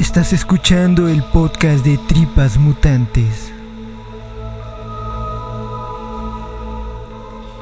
Estás 0.00 0.32
escuchando 0.32 1.08
el 1.08 1.22
podcast 1.22 1.84
de 1.84 1.98
Tripas 1.98 2.56
Mutantes. 2.56 3.52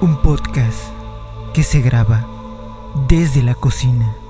Un 0.00 0.16
podcast 0.22 0.78
que 1.52 1.62
se 1.62 1.80
graba 1.80 2.26
desde 3.08 3.42
la 3.42 3.54
cocina. 3.56 4.23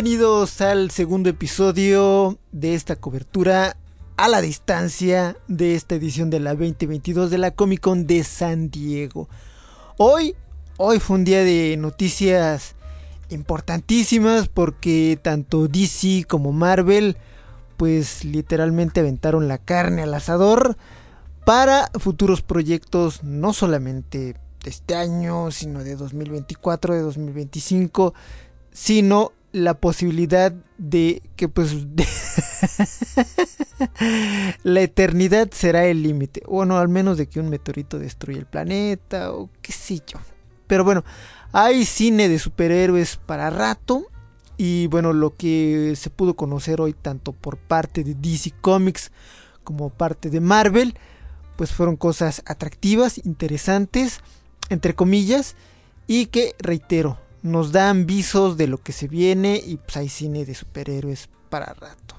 Bienvenidos 0.00 0.60
al 0.60 0.92
segundo 0.92 1.28
episodio 1.28 2.38
de 2.52 2.74
esta 2.74 2.94
cobertura 2.94 3.76
a 4.16 4.28
la 4.28 4.40
distancia 4.40 5.36
de 5.48 5.74
esta 5.74 5.96
edición 5.96 6.30
de 6.30 6.38
la 6.38 6.54
2022 6.54 7.32
de 7.32 7.38
la 7.38 7.50
Comic 7.50 7.80
Con 7.80 8.06
de 8.06 8.22
San 8.22 8.70
Diego. 8.70 9.28
Hoy, 9.96 10.36
hoy 10.76 11.00
fue 11.00 11.16
un 11.16 11.24
día 11.24 11.42
de 11.42 11.76
noticias 11.76 12.76
importantísimas 13.28 14.46
porque 14.46 15.18
tanto 15.20 15.66
DC 15.66 16.26
como 16.28 16.52
Marvel 16.52 17.16
pues 17.76 18.24
literalmente 18.24 19.00
aventaron 19.00 19.48
la 19.48 19.58
carne 19.58 20.02
al 20.02 20.14
asador 20.14 20.76
para 21.44 21.90
futuros 21.98 22.40
proyectos 22.42 23.24
no 23.24 23.52
solamente 23.52 24.36
de 24.62 24.70
este 24.70 24.94
año, 24.94 25.50
sino 25.50 25.82
de 25.82 25.96
2024, 25.96 26.94
de 26.94 27.00
2025, 27.00 28.14
sino 28.70 29.32
la 29.58 29.74
posibilidad 29.74 30.52
de 30.78 31.22
que 31.36 31.48
pues 31.48 31.74
la 34.62 34.80
eternidad 34.80 35.50
será 35.52 35.86
el 35.86 36.02
límite. 36.02 36.42
Bueno, 36.46 36.78
al 36.78 36.88
menos 36.88 37.18
de 37.18 37.26
que 37.26 37.40
un 37.40 37.50
meteorito 37.50 37.98
destruya 37.98 38.38
el 38.38 38.46
planeta 38.46 39.32
o 39.32 39.50
qué 39.60 39.72
sé 39.72 40.02
yo. 40.06 40.18
Pero 40.66 40.84
bueno, 40.84 41.04
hay 41.52 41.84
cine 41.84 42.28
de 42.28 42.38
superhéroes 42.38 43.16
para 43.16 43.50
rato. 43.50 44.06
Y 44.56 44.88
bueno, 44.88 45.12
lo 45.12 45.36
que 45.36 45.94
se 45.96 46.10
pudo 46.10 46.34
conocer 46.34 46.80
hoy 46.80 46.92
tanto 46.92 47.32
por 47.32 47.58
parte 47.58 48.02
de 48.02 48.14
DC 48.14 48.52
Comics 48.60 49.12
como 49.62 49.90
parte 49.90 50.30
de 50.30 50.40
Marvel, 50.40 50.94
pues 51.56 51.72
fueron 51.72 51.96
cosas 51.96 52.42
atractivas, 52.46 53.18
interesantes, 53.24 54.20
entre 54.68 54.94
comillas, 54.94 55.54
y 56.06 56.26
que 56.26 56.54
reitero, 56.58 57.18
nos 57.42 57.72
dan 57.72 58.06
visos 58.06 58.56
de 58.56 58.66
lo 58.66 58.78
que 58.78 58.92
se 58.92 59.08
viene 59.08 59.60
y 59.64 59.76
pues 59.76 59.96
hay 59.96 60.08
cine 60.08 60.44
de 60.44 60.54
superhéroes 60.54 61.28
para 61.48 61.72
rato. 61.74 62.16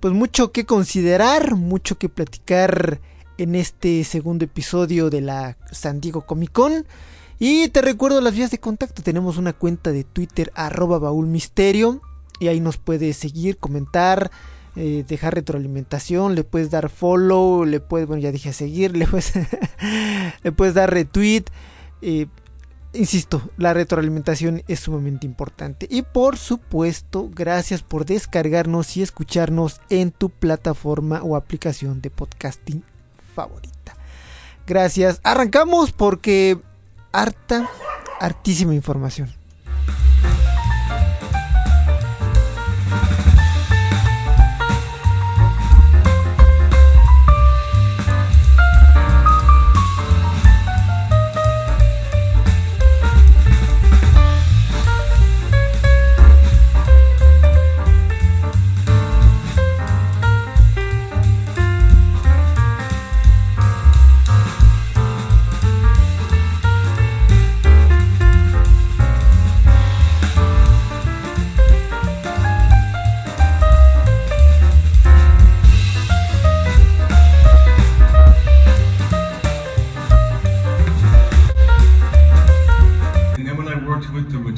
Pues 0.00 0.12
mucho 0.12 0.52
que 0.52 0.66
considerar, 0.66 1.54
mucho 1.54 1.96
que 1.96 2.08
platicar 2.08 3.00
en 3.38 3.54
este 3.54 4.04
segundo 4.04 4.44
episodio 4.44 5.10
de 5.10 5.20
la 5.20 5.56
San 5.72 6.00
Diego 6.00 6.22
Comic 6.22 6.52
Con. 6.52 6.86
Y 7.38 7.68
te 7.68 7.82
recuerdo 7.82 8.20
las 8.20 8.34
vías 8.34 8.50
de 8.50 8.58
contacto. 8.58 9.02
Tenemos 9.02 9.38
una 9.38 9.52
cuenta 9.52 9.92
de 9.92 10.04
Twitter 10.04 10.52
arroba. 10.54 11.10
Y 12.40 12.48
ahí 12.48 12.60
nos 12.60 12.76
puedes 12.76 13.16
seguir, 13.16 13.56
comentar, 13.58 14.30
eh, 14.76 15.04
dejar 15.06 15.34
retroalimentación. 15.34 16.34
Le 16.34 16.44
puedes 16.44 16.70
dar 16.70 16.90
follow. 16.90 17.64
Le 17.64 17.80
puedes, 17.80 18.06
bueno 18.06 18.22
ya 18.22 18.32
dije 18.32 18.52
seguir. 18.52 18.96
Le 18.96 19.06
puedes, 19.06 19.32
le 20.42 20.52
puedes 20.52 20.74
dar 20.74 20.92
retweet. 20.92 21.44
Eh, 22.02 22.26
Insisto, 22.94 23.50
la 23.56 23.74
retroalimentación 23.74 24.62
es 24.68 24.80
sumamente 24.80 25.26
importante. 25.26 25.86
Y 25.90 26.02
por 26.02 26.36
supuesto, 26.36 27.28
gracias 27.32 27.82
por 27.82 28.06
descargarnos 28.06 28.96
y 28.96 29.02
escucharnos 29.02 29.80
en 29.90 30.12
tu 30.12 30.30
plataforma 30.30 31.22
o 31.22 31.36
aplicación 31.36 32.00
de 32.00 32.10
podcasting 32.10 32.84
favorita. 33.34 33.96
Gracias. 34.66 35.20
Arrancamos 35.24 35.92
porque 35.92 36.58
harta, 37.12 37.68
hartísima 38.20 38.74
información. 38.74 39.43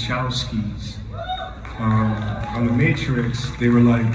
Wachowskis 0.07 0.99
um, 1.81 2.13
on 2.55 2.67
The 2.67 2.73
Matrix, 2.73 3.51
they 3.59 3.69
were 3.69 3.81
like, 3.81 4.07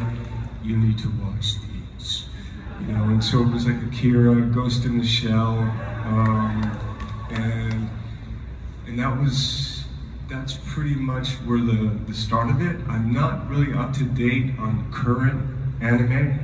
you 0.64 0.78
need 0.78 0.98
to 1.00 1.10
watch 1.22 1.56
these. 1.98 2.28
You 2.80 2.88
know, 2.88 3.04
and 3.04 3.22
so 3.22 3.42
it 3.42 3.52
was 3.52 3.68
like 3.68 3.82
Akira, 3.84 4.42
Ghost 4.42 4.86
in 4.86 4.98
the 4.98 5.06
Shell, 5.06 5.60
um, 6.06 6.80
and 7.30 7.90
and 8.88 9.00
that 9.00 9.20
was 9.20 9.84
that's 10.30 10.54
pretty 10.66 10.96
much 10.96 11.34
where 11.46 11.60
the, 11.60 12.00
the 12.08 12.14
start 12.14 12.50
of 12.50 12.62
it. 12.62 12.78
I'm 12.88 13.14
not 13.14 13.50
really 13.50 13.74
up 13.74 13.94
to 13.96 14.04
date 14.04 14.58
on 14.60 14.90
current 14.92 15.44
anime. 15.82 16.40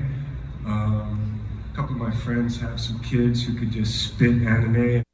Um, 0.66 1.40
a 1.72 1.76
couple 1.76 1.94
of 1.94 2.02
my 2.02 2.12
friends 2.12 2.60
have 2.60 2.82
some 2.82 3.00
kids 3.00 3.44
who 3.46 3.56
could 3.56 3.72
just 3.72 4.04
spit 4.04 4.42
anime. 4.44 5.07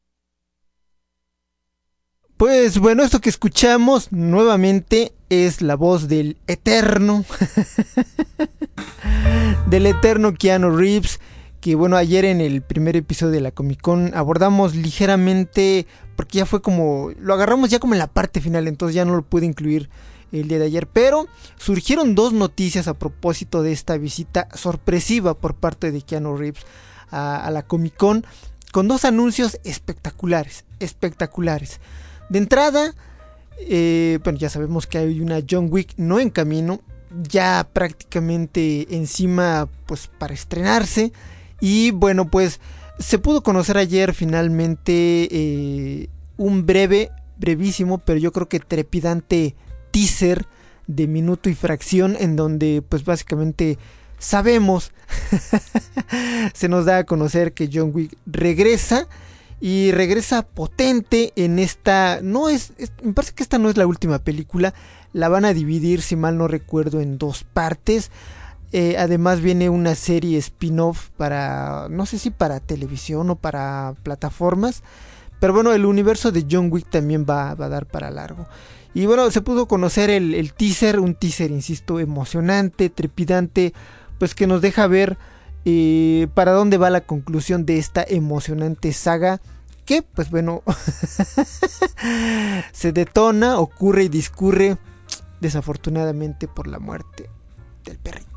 Pues 2.63 2.79
bueno, 2.79 3.03
esto 3.03 3.19
que 3.19 3.27
escuchamos 3.27 4.13
nuevamente 4.13 5.11
es 5.27 5.61
la 5.61 5.75
voz 5.75 6.07
del 6.07 6.37
eterno, 6.47 7.25
del 9.67 9.85
eterno 9.85 10.33
Keanu 10.33 10.73
Reeves, 10.73 11.19
que 11.59 11.75
bueno, 11.75 11.97
ayer 11.97 12.23
en 12.23 12.39
el 12.39 12.61
primer 12.61 12.95
episodio 12.95 13.33
de 13.33 13.41
la 13.41 13.51
Comic 13.51 13.81
Con 13.81 14.15
abordamos 14.15 14.75
ligeramente, 14.75 15.87
porque 16.15 16.37
ya 16.37 16.45
fue 16.45 16.61
como, 16.61 17.11
lo 17.19 17.33
agarramos 17.33 17.69
ya 17.69 17.79
como 17.79 17.95
en 17.95 17.99
la 17.99 18.07
parte 18.07 18.39
final, 18.39 18.69
entonces 18.69 18.95
ya 18.95 19.03
no 19.03 19.13
lo 19.13 19.23
pude 19.23 19.45
incluir 19.45 19.89
el 20.31 20.47
día 20.47 20.59
de 20.59 20.67
ayer, 20.67 20.87
pero 20.87 21.27
surgieron 21.57 22.15
dos 22.15 22.31
noticias 22.31 22.87
a 22.87 22.97
propósito 22.97 23.61
de 23.61 23.73
esta 23.73 23.97
visita 23.97 24.47
sorpresiva 24.53 25.33
por 25.33 25.55
parte 25.55 25.91
de 25.91 26.01
Keanu 26.01 26.37
Reeves 26.37 26.63
a, 27.11 27.45
a 27.45 27.51
la 27.51 27.63
Comic 27.63 27.97
Con, 27.97 28.25
con 28.71 28.87
dos 28.87 29.03
anuncios 29.03 29.59
espectaculares, 29.65 30.63
espectaculares. 30.79 31.81
De 32.33 32.39
entrada, 32.39 32.95
eh, 33.59 34.17
bueno, 34.23 34.39
ya 34.39 34.49
sabemos 34.49 34.87
que 34.87 34.97
hay 34.97 35.21
una 35.21 35.41
John 35.47 35.67
Wick 35.69 35.93
no 35.97 36.19
en 36.19 36.31
camino, 36.31 36.81
ya 37.29 37.69
prácticamente 37.71 38.87
encima, 38.95 39.69
pues 39.85 40.07
para 40.07 40.33
estrenarse. 40.33 41.13
Y 41.61 41.91
bueno, 41.91 42.31
pues 42.31 42.59
se 42.97 43.19
pudo 43.19 43.43
conocer 43.43 43.77
ayer 43.77 44.15
finalmente 44.15 45.27
eh, 45.29 46.09
un 46.35 46.65
breve, 46.65 47.11
brevísimo, 47.37 47.99
pero 47.99 48.17
yo 48.17 48.31
creo 48.31 48.49
que 48.49 48.59
trepidante 48.59 49.55
teaser 49.91 50.47
de 50.87 51.05
minuto 51.05 51.51
y 51.51 51.53
fracción 51.53 52.17
en 52.19 52.35
donde 52.35 52.81
pues 52.81 53.05
básicamente 53.05 53.77
sabemos, 54.17 54.91
se 56.55 56.67
nos 56.67 56.85
da 56.85 56.97
a 56.97 57.03
conocer 57.03 57.53
que 57.53 57.69
John 57.71 57.91
Wick 57.93 58.17
regresa 58.25 59.07
y 59.65 59.93
regresa 59.93 60.41
potente 60.41 61.31
en 61.37 61.57
esta 61.57 62.19
no 62.21 62.49
es, 62.49 62.73
me 63.01 63.13
parece 63.13 63.33
que 63.33 63.43
esta 63.43 63.59
no 63.59 63.69
es 63.69 63.77
la 63.77 63.87
última 63.87 64.19
película 64.19 64.73
la 65.13 65.29
van 65.29 65.45
a 65.45 65.53
dividir 65.53 66.01
si 66.01 66.17
mal 66.17 66.37
no 66.37 66.49
recuerdo 66.49 66.99
en 66.99 67.17
dos 67.17 67.45
partes 67.45 68.11
eh, 68.73 68.97
además 68.99 69.39
viene 69.39 69.69
una 69.69 69.95
serie 69.95 70.37
spin-off 70.37 71.11
para 71.15 71.87
no 71.89 72.05
sé 72.05 72.19
si 72.19 72.29
para 72.29 72.59
televisión 72.59 73.29
o 73.29 73.37
para 73.37 73.95
plataformas 74.03 74.83
pero 75.39 75.53
bueno 75.53 75.71
el 75.71 75.85
universo 75.85 76.33
de 76.33 76.45
John 76.51 76.67
Wick 76.69 76.89
también 76.89 77.25
va, 77.25 77.55
va 77.55 77.67
a 77.67 77.69
dar 77.69 77.85
para 77.85 78.11
largo 78.11 78.47
Y 78.93 79.05
bueno, 79.05 79.31
se 79.31 79.39
pudo 79.39 79.69
conocer 79.69 80.09
el, 80.09 80.53
teaser, 80.53 80.99
un 80.99 81.15
teaser, 81.15 81.51
insisto, 81.51 82.01
emocionante, 82.01 82.89
trepidante, 82.89 83.73
pues 84.19 84.35
que 84.35 84.45
nos 84.45 84.61
deja 84.61 84.87
ver 84.87 85.17
eh, 85.65 86.27
para 86.33 86.51
dónde 86.51 86.77
va 86.77 86.89
la 86.89 87.01
conclusión 87.01 87.65
de 87.65 87.77
esta 87.79 88.05
emocionante 88.07 88.91
saga. 88.91 89.39
Que, 89.85 90.01
pues 90.01 90.29
bueno, 90.29 90.63
se 92.71 92.91
detona, 92.91 93.59
ocurre 93.59 94.03
y 94.03 94.09
discurre 94.09 94.77
desafortunadamente 95.41 96.47
por 96.47 96.67
la 96.67 96.79
muerte 96.79 97.29
del 97.83 97.99
perrito. 97.99 98.29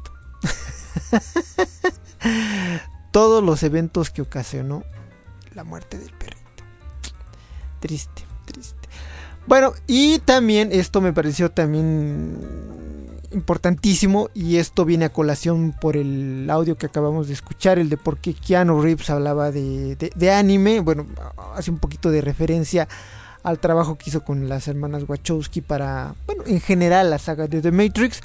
Todos 3.12 3.42
los 3.42 3.62
eventos 3.62 4.10
que 4.10 4.22
ocasionó 4.22 4.84
la 5.54 5.64
muerte 5.64 5.98
del 5.98 6.12
perrito. 6.12 6.42
Triste, 7.80 8.24
triste. 8.44 8.88
Bueno, 9.46 9.72
y 9.86 10.18
también 10.18 10.70
esto 10.72 11.00
me 11.00 11.12
pareció 11.12 11.50
también 11.50 12.36
importantísimo 13.32 14.30
y 14.34 14.56
esto 14.56 14.84
viene 14.84 15.06
a 15.06 15.12
colación 15.12 15.74
por 15.80 15.96
el 15.96 16.48
audio 16.50 16.76
que 16.76 16.86
acabamos 16.86 17.28
de 17.28 17.34
escuchar, 17.34 17.78
el 17.78 17.88
de 17.88 17.96
por 17.96 18.18
qué 18.18 18.34
Keanu 18.34 18.80
Reeves 18.80 19.10
hablaba 19.10 19.50
de, 19.50 20.32
anime, 20.32 20.80
bueno, 20.80 21.06
hace 21.54 21.70
un 21.70 21.78
poquito 21.78 22.10
de 22.10 22.20
referencia 22.20 22.88
al 23.42 23.58
trabajo 23.58 23.96
que 23.96 24.10
hizo 24.10 24.24
con 24.24 24.48
las 24.48 24.68
hermanas 24.68 25.04
Wachowski 25.06 25.60
para, 25.60 26.14
bueno, 26.26 26.42
en 26.46 26.60
general 26.60 27.10
la 27.10 27.18
saga 27.18 27.46
de 27.46 27.62
The 27.62 27.72
Matrix, 27.72 28.20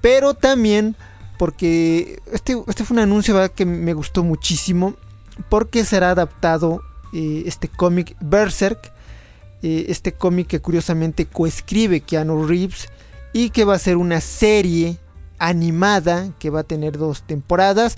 pero 0.00 0.34
también 0.34 0.96
porque 1.38 2.20
este, 2.32 2.56
este 2.66 2.84
fue 2.84 2.96
un 2.96 3.02
anuncio 3.02 3.54
que 3.54 3.64
me 3.64 3.94
gustó 3.94 4.24
muchísimo, 4.24 4.94
porque 5.48 5.84
será 5.84 6.10
adaptado 6.10 6.82
eh, 7.12 7.44
este 7.46 7.68
cómic 7.68 8.16
Berserk, 8.20 8.92
eh, 9.62 9.86
este 9.88 10.12
cómic 10.12 10.48
que 10.48 10.60
curiosamente 10.60 11.26
coescribe 11.26 12.00
Keanu 12.00 12.46
Reeves 12.46 12.88
y 13.32 13.50
que 13.50 13.64
va 13.64 13.74
a 13.74 13.78
ser 13.78 13.96
una 13.96 14.20
serie 14.20 14.98
animada 15.38 16.30
que 16.38 16.50
va 16.50 16.60
a 16.60 16.64
tener 16.64 16.98
dos 16.98 17.22
temporadas. 17.22 17.96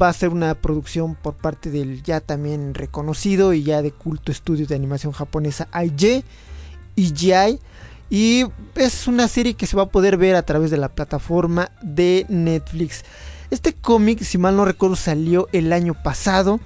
Va 0.00 0.08
a 0.08 0.12
ser 0.12 0.30
una 0.30 0.54
producción 0.54 1.14
por 1.14 1.34
parte 1.34 1.70
del 1.70 2.02
ya 2.02 2.20
también 2.20 2.74
reconocido 2.74 3.52
y 3.52 3.62
ya 3.62 3.82
de 3.82 3.90
culto 3.90 4.32
estudio 4.32 4.66
de 4.66 4.74
animación 4.74 5.12
japonesa 5.12 5.68
IG, 5.74 6.24
IGI. 6.96 7.58
Y 8.08 8.44
es 8.74 9.06
una 9.06 9.28
serie 9.28 9.54
que 9.54 9.66
se 9.66 9.76
va 9.76 9.84
a 9.84 9.88
poder 9.88 10.16
ver 10.16 10.36
a 10.36 10.42
través 10.42 10.70
de 10.70 10.76
la 10.76 10.90
plataforma 10.90 11.70
de 11.82 12.26
Netflix. 12.28 13.04
Este 13.50 13.74
cómic, 13.74 14.22
si 14.22 14.38
mal 14.38 14.56
no 14.56 14.64
recuerdo, 14.64 14.96
salió 14.96 15.48
el 15.52 15.72
año 15.72 15.94
pasado. 15.94 16.60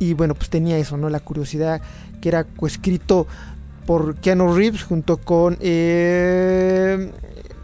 Y 0.00 0.14
bueno, 0.14 0.34
pues 0.34 0.48
tenía 0.48 0.78
eso, 0.78 0.96
¿no? 0.96 1.08
La 1.08 1.20
curiosidad 1.20 1.80
que 2.20 2.28
era 2.28 2.44
coescrito 2.44 3.26
por 3.86 4.16
Keanu 4.16 4.54
Reeves 4.54 4.82
junto 4.82 5.16
con 5.16 5.56
eh, 5.60 7.10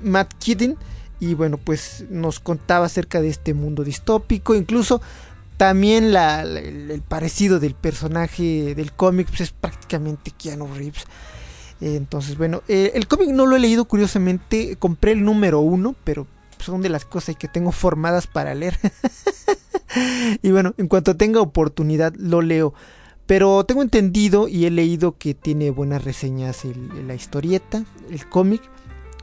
Matt 0.05 0.33
Keating 0.39 0.77
y 1.21 1.35
bueno 1.35 1.59
pues 1.59 2.05
nos 2.11 2.41
contaba 2.41 2.87
acerca 2.87 3.21
de 3.21 3.29
este 3.29 3.55
mundo 3.55 3.85
distópico 3.85 4.55
incluso 4.55 5.01
también 5.57 6.15
el, 6.17 7.03
parecido 7.07 7.61
del 7.61 7.75
personaje 7.75 8.75
del 8.75 8.93
cómic 8.93 9.29
pues 9.29 9.43
es 9.43 9.53
prácticamente 9.53 10.33
Keanu 10.33 10.67
Reeves. 10.75 11.05
Entonces 11.81 12.37
bueno 12.37 12.63
eh, 12.69 12.93
el 12.95 13.07
cómic 13.07 13.29
no 13.29 13.47
lo 13.47 13.57
he 13.57 13.61
leído 13.61 13.85
curiosamente 13.85 14.77
compré 14.77 15.13
el 15.13 15.25
número 15.25 15.61
uno 15.61 15.95
pero 16.05 16.27
son 16.59 16.83
de 16.83 16.89
las 16.89 17.05
cosas 17.05 17.37
que 17.37 17.49
tengo 17.49 17.73
formadas 17.73 18.27
para 18.27 18.55
leer. 18.55 18.79
Y 20.43 20.51
bueno 20.51 20.75
en 20.77 20.89
cuanto 20.89 21.17
tenga 21.17 21.41
oportunidad 21.41 22.13
lo 22.17 22.43
leo. 22.43 22.75
Pero 23.27 23.65
tengo 23.65 23.83
entendido 23.83 24.49
y 24.49 24.67
he 24.67 24.71
leído 24.71 25.17
que 25.17 25.35
tiene 25.35 25.71
buenas 25.71 26.05
reseñas 26.05 26.63
la 27.07 27.15
historieta, 27.15 27.85
el 28.11 28.29
cómic. 28.29 28.61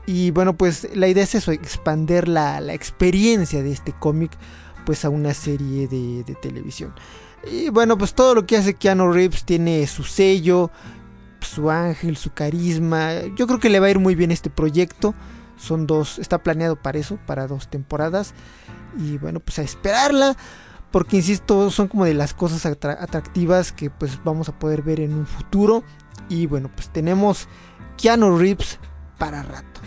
Y 0.06 0.30
bueno, 0.32 0.56
pues 0.56 0.88
la 0.94 1.08
idea 1.08 1.22
es 1.22 1.34
eso, 1.34 1.52
expander 1.52 2.28
la, 2.28 2.58
experiencia 2.72 3.62
de 3.62 3.72
este 3.72 3.92
cómic 3.92 4.32
pues 4.84 5.04
a 5.04 5.10
una 5.10 5.32
serie 5.32 5.86
de, 5.86 6.36
televisión. 6.42 6.92
Y 7.50 7.70
bueno, 7.70 7.96
pues 7.98 8.14
todo 8.14 8.34
lo 8.34 8.46
que 8.46 8.56
hace 8.56 8.74
Keanu 8.74 9.12
Reeves 9.12 9.44
tiene 9.44 9.86
su 9.86 10.02
sello, 10.02 10.70
su 11.40 11.70
ángel, 11.70 12.16
su 12.16 12.32
carisma. 12.32 13.12
Yo 13.36 13.46
creo 13.46 13.60
que 13.60 13.70
le 13.70 13.80
va 13.80 13.86
a 13.86 13.90
ir 13.90 13.98
muy 13.98 14.14
bien 14.14 14.30
este 14.32 14.50
proyecto. 14.50 15.14
Son 15.56 15.86
dos, 15.86 16.18
está 16.18 16.42
planeado 16.42 16.76
para 16.76 16.98
eso, 16.98 17.18
para 17.26 17.46
dos 17.46 17.68
temporadas. 17.68 18.34
Y 18.98 19.18
bueno, 19.18 19.40
pues 19.40 19.58
a 19.60 19.62
esperarla 19.62 20.36
porque 20.92 21.16
insisto 21.16 21.70
son 21.70 21.88
como 21.88 22.04
de 22.04 22.14
las 22.14 22.34
cosas 22.34 22.66
atractivas 22.66 23.72
que 23.72 23.90
pues 23.90 24.22
vamos 24.22 24.48
a 24.48 24.58
poder 24.58 24.82
ver 24.82 25.00
en 25.00 25.14
un 25.14 25.26
futuro 25.26 25.82
y 26.28 26.46
bueno 26.46 26.70
pues 26.72 26.90
tenemos 26.90 27.48
Keanu 27.96 28.38
Reeves 28.38 28.78
para 29.22 29.40
rato 29.40 29.80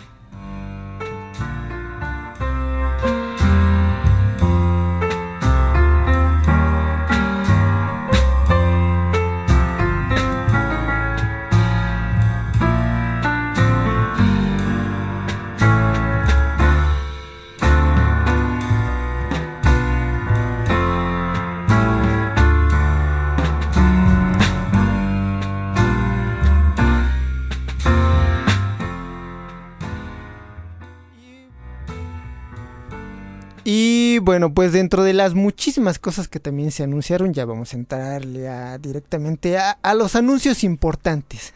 bueno, 34.26 34.52
pues 34.52 34.72
dentro 34.72 35.04
de 35.04 35.12
las 35.12 35.34
muchísimas 35.34 36.00
cosas 36.00 36.26
que 36.26 36.40
también 36.40 36.72
se 36.72 36.82
anunciaron, 36.82 37.32
ya 37.32 37.44
vamos 37.44 37.72
a 37.72 37.76
entrarle 37.76 38.48
directamente 38.80 39.56
a, 39.56 39.94
los 39.94 40.16
anuncios 40.16 40.64
importantes. 40.64 41.54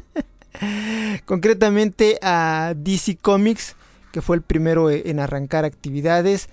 Concretamente 1.26 2.18
a 2.22 2.72
DC 2.74 3.18
Comics, 3.20 3.76
que 4.10 4.22
fue 4.22 4.36
el 4.36 4.42
primero 4.42 4.90
en 4.90 5.20
arrancar 5.20 5.66
actividades. 5.66 6.48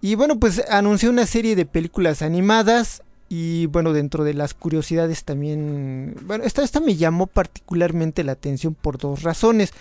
Y 0.00 0.14
bueno, 0.14 0.40
pues 0.40 0.64
anunció 0.70 1.10
una 1.10 1.26
serie 1.26 1.54
de 1.54 1.66
películas 1.66 2.22
animadas. 2.22 3.02
Y 3.28 3.66
bueno, 3.66 3.92
dentro 3.92 4.24
de 4.24 4.32
las 4.32 4.54
curiosidades 4.54 5.24
también... 5.24 6.16
Bueno, 6.22 6.44
esta, 6.44 6.62
esta 6.62 6.80
me 6.80 6.96
llamó 6.96 7.26
particularmente 7.26 8.24
la 8.24 8.32
atención 8.32 8.74
por 8.74 8.96
dos 8.96 9.22
razones. 9.22 9.74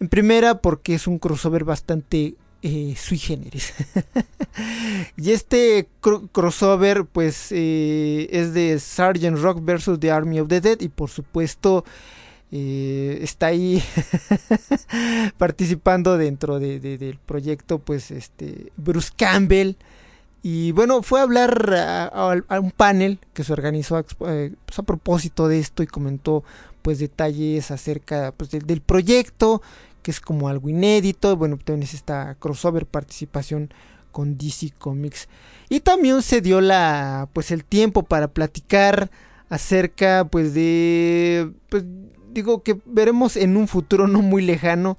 En 0.00 0.08
primera, 0.08 0.54
porque 0.54 0.94
es 0.94 1.06
un 1.06 1.18
crossover 1.18 1.64
bastante 1.64 2.34
eh, 2.62 2.94
sui 2.96 3.18
generis. 3.18 3.74
y 5.16 5.32
este 5.32 5.88
crossover 6.30 7.04
pues 7.06 7.48
eh, 7.50 8.28
es 8.30 8.54
de 8.54 8.78
Sgt. 8.78 9.36
Rock 9.40 9.60
vs. 9.62 9.98
The 9.98 10.10
Army 10.10 10.40
of 10.40 10.48
the 10.48 10.60
Dead 10.60 10.80
y 10.80 10.88
por 10.88 11.10
supuesto 11.10 11.84
eh, 12.52 13.18
está 13.20 13.46
ahí 13.46 13.82
participando 15.38 16.16
dentro 16.16 16.60
de, 16.60 16.78
del 16.78 17.18
proyecto 17.18 17.78
pues 17.78 18.10
este 18.10 18.70
Bruce 18.76 19.10
Campbell 19.16 19.74
y 20.42 20.72
bueno 20.72 21.02
fue 21.02 21.20
a 21.20 21.22
hablar 21.22 21.74
a, 21.74 22.60
un 22.60 22.70
panel 22.70 23.18
que 23.32 23.42
se 23.42 23.52
organizó 23.52 24.04
pues, 24.18 24.52
a, 24.76 24.82
propósito 24.82 25.48
de 25.48 25.58
esto 25.58 25.82
y 25.82 25.86
comentó 25.86 26.44
pues 26.82 26.98
detalles 26.98 27.70
acerca 27.70 28.34
pues, 28.36 28.50
del 28.50 28.82
proyecto 28.82 29.62
que 30.02 30.10
es 30.10 30.20
como 30.20 30.48
algo 30.48 30.68
inédito. 30.68 31.36
Bueno, 31.36 31.56
también 31.56 31.84
es 31.84 31.94
esta 31.94 32.34
crossover 32.36 32.86
participación 32.86 33.72
con 34.10 34.36
DC 34.36 34.72
Comics. 34.78 35.28
Y 35.68 35.80
también 35.80 36.22
se 36.22 36.40
dio 36.40 36.60
la 36.60 37.28
pues 37.32 37.50
el 37.50 37.64
tiempo 37.64 38.02
para 38.02 38.28
platicar 38.28 39.10
acerca 39.48 40.26
pues 40.30 40.54
de 40.54 41.50
pues 41.68 41.84
digo 42.32 42.62
que 42.62 42.80
veremos 42.86 43.36
en 43.36 43.56
un 43.56 43.68
futuro 43.68 44.06
no 44.06 44.22
muy 44.22 44.42
lejano 44.42 44.98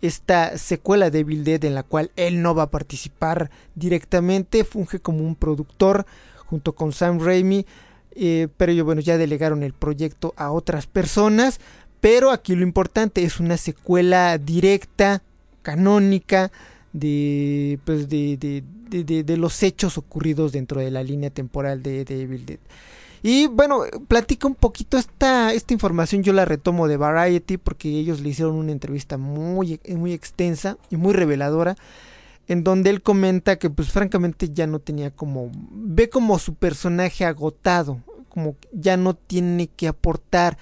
esta 0.00 0.58
secuela 0.58 1.10
de 1.10 1.20
Evil 1.20 1.44
Dead 1.44 1.64
en 1.64 1.74
la 1.74 1.82
cual 1.82 2.10
él 2.16 2.42
no 2.42 2.54
va 2.54 2.64
a 2.64 2.70
participar 2.70 3.50
directamente, 3.74 4.64
funge 4.64 5.00
como 5.00 5.24
un 5.24 5.34
productor 5.34 6.04
junto 6.44 6.74
con 6.74 6.92
Sam 6.92 7.20
Raimi, 7.20 7.64
eh, 8.14 8.48
pero 8.56 8.72
ellos 8.72 8.84
bueno 8.84 9.00
ya 9.00 9.16
delegaron 9.16 9.62
el 9.62 9.72
proyecto 9.72 10.34
a 10.36 10.50
otras 10.50 10.86
personas, 10.86 11.58
pero 12.04 12.32
aquí 12.32 12.54
lo 12.54 12.64
importante 12.64 13.24
es 13.24 13.40
una 13.40 13.56
secuela 13.56 14.36
directa, 14.36 15.22
canónica, 15.62 16.52
de, 16.92 17.78
pues 17.86 18.10
de, 18.10 18.36
de, 18.90 19.22
de, 19.22 19.36
los 19.38 19.62
hechos 19.62 19.96
ocurridos 19.96 20.52
dentro 20.52 20.82
de 20.82 20.90
la 20.90 21.02
línea 21.02 21.30
temporal 21.30 21.82
de, 21.82 22.02
Evil 22.02 22.44
Dead. 22.44 22.58
Y 23.22 23.46
bueno, 23.46 23.84
platica 24.06 24.46
un 24.46 24.54
poquito 24.54 24.98
esta, 24.98 25.54
esta 25.54 25.72
información, 25.72 26.22
yo 26.22 26.34
la 26.34 26.44
retomo 26.44 26.88
de 26.88 26.98
Variety 26.98 27.56
porque 27.56 27.88
ellos 27.88 28.20
le 28.20 28.28
hicieron 28.28 28.56
una 28.56 28.72
entrevista 28.72 29.16
muy, 29.16 29.80
muy 29.88 30.12
extensa 30.12 30.76
y 30.90 30.96
muy 30.96 31.14
reveladora 31.14 31.74
en 32.48 32.64
donde 32.64 32.90
él 32.90 33.00
comenta 33.00 33.56
que 33.56 33.70
pues 33.70 33.88
francamente 33.88 34.50
ya 34.50 34.66
no 34.66 34.78
tenía 34.78 35.10
como, 35.10 35.50
ve 35.54 36.10
como 36.10 36.38
su 36.38 36.52
personaje 36.52 37.24
agotado, 37.24 38.02
como 38.28 38.56
ya 38.74 38.98
no 38.98 39.14
tiene 39.14 39.68
que 39.68 39.88
aportar 39.88 40.58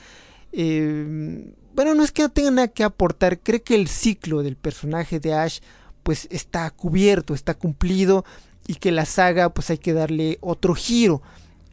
eh, 0.53 1.55
bueno, 1.75 1.95
no 1.95 2.05
es 2.05 2.13
que 2.13 2.23
no 2.23 2.29
tenga 2.29 2.51
nada 2.51 2.69
que 2.69 2.85
aportar, 2.85 3.39
cree 3.41 3.63
que 3.63 3.75
el 3.75 3.89
ciclo 3.89 4.43
del 4.43 4.57
personaje 4.57 5.21
de 5.21 5.35
Ash 5.35 5.61
pues 6.03 6.29
está 6.31 6.69
cubierto, 6.71 7.35
está 7.35 7.55
cumplido 7.55 8.25
y 8.67 8.75
que 8.75 8.93
la 8.93 9.05
saga 9.05 9.49
pues 9.51 9.71
hay 9.71 9.79
que 9.79 9.93
darle 9.93 10.39
otro 10.41 10.75
giro, 10.75 11.23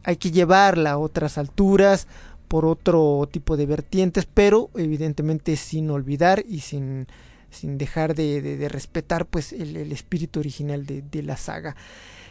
hay 0.03 0.17
que 0.17 0.31
llevarla 0.31 0.91
a 0.91 0.97
otras 0.97 1.37
alturas 1.37 2.07
por 2.47 2.65
otro 2.65 3.27
tipo 3.31 3.57
de 3.57 3.65
vertientes, 3.65 4.25
pero 4.25 4.69
evidentemente 4.75 5.55
sin 5.55 5.89
olvidar 5.91 6.43
y 6.47 6.61
sin, 6.61 7.07
sin 7.51 7.77
dejar 7.77 8.15
de, 8.15 8.67
respetar 8.69 9.25
pues 9.25 9.53
el, 9.53 9.91
espíritu 9.91 10.39
original 10.39 10.85
de, 10.85 11.03
de, 11.03 11.23
la 11.23 11.37
saga. 11.37 11.75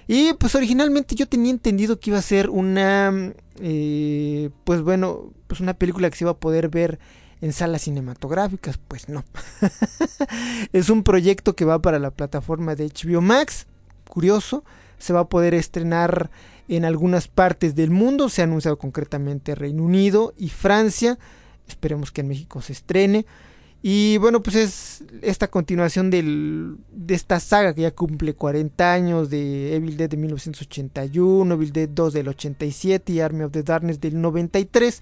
Y 0.09 0.33
pues 0.33 0.55
originalmente 0.55 1.15
yo 1.15 1.29
tenía 1.29 1.51
entendido 1.51 2.01
que 2.01 2.09
iba 2.11 2.19
a 2.19 2.23
ser 2.23 2.49
una, 2.49 3.35
eh, 3.61 4.49
pues 4.65 4.81
bueno, 4.81 5.31
pues 5.47 5.61
una 5.61 5.75
película 5.75 6.09
que 6.09 6.17
se 6.17 6.25
iba 6.25 6.31
a 6.31 6.39
poder 6.39 6.71
ver 6.71 6.99
en 7.43 7.53
salas 7.53 7.83
cinematográficas, 7.83 8.79
pues 8.79 9.11
no. 9.11 9.23
es 10.73 10.89
un 10.89 11.03
proyecto 11.03 11.55
que 11.55 11.67
va 11.67 11.83
para 11.83 11.99
la 11.99 12.11
plataforma 12.11 12.75
de 12.75 12.87
HBO 12.87 13.21
Max, 13.21 13.67
curioso, 14.09 14.65
se 14.99 15.13
va 15.13 15.21
a 15.21 15.29
poder 15.29 15.53
estrenar 15.53 16.31
en 16.69 16.87
algunas 16.87 17.29
partes 17.29 17.75
del 17.75 17.91
mundo, 17.91 18.31
se 18.31 18.41
ha 18.41 18.45
anunciado 18.45 18.79
concretamente 18.79 19.55
Reino 19.55 19.83
Unido 19.83 20.33
y 20.39 20.49
Francia, 20.49 21.19
esperemos 21.69 22.13
que 22.13 22.23
en 22.23 22.29
México 22.29 22.63
se 22.63 22.73
estrene. 22.73 23.27
Y 23.81 24.19
bueno, 24.19 24.43
pues 24.43 24.57
es 24.57 25.05
esta 25.23 25.49
continuación 25.49 26.11
del, 26.11 26.77
de 26.91 27.15
esta 27.15 27.39
saga 27.39 27.75
que 27.75 27.83
ya 27.83 27.93
cumple 27.93 28.35
40 28.35 28.93
años 28.93 29.31
de 29.31 29.77
Evil 29.77 29.97
Dead 29.97 30.11
de 30.11 30.17
1981, 30.17 31.55
Evil 31.55 31.73
Dead 31.73 31.89
2 31.89 32.13
del 32.13 32.29
87 32.29 33.13
y 33.13 33.21
Army 33.21 33.45
of 33.45 33.53
the 33.53 33.63
Darkness 33.63 34.01
del 34.01 34.21
93. 34.21 35.01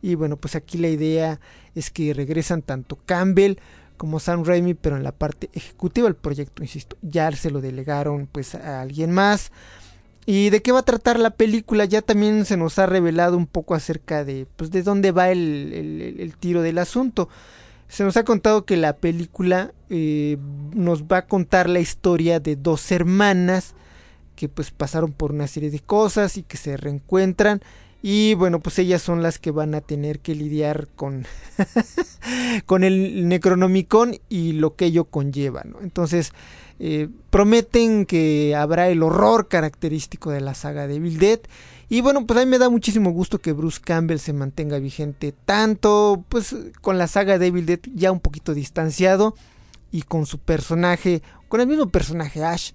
Y 0.00 0.14
bueno, 0.14 0.36
pues 0.36 0.56
aquí 0.56 0.78
la 0.78 0.88
idea 0.88 1.40
es 1.74 1.90
que 1.90 2.14
regresan 2.14 2.62
tanto 2.62 2.98
Campbell 3.04 3.58
como 3.96 4.20
Sam 4.20 4.44
Raimi, 4.44 4.74
pero 4.74 4.96
en 4.96 5.04
la 5.04 5.12
parte 5.12 5.50
ejecutiva 5.52 6.06
del 6.06 6.16
proyecto, 6.16 6.62
insisto, 6.62 6.96
ya 7.02 7.30
se 7.32 7.50
lo 7.50 7.60
delegaron 7.60 8.28
pues 8.30 8.54
a 8.54 8.80
alguien 8.80 9.10
más. 9.10 9.50
¿Y 10.26 10.50
de 10.50 10.60
qué 10.60 10.72
va 10.72 10.80
a 10.80 10.84
tratar 10.84 11.20
la 11.20 11.30
película? 11.30 11.84
Ya 11.84 12.02
también 12.02 12.44
se 12.44 12.56
nos 12.56 12.80
ha 12.80 12.86
revelado 12.86 13.36
un 13.36 13.46
poco 13.46 13.76
acerca 13.76 14.24
de, 14.24 14.46
pues, 14.56 14.72
de 14.72 14.82
dónde 14.82 15.12
va 15.12 15.30
el, 15.30 16.34
tiro 16.40 16.62
del 16.62 16.78
asunto. 16.78 17.28
Se 17.88 18.04
nos 18.04 18.16
ha 18.16 18.24
contado 18.24 18.64
que 18.64 18.76
la 18.76 18.96
película 18.96 19.72
eh, 19.90 20.38
nos 20.74 21.04
va 21.04 21.18
a 21.18 21.26
contar 21.26 21.68
la 21.68 21.80
historia 21.80 22.40
de 22.40 22.56
dos 22.56 22.90
hermanas 22.90 23.74
que 24.34 24.48
pues 24.48 24.70
pasaron 24.70 25.12
por 25.12 25.32
una 25.32 25.46
serie 25.46 25.70
de 25.70 25.80
cosas 25.80 26.36
y 26.36 26.42
que 26.42 26.56
se 26.56 26.76
reencuentran 26.76 27.62
y 28.08 28.34
bueno, 28.34 28.60
pues 28.60 28.78
ellas 28.78 29.02
son 29.02 29.20
las 29.20 29.40
que 29.40 29.50
van 29.50 29.74
a 29.74 29.80
tener 29.80 30.20
que 30.20 30.34
lidiar 30.36 30.86
con, 30.94 31.26
con 32.66 32.84
el 32.84 33.26
Necronomicon 33.28 34.16
y 34.28 34.52
lo 34.52 34.76
que 34.76 34.84
ello 34.84 35.06
conlleva, 35.06 35.64
¿no? 35.64 35.80
Entonces, 35.80 36.30
eh, 36.78 37.08
prometen 37.30 38.06
que 38.06 38.54
habrá 38.54 38.88
el 38.90 39.02
horror 39.02 39.48
característico 39.48 40.30
de 40.30 40.40
la 40.40 40.54
saga 40.54 40.86
de 40.86 40.96
Evil 40.96 41.18
Dead. 41.18 41.40
Y 41.88 42.00
bueno, 42.00 42.26
pues 42.26 42.40
a 42.40 42.44
mí 42.44 42.50
me 42.50 42.58
da 42.58 42.68
muchísimo 42.68 43.10
gusto 43.10 43.38
que 43.38 43.52
Bruce 43.52 43.80
Campbell 43.80 44.18
se 44.18 44.32
mantenga 44.32 44.78
vigente 44.78 45.32
tanto 45.32 46.24
pues 46.28 46.54
con 46.80 46.98
la 46.98 47.06
saga 47.06 47.38
de 47.38 47.46
Evil 47.46 47.66
Dead 47.66 47.80
ya 47.94 48.10
un 48.10 48.20
poquito 48.20 48.54
distanciado 48.54 49.34
y 49.92 50.02
con 50.02 50.26
su 50.26 50.38
personaje, 50.38 51.22
con 51.48 51.60
el 51.60 51.68
mismo 51.68 51.88
personaje 51.88 52.42
Ash 52.42 52.72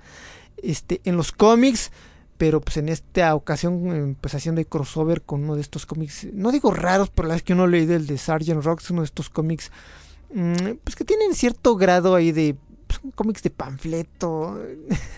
este 0.64 1.02
en 1.04 1.18
los 1.18 1.32
cómics 1.32 1.92
pero 2.38 2.60
pues 2.60 2.78
en 2.78 2.90
esta 2.90 3.36
ocasión 3.36 4.18
pues 4.20 4.34
haciendo 4.34 4.62
el 4.62 4.68
crossover 4.68 5.22
con 5.22 5.44
uno 5.44 5.56
de 5.56 5.62
estos 5.62 5.86
cómics, 5.86 6.28
no 6.34 6.52
digo 6.52 6.72
raros, 6.72 7.10
pero 7.10 7.28
la 7.28 7.36
vez 7.36 7.44
que 7.44 7.54
uno 7.54 7.68
leí 7.68 7.86
del 7.86 8.08
de 8.08 8.18
Sargent 8.18 8.64
Rocks, 8.64 8.90
uno 8.90 9.02
de 9.02 9.06
estos 9.06 9.30
cómics 9.30 9.72
mm, 10.34 10.78
pues 10.84 10.96
que 10.96 11.06
tienen 11.06 11.36
cierto 11.36 11.76
grado 11.76 12.16
ahí 12.16 12.32
de 12.32 12.56
pues, 13.00 13.14
cómics 13.16 13.44
de 13.44 13.50
panfleto. 13.50 14.60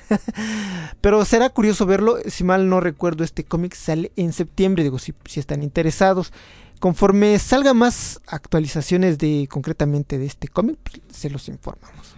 pero 1.01 1.25
será 1.25 1.50
curioso 1.50 1.86
verlo, 1.86 2.18
si 2.27 2.44
mal 2.44 2.70
no 2.70 2.80
recuerdo 2.80 3.24
este 3.24 3.44
cómic 3.44 3.74
sale 3.74 4.12
en 4.15 4.34
septiembre, 4.34 4.84
digo 4.84 5.00
si, 5.00 5.13
están 5.36 5.63
interesados. 5.63 6.34
Conforme 6.80 7.39
salga 7.39 7.74
más 7.74 8.20
actualizaciones 8.27 9.18
de 9.18 9.48
concretamente 9.50 10.18
de 10.18 10.25
este 10.25 10.48
cómic, 10.48 10.77
pues, 10.84 11.01
se 11.10 11.30
los 11.30 11.48
informamos. 11.48 12.15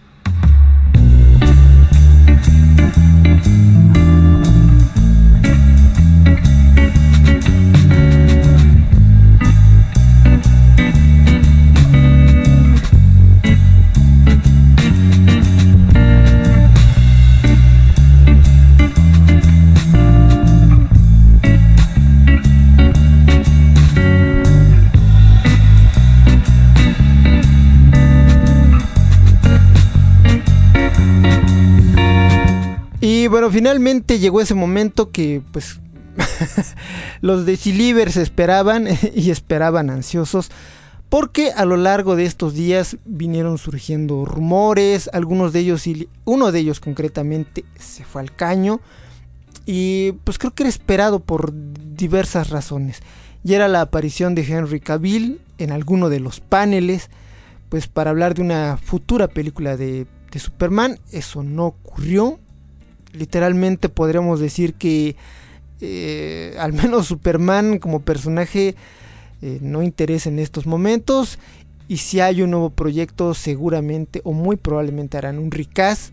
Bueno, 33.28 33.50
finalmente 33.50 34.18
llegó 34.18 34.40
ese 34.40 34.54
momento 34.54 35.10
que 35.10 35.42
pues 35.52 35.80
los 37.20 37.46
decilivers 37.46 38.16
esperaban 38.16 38.86
y 39.14 39.30
esperaban 39.30 39.90
ansiosos 39.90 40.50
porque 41.08 41.52
a 41.52 41.64
lo 41.64 41.76
largo 41.76 42.16
de 42.16 42.24
estos 42.24 42.54
días 42.54 42.96
vinieron 43.04 43.58
surgiendo 43.58 44.24
rumores, 44.24 45.08
algunos 45.12 45.52
de 45.52 45.60
ellos, 45.60 45.84
uno 46.24 46.50
de 46.50 46.58
ellos 46.58 46.80
concretamente 46.80 47.64
se 47.78 48.04
fue 48.04 48.22
al 48.22 48.34
caño 48.34 48.80
y 49.66 50.12
pues 50.24 50.38
creo 50.38 50.52
que 50.52 50.64
era 50.64 50.70
esperado 50.70 51.20
por 51.20 51.52
diversas 51.96 52.50
razones. 52.50 53.00
Y 53.44 53.54
era 53.54 53.68
la 53.68 53.82
aparición 53.82 54.34
de 54.34 54.42
Henry 54.42 54.80
Cavill 54.80 55.40
en 55.58 55.70
alguno 55.70 56.08
de 56.08 56.18
los 56.18 56.40
paneles, 56.40 57.10
pues 57.68 57.86
para 57.86 58.10
hablar 58.10 58.34
de 58.34 58.42
una 58.42 58.76
futura 58.76 59.28
película 59.28 59.76
de, 59.76 60.06
de 60.32 60.38
Superman, 60.40 60.98
eso 61.12 61.44
no 61.44 61.66
ocurrió, 61.66 62.40
literalmente 63.18 63.88
podríamos 63.88 64.40
decir 64.40 64.74
que 64.74 65.16
eh, 65.80 66.54
al 66.58 66.72
menos 66.72 67.06
Superman 67.06 67.78
como 67.78 68.00
personaje 68.00 68.74
eh, 69.42 69.58
no 69.60 69.82
interesa 69.82 70.28
en 70.28 70.38
estos 70.38 70.66
momentos. 70.66 71.38
Y 71.88 71.98
si 71.98 72.20
hay 72.20 72.42
un 72.42 72.50
nuevo 72.50 72.70
proyecto 72.70 73.34
seguramente 73.34 74.20
o 74.24 74.32
muy 74.32 74.56
probablemente 74.56 75.18
harán 75.18 75.38
un 75.38 75.50
recast. 75.50 76.12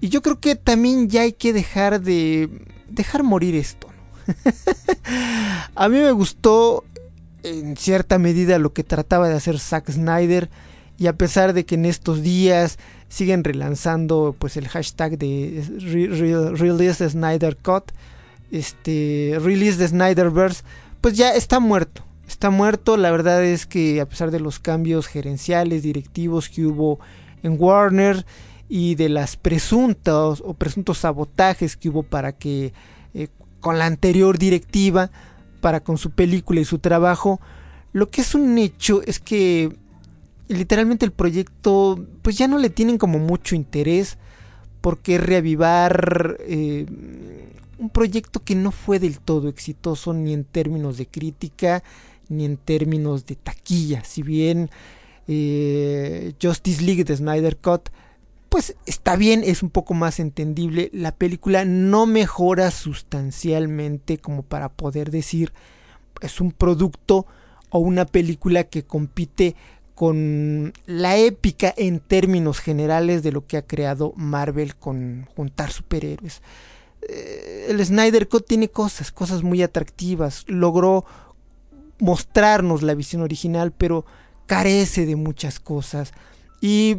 Y 0.00 0.08
yo 0.08 0.20
creo 0.20 0.38
que 0.38 0.54
también 0.54 1.08
ya 1.08 1.22
hay 1.22 1.32
que 1.32 1.52
dejar 1.52 2.00
de 2.00 2.50
dejar 2.90 3.22
morir 3.22 3.54
esto 3.54 3.88
a 5.74 5.88
mí 5.88 5.98
me 5.98 6.12
gustó 6.12 6.84
en 7.42 7.76
cierta 7.76 8.18
medida 8.18 8.58
lo 8.58 8.72
que 8.72 8.84
trataba 8.84 9.28
de 9.28 9.34
hacer 9.34 9.58
Zack 9.58 9.90
Snyder. 9.90 10.50
Y 10.96 11.08
a 11.08 11.16
pesar 11.16 11.52
de 11.52 11.64
que 11.66 11.74
en 11.74 11.86
estos 11.86 12.22
días 12.22 12.78
siguen 13.14 13.44
relanzando 13.44 14.34
pues 14.36 14.56
el 14.56 14.66
hashtag 14.66 15.18
de 15.18 15.64
Release 16.56 17.04
the 17.04 17.08
Snyder 17.08 17.56
Cut, 17.56 17.92
este 18.50 19.38
Release 19.40 19.78
the 19.78 19.86
Snyderverse, 19.86 20.64
pues 21.00 21.16
ya 21.16 21.32
está 21.34 21.60
muerto. 21.60 22.02
Está 22.26 22.50
muerto, 22.50 22.96
la 22.96 23.10
verdad 23.10 23.44
es 23.44 23.66
que 23.66 24.00
a 24.00 24.06
pesar 24.06 24.30
de 24.30 24.40
los 24.40 24.58
cambios 24.58 25.06
gerenciales, 25.06 25.82
directivos 25.82 26.48
que 26.48 26.66
hubo 26.66 26.98
en 27.42 27.56
Warner 27.58 28.26
y 28.68 28.96
de 28.96 29.10
las 29.10 29.36
presuntos 29.36 30.42
o 30.44 30.54
presuntos 30.54 30.98
sabotajes 30.98 31.76
que 31.76 31.90
hubo 31.90 32.02
para 32.02 32.32
que 32.32 32.72
eh, 33.12 33.28
con 33.60 33.78
la 33.78 33.86
anterior 33.86 34.38
directiva, 34.38 35.10
para 35.60 35.80
con 35.80 35.98
su 35.98 36.10
película 36.10 36.60
y 36.60 36.64
su 36.64 36.78
trabajo, 36.80 37.40
lo 37.92 38.10
que 38.10 38.22
es 38.22 38.34
un 38.34 38.58
hecho 38.58 39.02
es 39.02 39.20
que 39.20 39.76
literalmente 40.48 41.04
el 41.04 41.12
proyecto 41.12 42.04
pues 42.22 42.36
ya 42.36 42.48
no 42.48 42.58
le 42.58 42.70
tienen 42.70 42.98
como 42.98 43.18
mucho 43.18 43.54
interés 43.54 44.18
porque 44.80 45.18
reavivar 45.18 46.36
eh, 46.40 46.86
un 47.78 47.90
proyecto 47.90 48.42
que 48.44 48.54
no 48.54 48.70
fue 48.70 48.98
del 48.98 49.18
todo 49.20 49.48
exitoso 49.48 50.12
ni 50.12 50.32
en 50.32 50.44
términos 50.44 50.98
de 50.98 51.06
crítica 51.06 51.82
ni 52.28 52.44
en 52.44 52.56
términos 52.56 53.26
de 53.26 53.36
taquilla 53.36 54.04
si 54.04 54.22
bien 54.22 54.70
eh, 55.26 56.34
Justice 56.40 56.82
League 56.82 57.04
de 57.04 57.16
Snyder 57.16 57.56
Cut 57.56 57.90
pues 58.54 58.76
está 58.86 59.16
bien, 59.16 59.42
es 59.44 59.64
un 59.64 59.70
poco 59.70 59.94
más 59.94 60.20
entendible. 60.20 60.88
La 60.92 61.10
película 61.10 61.64
no 61.64 62.06
mejora 62.06 62.70
sustancialmente 62.70 64.18
como 64.18 64.44
para 64.44 64.68
poder 64.68 65.10
decir 65.10 65.52
es 66.20 66.40
un 66.40 66.52
producto 66.52 67.26
o 67.70 67.80
una 67.80 68.04
película 68.04 68.62
que 68.62 68.84
compite 68.84 69.56
con 69.94 70.72
la 70.86 71.16
épica 71.16 71.72
en 71.76 72.00
términos 72.00 72.58
generales 72.58 73.22
de 73.22 73.32
lo 73.32 73.46
que 73.46 73.56
ha 73.56 73.66
creado 73.66 74.12
Marvel 74.16 74.74
con 74.74 75.26
juntar 75.36 75.70
superhéroes. 75.70 76.42
Eh, 77.08 77.66
el 77.68 77.84
Snyder 77.84 78.28
Cut 78.28 78.46
tiene 78.46 78.68
cosas, 78.68 79.12
cosas 79.12 79.42
muy 79.42 79.62
atractivas, 79.62 80.44
logró 80.48 81.04
mostrarnos 82.00 82.82
la 82.82 82.94
visión 82.94 83.22
original, 83.22 83.72
pero 83.72 84.04
carece 84.46 85.06
de 85.06 85.16
muchas 85.16 85.60
cosas 85.60 86.12
y 86.60 86.96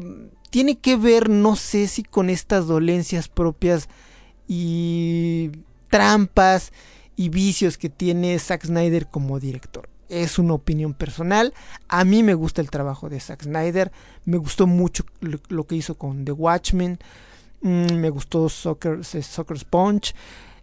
tiene 0.49 0.77
que 0.77 0.95
ver, 0.95 1.29
no 1.29 1.55
sé 1.55 1.87
si 1.87 2.03
con 2.03 2.29
estas 2.29 2.65
dolencias 2.65 3.27
propias 3.27 3.89
y 4.47 5.51
trampas 5.89 6.71
y 7.15 7.29
vicios 7.29 7.77
que 7.77 7.89
tiene 7.89 8.39
Zack 8.39 8.65
Snyder 8.65 9.07
como 9.07 9.39
director. 9.39 9.89
Es 10.09 10.39
una 10.39 10.53
opinión 10.53 10.93
personal. 10.93 11.53
A 11.87 12.03
mí 12.05 12.23
me 12.23 12.33
gusta 12.33 12.61
el 12.61 12.69
trabajo 12.69 13.09
de 13.09 13.19
Zack 13.19 13.43
Snyder. 13.43 13.91
Me 14.25 14.37
gustó 14.37 14.67
mucho 14.67 15.03
lo, 15.21 15.63
que 15.65 15.75
hizo 15.75 15.95
con 15.95 16.25
The 16.25 16.31
Watchmen. 16.31 16.99
Mm, 17.61 17.93
me 17.93 18.09
gustó 18.09 18.49
Soccer, 18.49 19.03
Soccer 19.03 19.59
Sponge. 19.59 20.13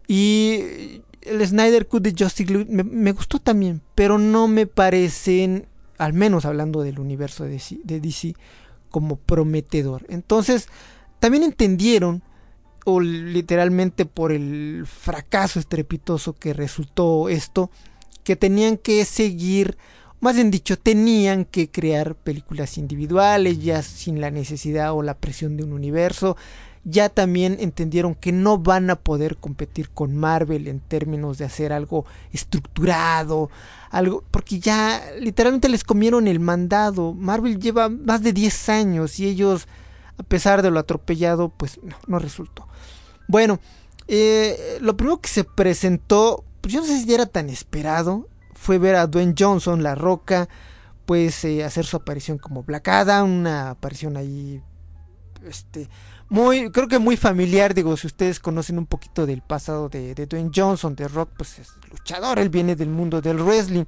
Y 0.07 1.03
el 1.23 1.47
Snyder 1.47 1.87
Cut 1.87 2.03
de 2.03 2.15
Justice 2.17 2.53
League 2.53 2.85
me, 2.85 3.13
gustó 3.13 3.39
también. 3.39 3.83
Pero 3.95 4.19
no 4.19 4.49
me 4.49 4.67
parecen, 4.67 5.67
al 5.99 6.13
menos 6.13 6.45
hablando 6.45 6.83
del 6.83 6.99
universo 6.99 7.45
de 7.45 7.61
DC 8.01 8.35
como 8.91 9.17
prometedor. 9.17 10.05
Entonces, 10.09 10.69
también 11.19 11.43
entendieron 11.43 12.23
o 12.85 13.01
literalmente 13.01 14.07
por 14.07 14.33
el 14.33 14.85
fracaso 14.87 15.59
estrepitoso 15.59 16.35
que 16.35 16.53
resultó 16.53 17.29
esto, 17.29 17.71
que 18.25 18.37
tenían 18.37 18.77
que 18.77 19.05
seguir, 19.05 19.77
más 20.21 20.35
bien 20.35 20.51
dicho, 20.51 20.79
tenían 20.79 21.45
que 21.45 21.71
crear 21.71 22.15
películas 22.15 22.79
individuales, 22.79 23.63
ya 23.63 23.83
sin 23.83 24.21
la 24.21 24.31
necesidad 24.31 24.93
o 24.93 25.03
la 25.03 25.15
presión 25.15 25.57
de 25.57 25.65
un 25.65 25.73
universo. 25.73 26.37
Ya 26.85 27.09
también 27.09 27.59
entendieron 27.61 28.17
que 28.17 28.33
no 28.33 28.59
van 28.59 28.91
a 28.91 28.97
poder 28.97 29.37
competir 29.37 29.91
con 29.91 30.17
Marvel 30.17 30.67
en 30.67 30.81
términos 30.81 31.39
de 31.39 31.45
hacer 31.45 31.73
algo 31.73 32.05
estructurado, 32.33 33.51
algo, 33.91 34.25
porque 34.33 34.59
ya 34.59 35.01
literalmente 35.21 35.69
les 35.69 35.85
comieron 35.85 36.27
el 36.27 36.41
mandado. 36.41 37.15
Marvel 37.15 37.61
lleva 37.61 37.89
más 37.89 38.23
de 38.23 38.33
10 38.33 38.69
años 38.69 39.21
y 39.21 39.29
ellos, 39.29 39.69
a 40.19 40.25
pesar 40.25 40.63
de 40.63 40.73
lo 40.73 40.81
atropellado, 40.81 41.51
pues 41.51 41.79
no, 41.85 41.97
no 42.09 42.19
resultó. 42.19 42.67
Bueno, 43.29 43.61
eh, 44.09 44.79
lo 44.81 44.97
primero 44.97 45.21
que 45.21 45.29
se 45.29 45.45
presentó, 45.45 46.45
pues 46.63 46.73
yo 46.73 46.81
no 46.81 46.87
sé 46.87 47.03
si 47.03 47.13
era 47.13 47.27
tan 47.27 47.51
esperado, 47.51 48.29
fue 48.55 48.79
ver 48.79 48.95
a 48.95 49.07
Dwayne 49.07 49.35
Johnson, 49.39 49.83
La 49.83 49.95
Roca, 49.95 50.49
pues 51.05 51.45
eh, 51.45 51.65
hacer 51.65 51.85
su 51.85 51.97
aparición 51.97 52.39
como 52.39 52.63
Black 52.63 52.89
Adam, 52.89 53.41
una 53.41 53.71
aparición 53.71 54.17
ahí, 54.17 54.63
este, 55.45 55.89
muy, 56.29 56.71
creo 56.71 56.89
que 56.89 57.01
muy 57.01 57.17
familiar, 57.17 57.75
digo, 57.75 57.97
si 57.97 58.07
ustedes 58.07 58.39
conocen 58.41 58.79
un 58.79 58.87
poquito 58.87 59.27
del 59.27 59.43
pasado 59.43 59.89
de, 59.89 60.15
de 60.15 60.27
Dwayne 60.27 60.53
Johnson, 60.55 60.95
de 60.95 61.09
Rock, 61.09 61.31
pues 61.37 61.59
es 61.59 61.73
luchador, 61.91 62.39
él 62.39 62.49
viene 62.49 62.77
del 62.77 62.89
mundo 62.89 63.21
del 63.21 63.43
wrestling, 63.43 63.85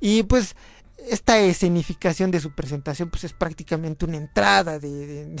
y 0.00 0.22
pues 0.22 0.56
esta 0.98 1.38
escenificación 1.38 2.30
de 2.30 2.40
su 2.40 2.52
presentación 2.52 3.10
pues 3.10 3.24
es 3.24 3.32
prácticamente 3.32 4.04
una 4.04 4.16
entrada 4.16 4.78
de, 4.78 5.36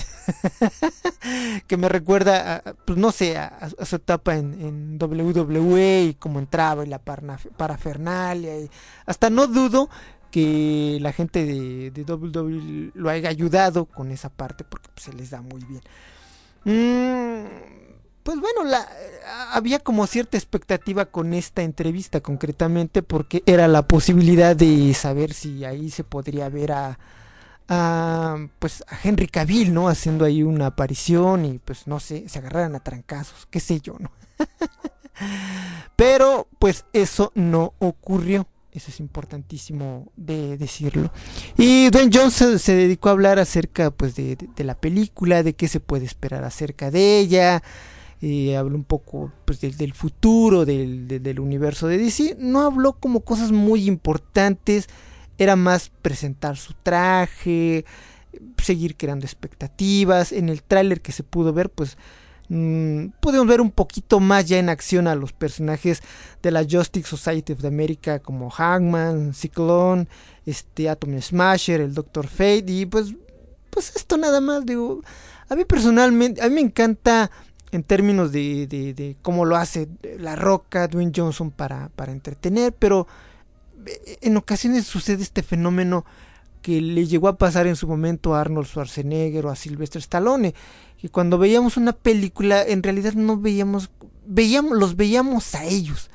que 1.66 1.76
me 1.76 1.88
recuerda 1.88 2.56
a, 2.56 2.74
pues 2.74 2.98
no 2.98 3.10
sé 3.10 3.38
a, 3.38 3.70
su 3.84 3.96
etapa 3.96 4.36
en, 4.36 4.98
WWE 5.00 6.02
y 6.04 6.14
cómo 6.14 6.38
entraba 6.38 6.84
y 6.84 6.88
la 6.88 6.98
parafernalia 6.98 8.60
y 8.60 8.70
hasta 9.06 9.30
no 9.30 9.46
dudo 9.46 9.88
que 10.30 10.98
la 11.00 11.12
gente 11.12 11.44
de, 11.44 11.90
de 11.90 12.02
WWE 12.02 12.92
lo 12.94 13.08
haya 13.08 13.28
ayudado 13.28 13.86
con 13.86 14.10
esa 14.10 14.28
parte 14.28 14.64
porque 14.64 14.88
pues, 14.94 15.04
se 15.04 15.12
les 15.12 15.30
da 15.30 15.40
muy 15.40 15.64
bien. 15.64 15.82
Mm, 16.64 17.85
pues 18.26 18.40
bueno, 18.40 18.64
la, 18.64 18.88
había 19.52 19.78
como 19.78 20.04
cierta 20.08 20.36
expectativa 20.36 21.04
con 21.04 21.32
esta 21.32 21.62
entrevista 21.62 22.20
concretamente 22.20 23.04
porque 23.04 23.44
era 23.46 23.68
la 23.68 23.86
posibilidad 23.86 24.56
de 24.56 24.92
saber 24.94 25.32
si 25.32 25.64
ahí 25.64 25.90
se 25.90 26.02
podría 26.02 26.48
ver 26.48 26.72
a, 26.72 26.98
pues 28.58 28.82
a 28.88 28.98
Henry 29.00 29.28
Cavill, 29.28 29.72
¿no? 29.72 29.88
Haciendo 29.88 30.24
ahí 30.24 30.42
una 30.42 30.66
aparición 30.66 31.44
y 31.44 31.60
pues 31.60 31.86
no 31.86 32.00
sé, 32.00 32.28
se 32.28 32.40
agarraran 32.40 32.74
a 32.74 32.80
trancazos, 32.80 33.46
qué 33.48 33.60
sé 33.60 33.80
yo, 33.80 33.94
¿no? 34.00 34.10
Pero 35.94 36.48
pues 36.58 36.84
eso 36.92 37.30
no 37.36 37.74
ocurrió. 37.78 38.48
Eso 38.72 38.90
es 38.90 38.98
importantísimo 38.98 40.10
de 40.16 40.58
decirlo. 40.58 41.12
Y 41.56 41.90
Dwayne 41.90 42.10
Johnson 42.12 42.58
se 42.58 42.74
dedicó 42.74 43.08
a 43.08 43.12
hablar 43.12 43.38
acerca 43.38 43.92
pues 43.92 44.16
de 44.16 44.36
la 44.58 44.74
película, 44.74 45.44
de 45.44 45.54
qué 45.54 45.68
se 45.68 45.78
puede 45.78 46.04
esperar 46.04 46.42
acerca 46.44 46.90
de 46.90 47.20
ella, 47.20 47.62
eh, 48.28 48.56
habló 48.56 48.74
un 48.74 48.82
poco 48.82 49.30
pues, 49.44 49.60
del, 49.60 49.94
futuro 49.94 50.64
del, 50.64 51.38
universo 51.38 51.86
de 51.86 51.96
DC. 51.96 52.36
No 52.40 52.62
habló 52.62 52.94
como 52.94 53.20
cosas 53.20 53.52
muy 53.52 53.86
importantes, 53.86 54.88
era 55.38 55.54
más 55.54 55.92
presentar 56.02 56.56
su 56.56 56.74
traje, 56.82 57.84
seguir 58.60 58.96
creando 58.96 59.26
expectativas. 59.26 60.32
En 60.32 60.48
el 60.48 60.64
tráiler 60.64 61.02
que 61.02 61.12
se 61.12 61.22
pudo 61.22 61.52
ver, 61.52 61.70
pues 61.70 61.98
mmm, 62.48 63.10
pudimos 63.20 63.46
ver 63.46 63.60
un 63.60 63.70
poquito 63.70 64.18
más 64.18 64.44
ya 64.46 64.58
en 64.58 64.70
acción 64.70 65.06
a 65.06 65.14
los 65.14 65.32
personajes 65.32 66.02
de 66.42 66.50
la 66.50 66.66
Justice 66.68 67.06
Society 67.06 67.52
of 67.52 67.64
America 67.64 68.18
como 68.18 68.50
Hangman, 68.50 69.34
Cyclone, 69.34 70.08
este 70.46 70.88
Atom 70.88 71.20
Smasher, 71.20 71.80
el 71.80 71.94
Doctor 71.94 72.26
Fate 72.26 72.64
y 72.66 72.86
pues 72.86 73.14
pues 73.70 73.94
esto 73.94 74.16
nada 74.16 74.40
más 74.40 74.64
digo 74.64 75.02
a 75.48 75.54
mí 75.54 75.66
personalmente 75.66 76.42
a 76.42 76.48
mí 76.48 76.54
me 76.54 76.62
encanta 76.62 77.30
en 77.76 77.84
términos 77.84 78.32
de, 78.32 78.66
de, 78.66 79.16
cómo 79.20 79.44
lo 79.44 79.56
hace 79.56 79.86
La 80.18 80.34
Roca, 80.34 80.88
Dwayne 80.88 81.12
Johnson 81.14 81.50
para, 81.50 81.90
para 81.94 82.10
entretener, 82.10 82.72
pero 82.72 83.06
eh, 83.86 84.18
en 84.22 84.36
ocasiones 84.38 84.86
sucede 84.86 85.22
este 85.22 85.42
fenómeno 85.42 86.06
que 86.62 86.80
le 86.80 87.06
llegó 87.06 87.28
a 87.28 87.36
pasar 87.36 87.66
en 87.66 87.76
su 87.76 87.86
momento 87.86 88.34
a 88.34 88.40
Arnold 88.40 88.66
Schwarzenegger 88.66 89.44
o 89.44 89.50
a 89.50 89.56
Sylvester 89.56 90.00
Stallone, 90.00 90.54
que 90.98 91.10
cuando 91.10 91.36
veíamos 91.36 91.76
una 91.76 91.92
película 91.92 92.62
en 92.62 92.82
realidad 92.82 93.12
no 93.12 93.36
veíamos, 93.36 93.90
veíamos 94.26 94.78
los 94.78 94.96
veíamos 94.96 95.54
a 95.54 95.64
ellos, 95.66 96.08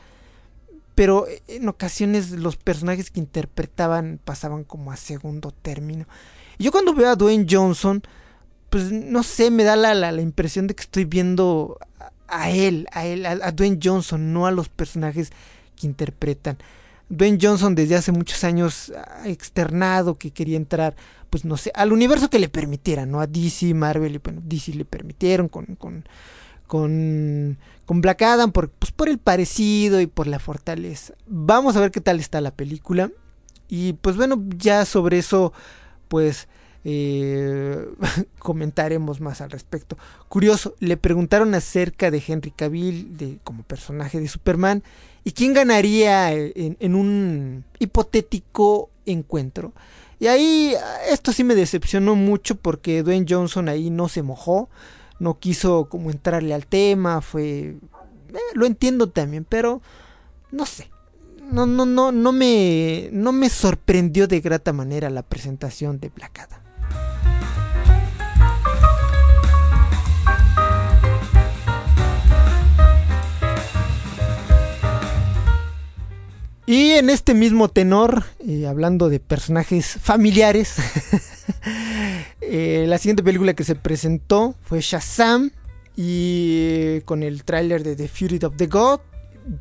pero 0.95 1.27
en 1.47 1.69
ocasiones 1.69 2.31
los 2.31 2.57
personajes 2.57 3.11
que 3.11 3.19
interpretaban 3.19 4.19
pasaban 4.23 4.63
como 4.63 4.91
a 4.91 4.97
segundo 4.97 5.51
término. 5.61 6.07
yo 6.57 6.71
cuando 6.71 6.95
veo 6.95 7.11
a 7.11 7.15
Dwayne 7.15 7.45
Johnson, 7.47 8.01
pues 8.71 8.89
no 8.89 9.21
sé, 9.21 9.51
me 9.51 9.65
da 9.65 9.75
la, 9.75 9.93
la, 9.93 10.21
impresión 10.21 10.65
de 10.65 10.75
que 10.75 10.83
estoy 10.83 11.03
viendo 11.03 11.77
a, 12.29 12.49
él, 12.51 12.87
a 12.93 13.05
él, 13.05 13.25
a, 13.25 13.51
Dwayne 13.51 13.79
Johnson, 13.83 14.31
no 14.31 14.47
a 14.47 14.51
los 14.51 14.69
personajes 14.69 15.31
que 15.75 15.87
interpretan. 15.87 16.57
Dwayne 17.09 17.37
Johnson 17.39 17.75
desde 17.75 17.95
hace 17.95 18.13
muchos 18.13 18.45
años 18.45 18.93
ha 18.95 19.27
externado 19.27 20.17
que 20.17 20.31
quería 20.31 20.55
entrar, 20.55 20.95
pues 21.29 21.43
no 21.43 21.57
sé, 21.57 21.73
al 21.75 21.91
universo 21.91 22.29
que 22.29 22.39
le 22.39 22.47
permitiera, 22.47 23.05
¿no? 23.05 23.19
A 23.19 23.27
DC, 23.27 23.73
Marvel, 23.73 24.15
y 24.15 24.19
bueno, 24.19 24.41
DC 24.41 24.73
le 24.73 24.85
permitieron 24.85 25.49
con, 25.49 25.75
con, 25.75 26.05
con, 26.65 27.57
con 27.85 27.99
Black 27.99 28.21
Adam, 28.21 28.53
por, 28.53 28.69
pues 28.69 28.93
por 28.93 29.09
el 29.09 29.17
parecido 29.17 29.99
y 29.99 30.07
por 30.07 30.27
la 30.27 30.39
fortaleza. 30.39 31.13
Vamos 31.27 31.75
a 31.75 31.81
ver 31.81 31.91
qué 31.91 31.99
tal 31.99 32.21
está 32.21 32.39
la 32.39 32.51
película. 32.51 33.11
Y 33.67 33.93
pues 33.93 34.15
bueno, 34.15 34.41
ya 34.55 34.85
sobre 34.85 35.17
eso, 35.17 35.51
pues 36.07 36.47
eh, 36.83 37.87
comentaremos 38.39 39.21
más 39.21 39.41
al 39.41 39.51
respecto. 39.51 39.97
Curioso, 40.29 40.75
le 40.79 40.97
preguntaron 40.97 41.53
acerca 41.53 42.11
de 42.11 42.23
Henry 42.25 42.51
Cavill 42.51 43.17
de, 43.17 43.37
como 43.43 43.63
personaje 43.63 44.19
de 44.19 44.27
Superman 44.27 44.83
y 45.23 45.31
quién 45.31 45.53
ganaría 45.53 46.33
en, 46.33 46.95
un 46.95 47.63
hipotético 47.79 48.89
encuentro. 49.05 49.73
Y 50.19 50.27
ahí 50.27 50.75
esto 51.09 51.31
sí 51.31 51.43
me 51.43 51.55
decepcionó 51.55 52.15
mucho 52.15 52.55
porque 52.55 53.03
Dwayne 53.03 53.25
Johnson 53.27 53.69
ahí 53.69 53.89
no 53.89 54.07
se 54.07 54.21
mojó, 54.21 54.69
no 55.19 55.39
quiso 55.39 55.85
como 55.89 56.11
entrarle 56.11 56.53
al 56.53 56.65
tema, 56.65 57.21
fue... 57.21 57.75
Eh, 58.29 58.39
lo 58.53 58.65
entiendo 58.65 59.09
también, 59.09 59.45
pero 59.47 59.81
no 60.51 60.65
sé, 60.65 60.89
no, 61.51 61.65
no, 61.65 61.85
no, 61.85 62.11
no 62.11 62.31
me, 62.31 63.09
no 63.11 63.31
me 63.33 63.49
sorprendió 63.49 64.27
de 64.27 64.39
grata 64.39 64.73
manera 64.73 65.09
la 65.09 65.21
presentación 65.21 65.99
de 65.99 66.09
Blacada. 66.09 66.60
Y 76.71 76.91
en 76.91 77.09
este 77.09 77.33
mismo 77.33 77.67
tenor, 77.67 78.23
eh, 78.47 78.65
hablando 78.65 79.09
de 79.09 79.19
personajes 79.19 79.97
familiares, 80.01 80.77
eh, 82.39 82.85
la 82.87 82.97
siguiente 82.97 83.23
película 83.23 83.53
que 83.53 83.65
se 83.65 83.75
presentó 83.75 84.55
fue 84.61 84.79
Shazam 84.79 85.51
y 85.97 86.59
eh, 86.61 87.01
con 87.03 87.23
el 87.23 87.43
tráiler 87.43 87.83
de 87.83 87.97
The 87.97 88.07
Fury 88.07 88.39
of 88.45 88.55
the 88.55 88.67
God 88.67 89.01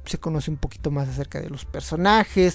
se 0.05 0.19
conoce 0.19 0.53
un 0.53 0.57
poquito 0.57 0.93
más 0.93 1.09
acerca 1.09 1.41
de 1.41 1.51
los 1.51 1.65
personajes, 1.65 2.55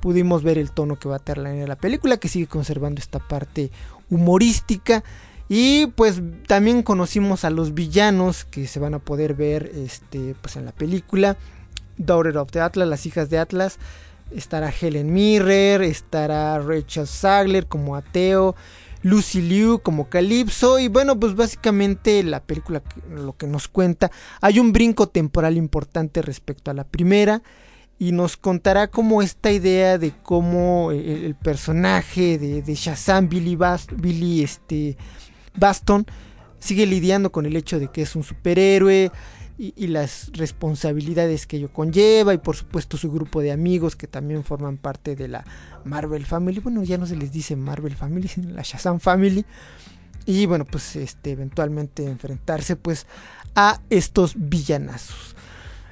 pudimos 0.00 0.42
ver 0.42 0.58
el 0.58 0.70
tono 0.70 0.98
que 0.98 1.08
va 1.08 1.16
a 1.16 1.20
tener 1.20 1.66
la 1.66 1.76
película 1.76 2.18
que 2.18 2.28
sigue 2.28 2.46
conservando 2.46 3.00
esta 3.00 3.20
parte 3.20 3.70
humorística 4.10 5.02
y 5.48 5.86
pues 5.86 6.20
también 6.46 6.82
conocimos 6.82 7.46
a 7.46 7.48
los 7.50 7.72
villanos 7.72 8.44
que 8.44 8.66
se 8.66 8.80
van 8.80 8.92
a 8.92 8.98
poder 8.98 9.32
ver 9.32 9.72
este 9.74 10.34
pues 10.42 10.56
en 10.56 10.66
la 10.66 10.72
película 10.72 11.38
Daughter 11.96 12.36
of 12.38 12.50
the 12.50 12.60
Atlas, 12.60 12.88
las 12.88 13.06
hijas 13.06 13.30
de 13.30 13.38
Atlas. 13.38 13.78
Estará 14.30 14.70
Helen 14.70 15.12
Mirren, 15.12 15.82
estará 15.82 16.58
Rachel 16.58 17.06
Sagler 17.06 17.66
como 17.66 17.94
Ateo, 17.94 18.56
Lucy 19.02 19.42
Liu 19.42 19.80
como 19.80 20.08
Calypso 20.08 20.78
y 20.78 20.88
bueno, 20.88 21.20
pues 21.20 21.36
básicamente 21.36 22.22
la 22.22 22.42
película 22.42 22.82
lo 23.10 23.36
que 23.36 23.46
nos 23.46 23.68
cuenta, 23.68 24.10
hay 24.40 24.58
un 24.58 24.72
brinco 24.72 25.08
temporal 25.08 25.58
importante 25.58 26.22
respecto 26.22 26.70
a 26.70 26.74
la 26.74 26.84
primera 26.84 27.42
y 27.98 28.12
nos 28.12 28.38
contará 28.38 28.88
como 28.88 29.20
esta 29.20 29.52
idea 29.52 29.98
de 29.98 30.12
cómo 30.22 30.90
el, 30.90 31.34
personaje 31.36 32.38
de, 32.38 32.74
Shazam, 32.74 33.28
Billy, 33.28 33.58
Billy 33.96 34.42
este, 34.42 34.96
Baston, 35.54 36.06
sigue 36.58 36.86
lidiando 36.86 37.30
con 37.30 37.44
el 37.44 37.56
hecho 37.56 37.78
de 37.78 37.88
que 37.88 38.02
es 38.02 38.16
un 38.16 38.22
superhéroe 38.22 39.12
y, 39.56 39.86
las 39.86 40.30
responsabilidades 40.32 41.46
que 41.46 41.58
ello 41.58 41.72
conlleva 41.72 42.34
y 42.34 42.38
por 42.38 42.56
supuesto 42.56 42.96
su 42.96 43.12
grupo 43.12 43.40
de 43.40 43.52
amigos 43.52 43.94
que 43.94 44.08
también 44.08 44.42
forman 44.42 44.78
parte 44.78 45.14
de 45.14 45.28
la 45.28 45.44
Marvel 45.84 46.26
Family. 46.26 46.60
Bueno, 46.60 46.82
ya 46.82 46.98
no 46.98 47.06
se 47.06 47.16
les 47.16 47.30
dice 47.30 47.54
Marvel 47.54 47.94
Family, 47.94 48.28
sino 48.28 48.50
la 48.50 48.62
Shazam 48.62 48.98
Family. 48.98 49.44
Y 50.26 50.46
bueno, 50.46 50.64
pues 50.64 50.96
este 50.96 51.32
eventualmente 51.32 52.04
enfrentarse 52.04 52.76
pues 52.76 53.06
a 53.54 53.80
estos 53.90 54.34
villanazos. 54.36 55.36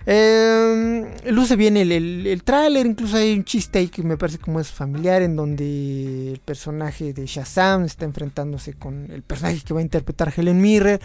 Eh, 0.05 1.14
luce 1.27 1.55
bien 1.55 1.77
el, 1.77 1.92
el, 1.92 2.42
tráiler, 2.42 2.87
incluso 2.87 3.18
hay 3.18 3.35
un 3.35 3.44
chiste 3.44 3.79
ahí 3.79 3.87
que 3.87 4.03
me 4.03 4.16
parece 4.16 4.38
como 4.38 4.59
es 4.59 4.72
familiar, 4.72 5.22
en 5.22 5.37
donde 5.37 6.33
el 6.33 6.40
personaje 6.40 7.12
de 7.12 7.27
Shazam 7.27 7.85
está 7.85 8.05
enfrentándose 8.05 8.75
con 8.75 9.09
el 9.12 9.22
personaje 9.22 9.61
que 9.61 9.72
va 9.72 9.79
a 9.79 9.85
interpretar 9.85 10.33
Helen 10.37 10.61
Mirren 10.61 10.98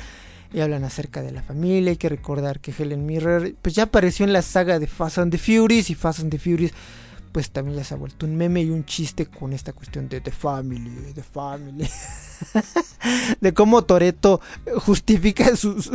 y 0.54 0.62
hablan 0.62 0.84
acerca 0.84 1.22
de 1.22 1.32
la 1.32 1.42
familia. 1.42 1.92
Hay 1.92 1.98
que 1.98 2.10
recordar 2.10 2.60
que 2.60 2.74
Helen 2.78 3.06
Mirren 3.06 3.56
pues 3.62 3.76
ya 3.76 3.84
apareció 3.84 4.26
en 4.26 4.34
la 4.34 4.42
saga 4.42 4.80
de 4.80 4.88
Fast 4.88 5.20
and 5.20 5.32
the 5.32 5.38
Furious 5.38 5.90
y 5.90 5.96
Fast 5.96 6.20
and 6.20 6.32
the 6.32 6.40
Furious 6.40 6.74
pues 7.32 7.52
también 7.52 7.78
ya 7.78 7.84
se 7.84 7.94
ha 7.94 7.98
vuelto 7.98 8.26
un 8.26 8.36
meme 8.36 8.64
y 8.64 8.72
un 8.72 8.84
chiste 8.86 9.28
con 9.28 9.54
esta 9.54 9.72
cuestión 9.72 10.10
de 10.10 10.22
The 10.22 10.32
Family, 10.32 11.14
The 11.14 11.22
Family. 11.22 11.88
de 13.42 13.54
cómo 13.54 13.84
Toreto 13.84 14.42
justifica 14.78 15.56
sus 15.56 15.92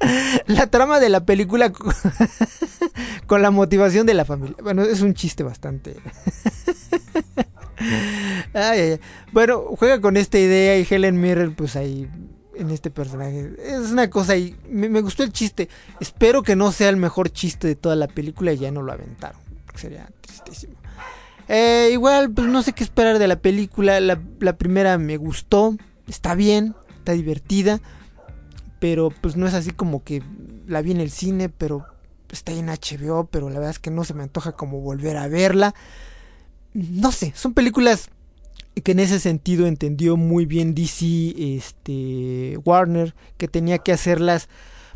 la 0.46 0.66
trama 0.66 0.98
de 0.98 1.08
la 1.08 1.24
película 1.24 1.72
con 3.26 3.42
la 3.42 3.50
motivación 3.50 4.06
de 4.06 4.14
la 4.14 4.24
familia. 4.24 4.56
Bueno, 4.62 4.82
es 4.82 5.02
un 5.02 5.14
chiste 5.14 5.42
bastante. 5.42 5.96
Bueno, 9.32 9.62
juega 9.78 10.00
con 10.00 10.16
esta 10.16 10.38
idea 10.38 10.78
y 10.78 10.86
Helen 10.88 11.20
Mirren, 11.20 11.54
pues 11.54 11.76
ahí 11.76 12.08
en 12.54 12.70
este 12.70 12.90
personaje. 12.90 13.54
Es 13.58 13.90
una 13.90 14.10
cosa 14.10 14.36
y 14.36 14.56
me, 14.68 15.00
gustó 15.00 15.22
el 15.22 15.32
chiste. 15.32 15.68
Espero 16.00 16.42
que 16.42 16.56
no 16.56 16.72
sea 16.72 16.88
el 16.88 16.96
mejor 16.96 17.30
chiste 17.30 17.66
de 17.66 17.76
toda 17.76 17.96
la 17.96 18.08
película 18.08 18.52
y 18.52 18.58
ya 18.58 18.70
no 18.70 18.82
lo 18.82 18.92
aventaron. 18.92 19.40
Sería 19.74 20.08
tristísimo. 20.20 20.74
Eh, 21.48 21.90
igual, 21.92 22.30
pues 22.30 22.48
no 22.48 22.62
sé 22.62 22.72
qué 22.72 22.84
esperar 22.84 23.18
de 23.18 23.28
la 23.28 23.40
película. 23.40 24.00
La, 24.00 24.20
la 24.40 24.56
primera 24.56 24.98
me 24.98 25.16
gustó. 25.16 25.76
Está 26.06 26.34
bien, 26.34 26.74
está 26.98 27.12
divertida 27.12 27.80
pero 28.80 29.10
pues 29.10 29.36
no 29.36 29.46
es 29.46 29.54
así 29.54 29.70
como 29.70 30.02
que 30.02 30.24
la 30.66 30.82
vi 30.82 30.90
en 30.90 31.00
el 31.00 31.10
cine, 31.10 31.48
pero 31.48 31.86
está 32.30 32.50
en 32.52 32.66
HBO, 32.66 33.26
pero 33.26 33.48
la 33.48 33.56
verdad 33.56 33.70
es 33.70 33.78
que 33.78 33.90
no 33.90 34.02
se 34.04 34.14
me 34.14 34.24
antoja 34.24 34.52
como 34.52 34.80
volver 34.80 35.16
a 35.18 35.28
verla. 35.28 35.74
No 36.72 37.12
sé, 37.12 37.32
son 37.36 37.54
películas 37.54 38.08
que 38.82 38.92
en 38.92 39.00
ese 39.00 39.20
sentido 39.20 39.66
entendió 39.66 40.16
muy 40.16 40.46
bien 40.46 40.74
DC, 40.74 41.34
este, 41.56 42.58
Warner, 42.64 43.14
que 43.36 43.48
tenía 43.48 43.78
que 43.78 43.92
hacerlas 43.92 44.48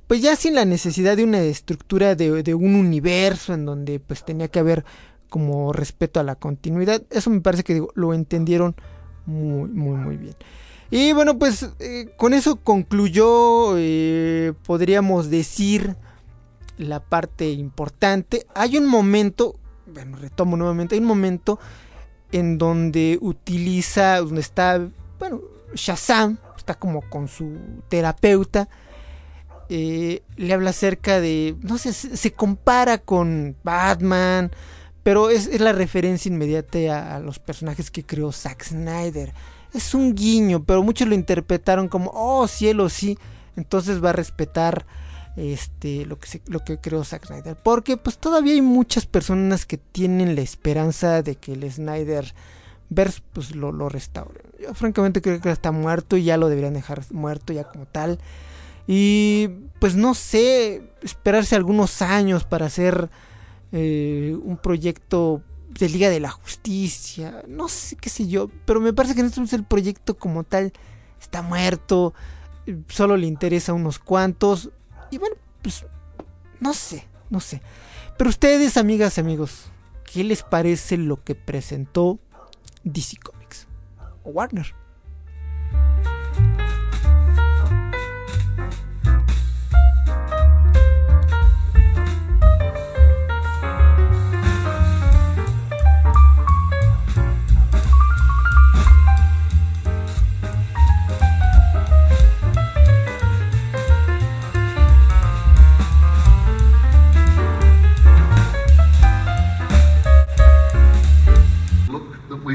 pues 0.06 0.20
ya 0.20 0.36
sin 0.36 0.54
la 0.54 0.66
necesidad 0.66 1.16
de 1.16 1.24
una 1.24 1.40
estructura 1.40 2.14
de, 2.14 2.42
de, 2.42 2.54
un 2.54 2.74
universo 2.74 3.54
en 3.54 3.64
donde 3.64 4.00
pues 4.00 4.22
tenía 4.22 4.48
que 4.48 4.58
haber 4.58 4.84
como 5.30 5.72
respeto 5.72 6.20
a 6.20 6.22
la 6.22 6.34
continuidad. 6.34 7.02
Eso 7.10 7.30
me 7.30 7.40
parece 7.40 7.64
que 7.64 7.84
lo 7.94 8.12
entendieron 8.12 8.76
muy, 9.26 9.68
muy, 9.70 9.96
muy 9.96 10.16
bien. 10.16 10.36
Y 10.90 11.12
bueno, 11.12 11.38
pues 11.38 11.70
eh, 11.80 12.10
con 12.16 12.34
eso 12.34 12.56
concluyó, 12.56 13.76
eh, 13.76 14.52
podríamos 14.66 15.30
decir, 15.30 15.96
la 16.76 17.00
parte 17.00 17.50
importante. 17.50 18.46
Hay 18.54 18.76
un 18.76 18.86
momento, 18.86 19.56
bueno, 19.86 20.18
retomo 20.18 20.56
nuevamente, 20.56 20.94
hay 20.94 21.00
un 21.00 21.06
momento 21.06 21.58
en 22.34 22.58
donde 22.58 23.16
utiliza, 23.20 24.18
donde 24.18 24.40
está, 24.40 24.88
bueno, 25.20 25.40
Shazam, 25.74 26.38
está 26.56 26.74
como 26.74 27.00
con 27.08 27.28
su 27.28 27.58
terapeuta. 27.88 28.68
Eh, 29.68 30.22
le 30.36 30.52
habla 30.52 30.70
acerca 30.70 31.20
de, 31.20 31.54
no 31.62 31.78
sé, 31.78 31.92
se, 31.92 32.32
compara 32.32 32.98
con 32.98 33.56
Batman, 33.62 34.50
pero 35.04 35.30
es, 35.30 35.60
la 35.60 35.72
referencia 35.72 36.28
inmediata 36.28 36.78
a, 36.90 37.16
a, 37.16 37.20
los 37.20 37.38
personajes 37.38 37.92
que 37.92 38.04
creó 38.04 38.32
Zack 38.32 38.64
Snyder 38.64 39.32
es 39.72 39.94
un 39.94 40.14
guiño, 40.16 40.64
pero 40.64 40.82
muchos 40.82 41.06
lo 41.06 41.14
interpretaron 41.14 41.86
como, 41.86 42.10
oh 42.14 42.48
cielo, 42.48 42.88
sí, 42.88 43.16
entonces 43.56 44.02
va 44.02 44.10
a 44.10 44.14
respetar 44.14 44.86
este 45.36 46.06
lo 46.06 46.18
que 46.18 46.28
se, 46.28 46.40
creó 46.80 47.04
Zack 47.04 47.26
Snyder, 47.26 47.56
porque 47.56 47.96
pues 47.96 48.18
todavía 48.18 48.52
hay 48.52 48.62
muchas 48.62 49.06
personas 49.06 49.66
que 49.66 49.78
tienen 49.78 50.34
la 50.36 50.42
esperanza 50.42 51.22
de 51.22 51.36
que 51.36 51.52
el 51.52 51.70
Snyder 51.70 52.32
verse 52.88 53.20
pues 53.32 53.54
lo, 53.54 53.72
lo 53.72 53.88
restaure. 53.88 54.40
Yo 54.60 54.74
francamente 54.74 55.20
creo 55.20 55.40
que 55.40 55.50
está 55.50 55.72
muerto 55.72 56.16
y 56.16 56.24
ya 56.24 56.36
lo 56.36 56.48
deberían 56.48 56.74
dejar 56.74 57.02
muerto 57.10 57.52
ya 57.52 57.64
como 57.64 57.86
tal. 57.86 58.18
Y 58.86 59.48
pues 59.78 59.96
no 59.96 60.14
sé, 60.14 60.82
esperarse 61.02 61.56
algunos 61.56 62.02
años 62.02 62.44
para 62.44 62.66
hacer 62.66 63.10
eh, 63.72 64.36
un 64.42 64.56
proyecto 64.56 65.42
de 65.70 65.88
Liga 65.88 66.10
de 66.10 66.20
la 66.20 66.30
Justicia, 66.30 67.42
no 67.48 67.68
sé 67.68 67.96
qué 67.96 68.08
sé 68.08 68.28
yo, 68.28 68.48
pero 68.64 68.80
me 68.80 68.92
parece 68.92 69.14
que 69.14 69.22
en 69.22 69.26
este 69.26 69.56
el 69.56 69.64
proyecto 69.64 70.16
como 70.16 70.44
tal 70.44 70.72
está 71.20 71.42
muerto, 71.42 72.14
solo 72.88 73.16
le 73.16 73.26
interesa 73.26 73.72
a 73.72 73.74
unos 73.74 73.98
cuantos, 73.98 74.70
y 75.14 75.18
bueno, 75.18 75.36
pues 75.62 75.86
no 76.58 76.74
sé, 76.74 77.06
no 77.30 77.38
sé. 77.38 77.62
Pero 78.18 78.30
ustedes, 78.30 78.76
amigas 78.76 79.16
y 79.16 79.20
amigos, 79.20 79.66
¿qué 80.12 80.24
les 80.24 80.42
parece 80.42 80.96
lo 80.96 81.22
que 81.22 81.36
presentó 81.36 82.18
DC 82.82 83.18
Comics 83.18 83.68
o 84.24 84.30
Warner? 84.30 84.74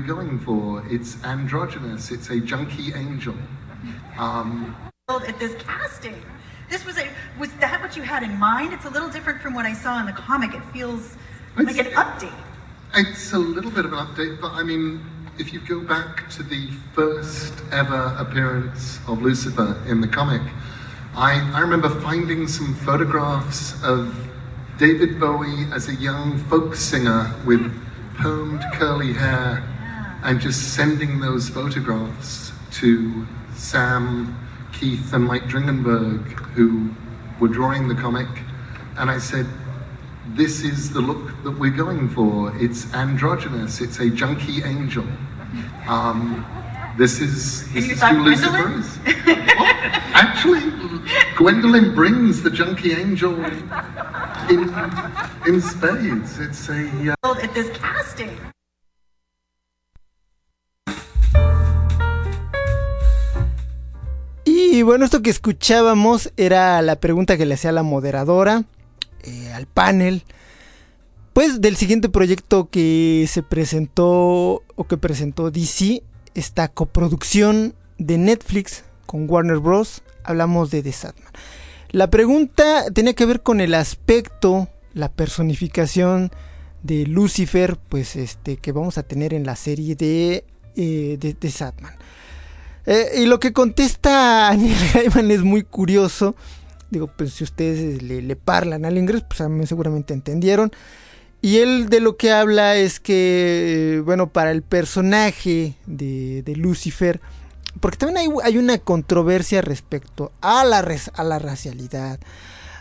Going 0.10 0.40
for. 0.40 0.84
It's 0.90 1.24
androgynous. 1.24 2.10
It's 2.10 2.32
a 2.32 2.40
junkie 2.40 2.92
angel. 2.96 3.36
Um, 4.18 4.76
at 5.08 5.40
this 5.40 5.56
casting, 5.62 6.20
this 6.68 6.84
was 6.84 6.98
a 6.98 7.08
was 7.40 7.52
that 7.60 7.80
what 7.80 7.96
you 7.96 8.02
had 8.02 8.24
in 8.24 8.36
mind? 8.40 8.74
It's 8.74 8.86
a 8.86 8.90
little 8.90 9.10
different 9.10 9.40
from 9.40 9.54
what 9.54 9.68
I 9.68 9.74
saw 9.74 10.00
in 10.00 10.08
the 10.08 10.12
comic. 10.12 10.56
It 10.56 10.64
feels 10.74 11.16
like 11.56 11.78
an 11.78 11.92
update. 11.94 12.34
It's 12.96 13.34
a 13.34 13.38
little 13.38 13.70
bit 13.70 13.86
of 13.86 13.94
an 13.94 14.00
update, 14.00 14.42
but 14.42 14.52
I 14.54 14.64
mean, 14.64 15.06
if 15.38 15.54
you 15.54 15.60
go 15.60 15.80
back 15.80 16.28
to 16.32 16.42
the 16.42 16.72
first 16.96 17.54
ever 17.72 18.16
appearance 18.18 19.00
of 19.08 19.22
Lucifer 19.22 19.80
in 19.88 20.02
the 20.02 20.08
comic, 20.08 20.42
I, 21.16 21.40
I 21.54 21.60
remember 21.60 21.90
finding 22.02 22.48
some 22.48 22.74
photographs 22.74 23.76
of 23.84 24.28
David 24.80 25.20
Bowie 25.20 25.66
as 25.72 25.88
a 25.88 25.94
young 25.94 26.40
folk 26.50 26.74
singer 26.74 27.32
with 27.46 27.62
permed 28.16 28.64
curly 28.74 29.14
hair 29.14 29.64
and 30.24 30.40
just 30.40 30.74
sending 30.74 31.20
those 31.20 31.50
photographs 31.50 32.52
to 32.72 33.26
Sam, 33.56 34.38
Keith, 34.74 35.14
and 35.14 35.26
Mike 35.26 35.44
Dringenberg, 35.44 36.24
who 36.54 36.92
were 37.40 37.48
drawing 37.48 37.88
the 37.88 37.96
comic. 37.96 38.28
And 38.98 39.10
I 39.10 39.18
said, 39.18 39.46
This 40.30 40.62
is 40.62 40.92
the 40.92 41.02
look 41.02 41.44
that 41.44 41.52
we're 41.52 41.72
going 41.72 42.10
for. 42.10 42.54
It's 42.58 42.94
androgynous, 42.94 43.82
it's 43.82 44.00
a 44.00 44.10
junkie 44.10 44.64
angel. 44.64 45.06
Um, 45.88 46.46
this 46.98 47.22
is, 47.22 47.72
this 47.74 47.90
is 47.90 48.04
who 48.04 48.24
Lucifer 48.24 48.78
is. 48.78 49.00
well, 49.26 49.36
actually, 50.14 50.70
Gwendolyn 51.38 51.96
brings 51.96 52.44
the 52.44 52.50
junkie 52.50 52.92
angel 52.92 53.34
in, 54.50 54.70
in 55.48 55.62
spades. 55.62 56.40
It's 56.40 56.68
a. 56.70 57.16
Uh, 57.24 57.36
at 57.42 57.54
this 57.54 57.76
casting. 57.78 58.38
Y 64.80 64.82
bueno, 64.82 65.04
esto 65.04 65.22
que 65.22 65.30
escuchábamos 65.30 66.32
era 66.38 66.82
la 66.82 67.02
pregunta 67.02 67.36
que 67.36 67.46
le 67.46 67.56
hacía 67.56 67.74
la 67.74 67.84
moderadora 67.84 68.64
eh, 69.24 69.52
al 69.54 69.66
panel. 69.66 70.24
Después 71.26 71.60
del 71.60 71.76
siguiente 71.76 72.08
proyecto 72.08 72.70
que 72.70 73.26
se 73.28 73.44
presentó 73.44 74.64
o 74.78 74.88
que 74.88 74.96
presentó 74.96 75.52
DC, 75.52 76.02
esta 76.34 76.70
coproducción 76.70 77.76
de 77.98 78.18
Netflix 78.18 78.86
con 79.06 79.30
Warner 79.30 79.58
Bros. 79.58 80.02
Hablamos 80.24 80.72
de 80.72 80.82
The 80.82 80.94
Satman. 80.94 81.34
La 81.92 82.10
pregunta 82.10 82.86
tenía 82.94 83.16
que 83.16 83.26
ver 83.26 83.44
con 83.44 83.60
el 83.60 83.74
aspecto, 83.74 84.70
la 84.94 85.12
personificación 85.12 86.32
de 86.84 87.06
Lucifer, 87.06 87.78
pues 87.90 88.16
este 88.16 88.56
que 88.56 88.72
vamos 88.72 88.98
a 88.98 89.04
tener 89.04 89.34
en 89.34 89.46
la 89.46 89.58
serie 89.58 89.98
de, 89.98 90.46
eh, 90.78 91.18
de, 91.20 91.52
Satman. 91.52 91.96
Eh, 92.92 93.22
y 93.22 93.26
lo 93.28 93.40
que 93.40 93.54
contesta 93.54 94.52
Neil 94.58 94.76
Gaiman 94.94 95.30
es 95.30 95.44
muy 95.44 95.64
curioso. 95.64 96.36
Digo, 96.90 97.06
pues 97.06 97.34
si 97.34 97.44
ustedes 97.44 98.02
le, 98.02 98.24
le 98.24 98.36
parlan 98.36 98.84
al 98.84 98.98
inglés, 98.98 99.24
pues 99.28 99.48
seguramente 99.70 100.12
entendieron. 100.16 100.72
Y 101.40 101.58
él 101.60 101.88
de 101.88 102.00
lo 102.00 102.18
que 102.18 102.32
habla 102.32 102.76
es 102.76 103.00
que, 103.00 103.98
eh, 103.98 104.00
bueno, 104.02 104.30
para 104.30 104.50
el 104.50 104.64
personaje 104.64 105.76
de, 105.86 106.44
Lucifer, 106.58 107.22
porque 107.80 107.98
también 107.98 108.28
hay, 108.44 108.58
una 108.58 108.80
controversia 108.80 109.62
respecto 109.62 110.32
a 110.42 110.66
la, 110.66 110.80
a 110.80 111.40
racialidad, 111.40 112.20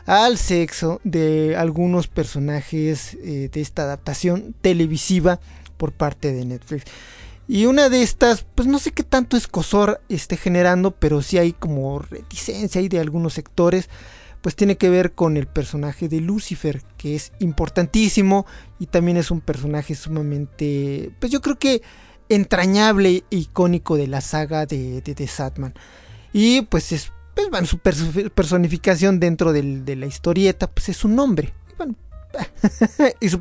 al 0.07 0.39
sexo 0.39 1.03
de 1.05 1.55
algunos 1.57 2.09
personajes 2.09 3.15
eh, 3.23 3.51
de 3.53 3.61
esta 3.61 3.83
adaptación 3.83 4.55
televisiva 4.63 5.39
por 5.77 5.93
parte 5.93 6.33
de 6.33 6.47
Netflix. 6.47 6.85
Y 7.49 7.65
una 7.65 7.89
de 7.89 8.03
estas, 8.03 8.45
pues 8.55 8.69
no 8.69 8.79
sé 8.79 8.93
qué 8.93 9.03
tanto 9.03 9.37
escosor 9.37 10.03
esté 10.09 10.37
generando, 10.37 10.91
pero 10.93 11.23
sí 11.23 11.39
hay 11.39 11.53
como 11.53 11.99
reticencia 11.99 12.81
ahí 12.81 12.89
de 12.89 13.01
algunos 13.01 13.33
sectores 13.35 13.89
pues 14.41 14.55
tiene 14.55 14.77
que 14.77 14.89
ver 14.89 15.13
con 15.13 15.37
el 15.37 15.47
personaje 15.47 16.09
de 16.09 16.21
Lucifer, 16.21 16.83
que 16.97 17.17
es 17.17 17.33
importantísimo 17.41 18.47
y 18.79 18.87
también 18.87 19.17
es 19.17 19.31
un 19.31 19.41
personaje 19.41 19.95
sumamente, 19.95 21.11
pues 21.19 21.33
yo 21.33 21.41
creo 21.41 21.59
que 21.59 21.83
entrañable 22.29 23.25
e 23.31 23.37
icónico 23.37 23.97
de 23.97 24.07
la 24.07 24.21
saga 24.21 24.67
de, 24.67 25.01
de, 25.01 25.27
Satman. 25.27 25.75
Y 26.33 26.63
pues 26.63 26.93
es, 26.93 27.13
pues 27.35 27.51
bueno, 27.51 27.67
su 27.67 27.79
personificación 27.79 29.19
dentro 29.19 29.53
de 29.53 29.97
la 29.97 30.07
historieta, 30.07 30.69
pues 30.69 30.89
es 30.89 31.05
un 31.05 31.17
nombre. 31.17 31.53
Y 31.71 31.77
bueno, 31.77 31.95
y, 33.21 33.29
su 33.29 33.41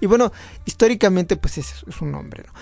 y 0.00 0.06
bueno, 0.06 0.32
históricamente 0.64 1.36
pues 1.36 1.58
es, 1.58 1.84
es 1.88 2.00
un 2.00 2.12
nombre, 2.12 2.44
¿no? 2.46 2.52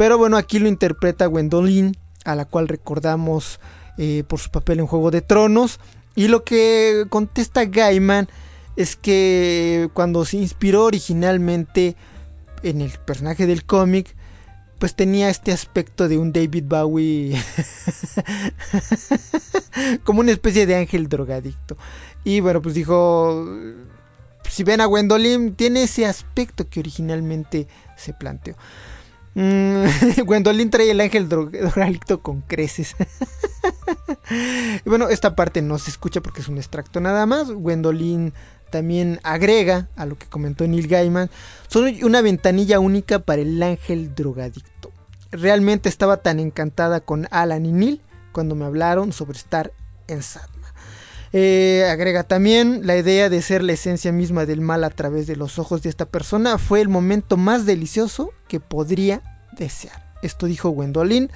Pero 0.00 0.16
bueno, 0.16 0.38
aquí 0.38 0.58
lo 0.58 0.66
interpreta 0.66 1.26
Gwendolyn, 1.26 1.94
a 2.24 2.34
la 2.34 2.46
cual 2.46 2.68
recordamos 2.68 3.60
eh, 3.98 4.24
por 4.26 4.38
su 4.38 4.50
papel 4.50 4.80
en 4.80 4.86
Juego 4.86 5.10
de 5.10 5.20
Tronos. 5.20 5.78
Y 6.14 6.28
lo 6.28 6.42
que 6.42 7.04
contesta 7.10 7.66
Gaiman 7.66 8.26
es 8.76 8.96
que 8.96 9.90
cuando 9.92 10.24
se 10.24 10.38
inspiró 10.38 10.86
originalmente 10.86 11.96
en 12.62 12.80
el 12.80 12.92
personaje 12.92 13.46
del 13.46 13.66
cómic, 13.66 14.16
pues 14.78 14.96
tenía 14.96 15.28
este 15.28 15.52
aspecto 15.52 16.08
de 16.08 16.16
un 16.16 16.32
David 16.32 16.64
Bowie 16.66 17.34
como 20.04 20.20
una 20.20 20.32
especie 20.32 20.64
de 20.64 20.76
ángel 20.76 21.10
drogadicto. 21.10 21.76
Y 22.24 22.40
bueno, 22.40 22.62
pues 22.62 22.74
dijo, 22.74 23.46
si 24.48 24.64
ven 24.64 24.80
a 24.80 24.86
Gwendolyn, 24.86 25.56
tiene 25.56 25.82
ese 25.82 26.06
aspecto 26.06 26.70
que 26.70 26.80
originalmente 26.80 27.68
se 27.98 28.14
planteó. 28.14 28.56
Mm, 29.34 29.84
Gwendolyn 30.24 30.70
trae 30.70 30.90
el 30.90 31.00
ángel 31.00 31.28
drogadicto 31.28 32.20
con 32.20 32.40
creces. 32.42 32.96
bueno, 34.84 35.08
esta 35.08 35.36
parte 35.36 35.62
no 35.62 35.78
se 35.78 35.90
escucha 35.90 36.20
porque 36.20 36.40
es 36.40 36.48
un 36.48 36.58
extracto 36.58 37.00
nada 37.00 37.26
más. 37.26 37.50
Gwendolyn 37.50 38.32
también 38.70 39.20
agrega 39.22 39.88
a 39.96 40.06
lo 40.06 40.16
que 40.16 40.26
comentó 40.26 40.66
Neil 40.66 40.88
Gaiman. 40.88 41.30
Son 41.68 41.92
una 42.02 42.22
ventanilla 42.22 42.80
única 42.80 43.20
para 43.20 43.42
el 43.42 43.62
ángel 43.62 44.14
drogadicto. 44.14 44.92
Realmente 45.30 45.88
estaba 45.88 46.18
tan 46.18 46.40
encantada 46.40 47.00
con 47.00 47.28
Alan 47.30 47.66
y 47.66 47.72
Neil 47.72 48.00
cuando 48.32 48.54
me 48.54 48.64
hablaron 48.64 49.12
sobre 49.12 49.38
estar 49.38 49.72
en 50.08 50.22
Satma. 50.22 50.49
Eh, 51.32 51.86
agrega 51.88 52.24
también 52.24 52.86
la 52.86 52.96
idea 52.96 53.28
de 53.28 53.40
ser 53.40 53.62
la 53.62 53.72
esencia 53.72 54.10
misma 54.10 54.46
del 54.46 54.60
mal 54.60 54.82
a 54.82 54.90
través 54.90 55.28
de 55.28 55.36
los 55.36 55.60
ojos 55.60 55.80
de 55.82 55.88
esta 55.88 56.06
persona 56.06 56.58
fue 56.58 56.80
el 56.80 56.88
momento 56.88 57.36
más 57.36 57.66
delicioso 57.66 58.32
que 58.48 58.58
podría 58.58 59.22
desear. 59.52 60.10
Esto 60.22 60.46
dijo 60.46 60.70
Gwendolyn 60.70 61.30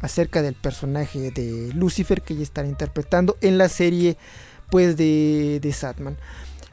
acerca 0.00 0.40
del 0.40 0.54
personaje 0.54 1.32
de 1.32 1.72
Lucifer 1.74 2.22
que 2.22 2.34
ella 2.34 2.44
estará 2.44 2.68
interpretando 2.68 3.36
en 3.40 3.58
la 3.58 3.68
serie 3.68 4.16
pues 4.70 4.96
de, 4.96 5.58
de 5.60 5.72
Satman. 5.72 6.16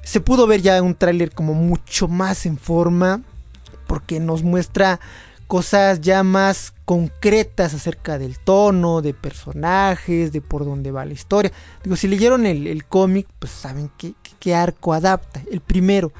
Se 0.03 0.19
pudo 0.19 0.45
ver 0.45 0.61
ya 0.61 0.81
un 0.81 0.95
tráiler 0.95 1.31
como 1.31 1.53
mucho 1.53 2.07
más 2.07 2.45
en 2.45 2.57
forma 2.57 3.21
porque 3.87 4.19
nos 4.19 4.43
muestra 4.43 4.99
cosas 5.51 5.99
ya 5.99 6.23
más 6.23 6.73
concretas 6.85 7.73
acerca 7.73 8.17
del 8.17 8.39
tono, 8.39 9.01
de 9.01 9.13
personajes, 9.13 10.31
de 10.31 10.39
por 10.39 10.63
dónde 10.63 10.91
va 10.91 11.03
la 11.03 11.11
historia. 11.11 11.51
Digo, 11.83 11.97
si 11.97 12.07
leyeron 12.07 12.45
el, 12.45 12.85
cómic, 12.85 13.27
pues 13.37 13.51
saben 13.51 13.91
qué, 13.97 14.55
arco 14.55 14.93
adapta, 14.93 15.41
el 15.51 15.59
primero. 15.59 16.13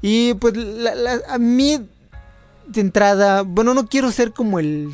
Y 0.00 0.32
pues 0.32 0.54
a 1.28 1.36
mí 1.36 1.86
de 2.66 2.80
entrada, 2.80 3.42
bueno, 3.42 3.74
no 3.74 3.88
quiero 3.88 4.10
ser 4.10 4.32
como 4.32 4.58
el... 4.58 4.90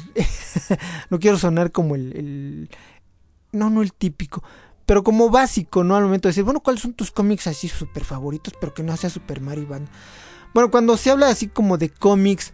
no 1.10 1.20
quiero 1.20 1.38
sonar 1.38 1.70
como 1.70 1.94
el, 1.94 2.68
No, 3.52 3.70
no 3.70 3.82
el 3.82 3.92
típico, 3.92 4.42
pero 4.86 5.04
como 5.04 5.30
básico, 5.30 5.84
¿no? 5.84 5.94
Al 5.94 6.02
momento 6.02 6.26
de 6.26 6.30
decir, 6.30 6.42
bueno, 6.42 6.58
¿cuáles 6.58 6.82
son 6.82 6.94
tus 6.94 7.12
cómics 7.12 7.46
así 7.46 7.68
súper 7.68 8.04
favoritos, 8.04 8.54
pero 8.60 8.74
que 8.74 8.82
no 8.82 8.96
sea 8.96 9.08
Super 9.08 9.40
Mario 9.40 9.68
Band? 9.68 9.88
Bueno, 10.52 10.72
cuando 10.72 10.96
se 10.96 11.12
habla 11.12 11.28
así 11.28 11.46
como 11.46 11.78
de 11.78 11.90
cómics, 11.90 12.52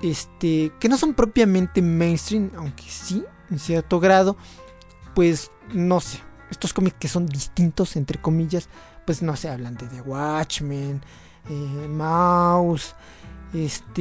este, 0.00 0.72
que 0.80 0.88
no 0.88 0.96
son 0.96 1.14
propiamente 1.14 1.82
mainstream, 1.82 2.50
aunque 2.56 2.84
sí, 2.88 3.24
en 3.50 3.58
cierto 3.58 4.00
grado, 4.00 4.36
pues 5.14 5.50
no 5.72 6.00
sé, 6.00 6.20
estos 6.50 6.72
cómics 6.72 6.96
que 6.98 7.08
son 7.08 7.26
distintos, 7.26 7.96
entre 7.96 8.20
comillas, 8.20 8.68
pues 9.04 9.22
no 9.22 9.36
se 9.36 9.48
hablan 9.48 9.74
de 9.76 9.86
The 9.86 10.00
Watchmen, 10.02 11.02
eh, 11.48 11.88
Mouse, 11.88 12.94
este 13.52 13.98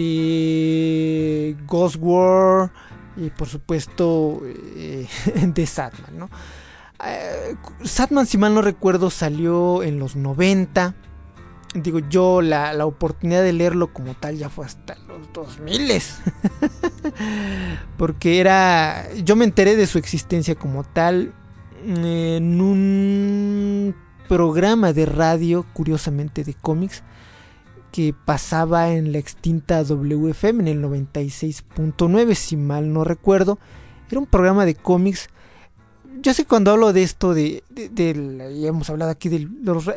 Ghost 1.66 1.98
War 2.00 2.72
y 3.18 3.30
por 3.30 3.48
supuesto 3.48 4.42
eh, 4.46 5.08
de 5.48 5.66
Satman, 5.66 6.18
¿no? 6.18 6.30
Eh, 7.06 7.56
Satman, 7.84 8.28
si 8.28 8.38
mal 8.38 8.54
no 8.54 8.62
recuerdo, 8.62 9.10
salió 9.10 9.84
en 9.84 10.00
los 10.00 10.16
90. 10.16 10.94
Digo, 11.74 12.00
yo 12.00 12.42
la, 12.42 12.74
la, 12.74 12.86
oportunidad 12.86 13.44
de 13.44 13.54
leerlo 13.54 13.94
como 13.94 14.14
tal 14.14 14.38
ya 14.38 14.50
fue 14.50 14.66
hasta 14.66 14.98
los 15.08 15.32
2000. 15.32 16.02
Porque 17.98 18.42
era... 18.42 19.08
Yo 19.24 19.38
me 19.38 19.46
enteré 19.46 19.78
de 19.78 19.88
su 19.88 19.98
existencia 19.98 20.56
como 20.56 20.84
tal 20.84 21.34
en 21.86 22.62
un 22.62 23.96
programa 24.28 24.94
de 24.94 25.06
radio, 25.06 25.66
curiosamente 25.74 26.44
de 26.44 26.54
cómics, 26.54 27.04
que 27.92 28.14
pasaba 28.14 28.92
en 28.92 29.12
la 29.12 29.18
extinta 29.18 29.84
WFM 29.84 30.62
en 30.62 30.68
el 30.68 30.84
96.9, 30.84 32.36
si 32.36 32.58
mal 32.58 32.94
no 32.94 33.04
recuerdo. 33.04 33.60
Era 34.10 34.20
un 34.20 34.28
programa 34.28 34.66
de 34.66 34.76
cómics. 34.76 35.30
Yo 36.22 36.34
sé 36.34 36.46
cuando 36.46 36.72
hablo 36.72 36.94
de 36.94 37.04
esto, 37.04 37.34
de, 37.34 37.64
ya 37.96 38.68
hemos 38.68 38.90
hablado 38.90 39.12
aquí 39.12 39.30
de 39.30 39.48
los... 39.64 39.90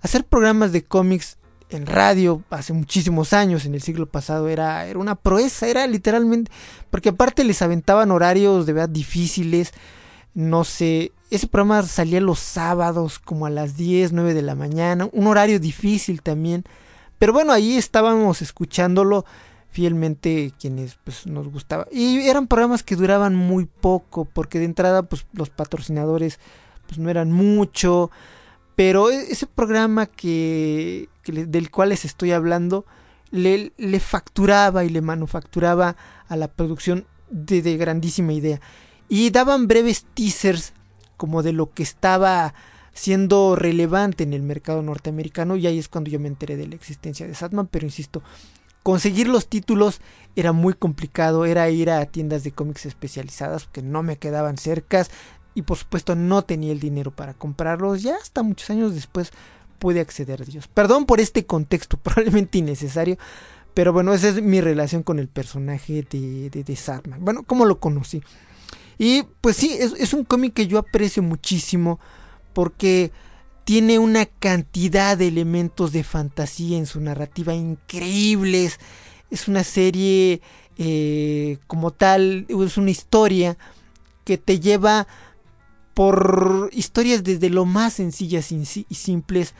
Hacer 0.00 0.24
programas 0.24 0.72
de 0.72 0.84
cómics 0.84 1.38
en 1.70 1.86
radio 1.86 2.42
hace 2.50 2.72
muchísimos 2.72 3.32
años, 3.32 3.64
en 3.64 3.74
el 3.74 3.82
siglo 3.82 4.06
pasado, 4.06 4.48
era, 4.48 4.86
era 4.86 4.98
una 4.98 5.14
proeza, 5.14 5.68
era 5.68 5.86
literalmente... 5.86 6.50
Porque 6.90 7.10
aparte 7.10 7.44
les 7.44 7.62
aventaban 7.62 8.10
horarios 8.10 8.66
de 8.66 8.72
verdad 8.72 8.88
difíciles. 8.88 9.72
No 10.34 10.64
sé, 10.64 11.12
ese 11.30 11.46
programa 11.46 11.82
salía 11.82 12.20
los 12.20 12.38
sábados 12.38 13.18
como 13.18 13.46
a 13.46 13.50
las 13.50 13.76
10, 13.76 14.12
9 14.12 14.34
de 14.34 14.42
la 14.42 14.54
mañana. 14.54 15.08
Un 15.12 15.26
horario 15.28 15.60
difícil 15.60 16.22
también. 16.22 16.64
Pero 17.18 17.32
bueno, 17.32 17.52
ahí 17.52 17.76
estábamos 17.76 18.42
escuchándolo 18.42 19.24
fielmente 19.68 20.52
quienes 20.58 20.98
pues, 21.04 21.26
nos 21.26 21.48
gustaba. 21.48 21.86
Y 21.92 22.28
eran 22.28 22.48
programas 22.48 22.82
que 22.82 22.96
duraban 22.96 23.36
muy 23.36 23.66
poco, 23.66 24.24
porque 24.24 24.58
de 24.58 24.64
entrada 24.64 25.04
pues, 25.04 25.26
los 25.32 25.50
patrocinadores 25.50 26.40
pues, 26.86 26.98
no 26.98 27.10
eran 27.10 27.30
mucho. 27.30 28.10
Pero 28.80 29.10
e, 29.10 29.30
ese 29.30 29.46
programa 29.46 30.06
que, 30.06 31.10
del 31.26 31.70
cual 31.70 31.90
les 31.90 32.06
estoy 32.06 32.32
hablando 32.32 32.86
le, 33.30 33.72
facturaba 34.00 34.86
y 34.86 34.88
le 34.88 35.02
manufacturaba 35.02 35.96
a 36.28 36.36
la 36.36 36.48
producción 36.48 37.04
de, 37.28 37.60
de 37.60 37.76
grandísima 37.76 38.32
idea. 38.32 38.58
Y 39.06 39.28
daban 39.28 39.68
breves 39.68 40.06
teasers 40.14 40.72
como 41.18 41.42
de 41.42 41.52
lo 41.52 41.74
que 41.74 41.82
estaba 41.82 42.54
siendo 42.94 43.54
relevante 43.54 44.24
en 44.24 44.32
el 44.32 44.40
mercado 44.40 44.80
norteamericano 44.80 45.56
y 45.56 45.66
ahí 45.66 45.78
es 45.78 45.90
cuando 45.90 46.08
yo 46.08 46.18
me 46.18 46.28
enteré 46.28 46.56
de 46.56 46.66
la 46.66 46.74
existencia 46.74 47.26
de 47.26 47.34
Satman, 47.34 47.66
pero 47.66 47.84
insisto, 47.84 48.22
conseguir 48.82 49.28
los 49.28 49.46
títulos 49.46 50.00
era 50.36 50.52
muy 50.52 50.72
complicado, 50.72 51.44
era 51.44 51.68
ir 51.68 51.90
a 51.90 52.06
tiendas 52.06 52.44
de 52.44 52.52
cómics 52.52 52.86
especializadas 52.86 53.68
que 53.70 53.82
no 53.82 54.02
me 54.02 54.16
quedaban 54.16 54.56
cercas 54.56 55.10
y 55.54 55.62
por 55.62 55.76
supuesto 55.76 56.14
no 56.14 56.42
tenía 56.42 56.72
el 56.72 56.80
dinero 56.80 57.10
para 57.10 57.34
comprarlos, 57.34 58.02
ya 58.02 58.16
hasta 58.16 58.42
muchos 58.42 58.70
años 58.70 58.94
después 58.94 59.32
puede 59.78 60.00
acceder 60.00 60.42
a 60.42 60.44
Dios. 60.44 60.68
Perdón 60.68 61.06
por 61.06 61.20
este 61.20 61.46
contexto, 61.46 61.96
probablemente 62.02 62.58
innecesario, 62.58 63.18
pero 63.74 63.92
bueno, 63.92 64.12
esa 64.12 64.28
es 64.28 64.42
mi 64.42 64.60
relación 64.60 65.02
con 65.02 65.18
el 65.18 65.28
personaje 65.28 66.06
de, 66.08 66.50
de, 66.50 66.76
Sadman. 66.76 67.24
Bueno, 67.24 67.44
¿cómo 67.44 67.64
lo 67.64 67.78
conocí? 67.80 68.22
Y 68.98 69.24
pues 69.40 69.56
sí, 69.56 69.72
es, 69.78 69.92
es 69.98 70.12
un 70.12 70.24
cómic 70.24 70.54
que 70.54 70.66
yo 70.66 70.78
aprecio 70.78 71.22
muchísimo 71.22 71.98
porque 72.52 73.12
tiene 73.64 73.98
una 73.98 74.26
cantidad 74.26 75.16
de 75.16 75.28
elementos 75.28 75.92
de 75.92 76.02
fantasía 76.02 76.76
en 76.76 76.86
su 76.86 77.00
narrativa 77.00 77.54
increíbles. 77.54 78.80
Es 79.30 79.46
una 79.46 79.62
serie 79.62 80.42
eh, 80.76 81.58
como 81.66 81.92
tal, 81.92 82.46
es 82.48 82.76
una 82.76 82.90
historia 82.90 83.56
que 84.24 84.38
te 84.38 84.60
lleva 84.60 85.06
por 86.00 86.70
historias 86.72 87.24
desde 87.24 87.50
lo 87.50 87.66
más 87.66 87.92
sencillas 87.92 88.52
y 88.52 88.64
simples 88.94 89.52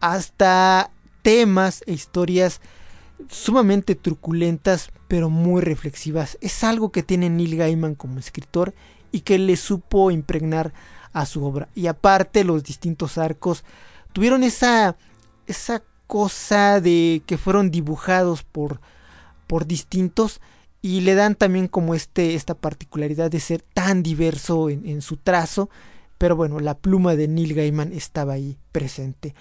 hasta 0.00 0.90
temas 1.22 1.82
e 1.86 1.94
historias 1.94 2.60
sumamente 3.30 3.94
truculentas 3.94 4.90
pero 5.08 5.30
muy 5.30 5.62
reflexivas. 5.62 6.36
Es 6.42 6.64
algo 6.64 6.92
que 6.92 7.02
tiene 7.02 7.30
Neil 7.30 7.56
Gaiman 7.56 7.94
como 7.94 8.18
escritor 8.18 8.74
y 9.10 9.20
que 9.20 9.38
le 9.38 9.56
supo 9.56 10.10
impregnar 10.10 10.74
a 11.14 11.24
su 11.24 11.42
obra. 11.42 11.70
Y 11.74 11.86
aparte 11.86 12.44
los 12.44 12.62
distintos 12.62 13.16
arcos 13.16 13.64
tuvieron 14.12 14.42
esa 14.42 14.98
esa 15.46 15.82
cosa 16.06 16.82
de 16.82 17.22
que 17.24 17.38
fueron 17.38 17.70
dibujados 17.70 18.42
por 18.42 18.82
por 19.46 19.66
distintos 19.66 20.42
y 20.82 21.00
le 21.00 21.14
dan 21.14 21.34
también 21.34 21.68
como 21.68 21.94
este 21.94 22.34
esta 22.34 22.54
particularidad 22.54 23.30
de 23.30 23.40
ser 23.40 23.62
tan 23.62 24.02
diverso 24.02 24.70
en, 24.70 25.02
su 25.02 25.16
trazo 25.16 25.68
pero 26.18 26.36
bueno 26.36 26.60
la 26.60 26.76
pluma 26.76 27.16
de 27.16 27.28
Neil 27.28 27.54
Gaiman 27.54 27.92
estaba 27.92 28.34
ahí 28.34 28.56
presente. 28.72 29.34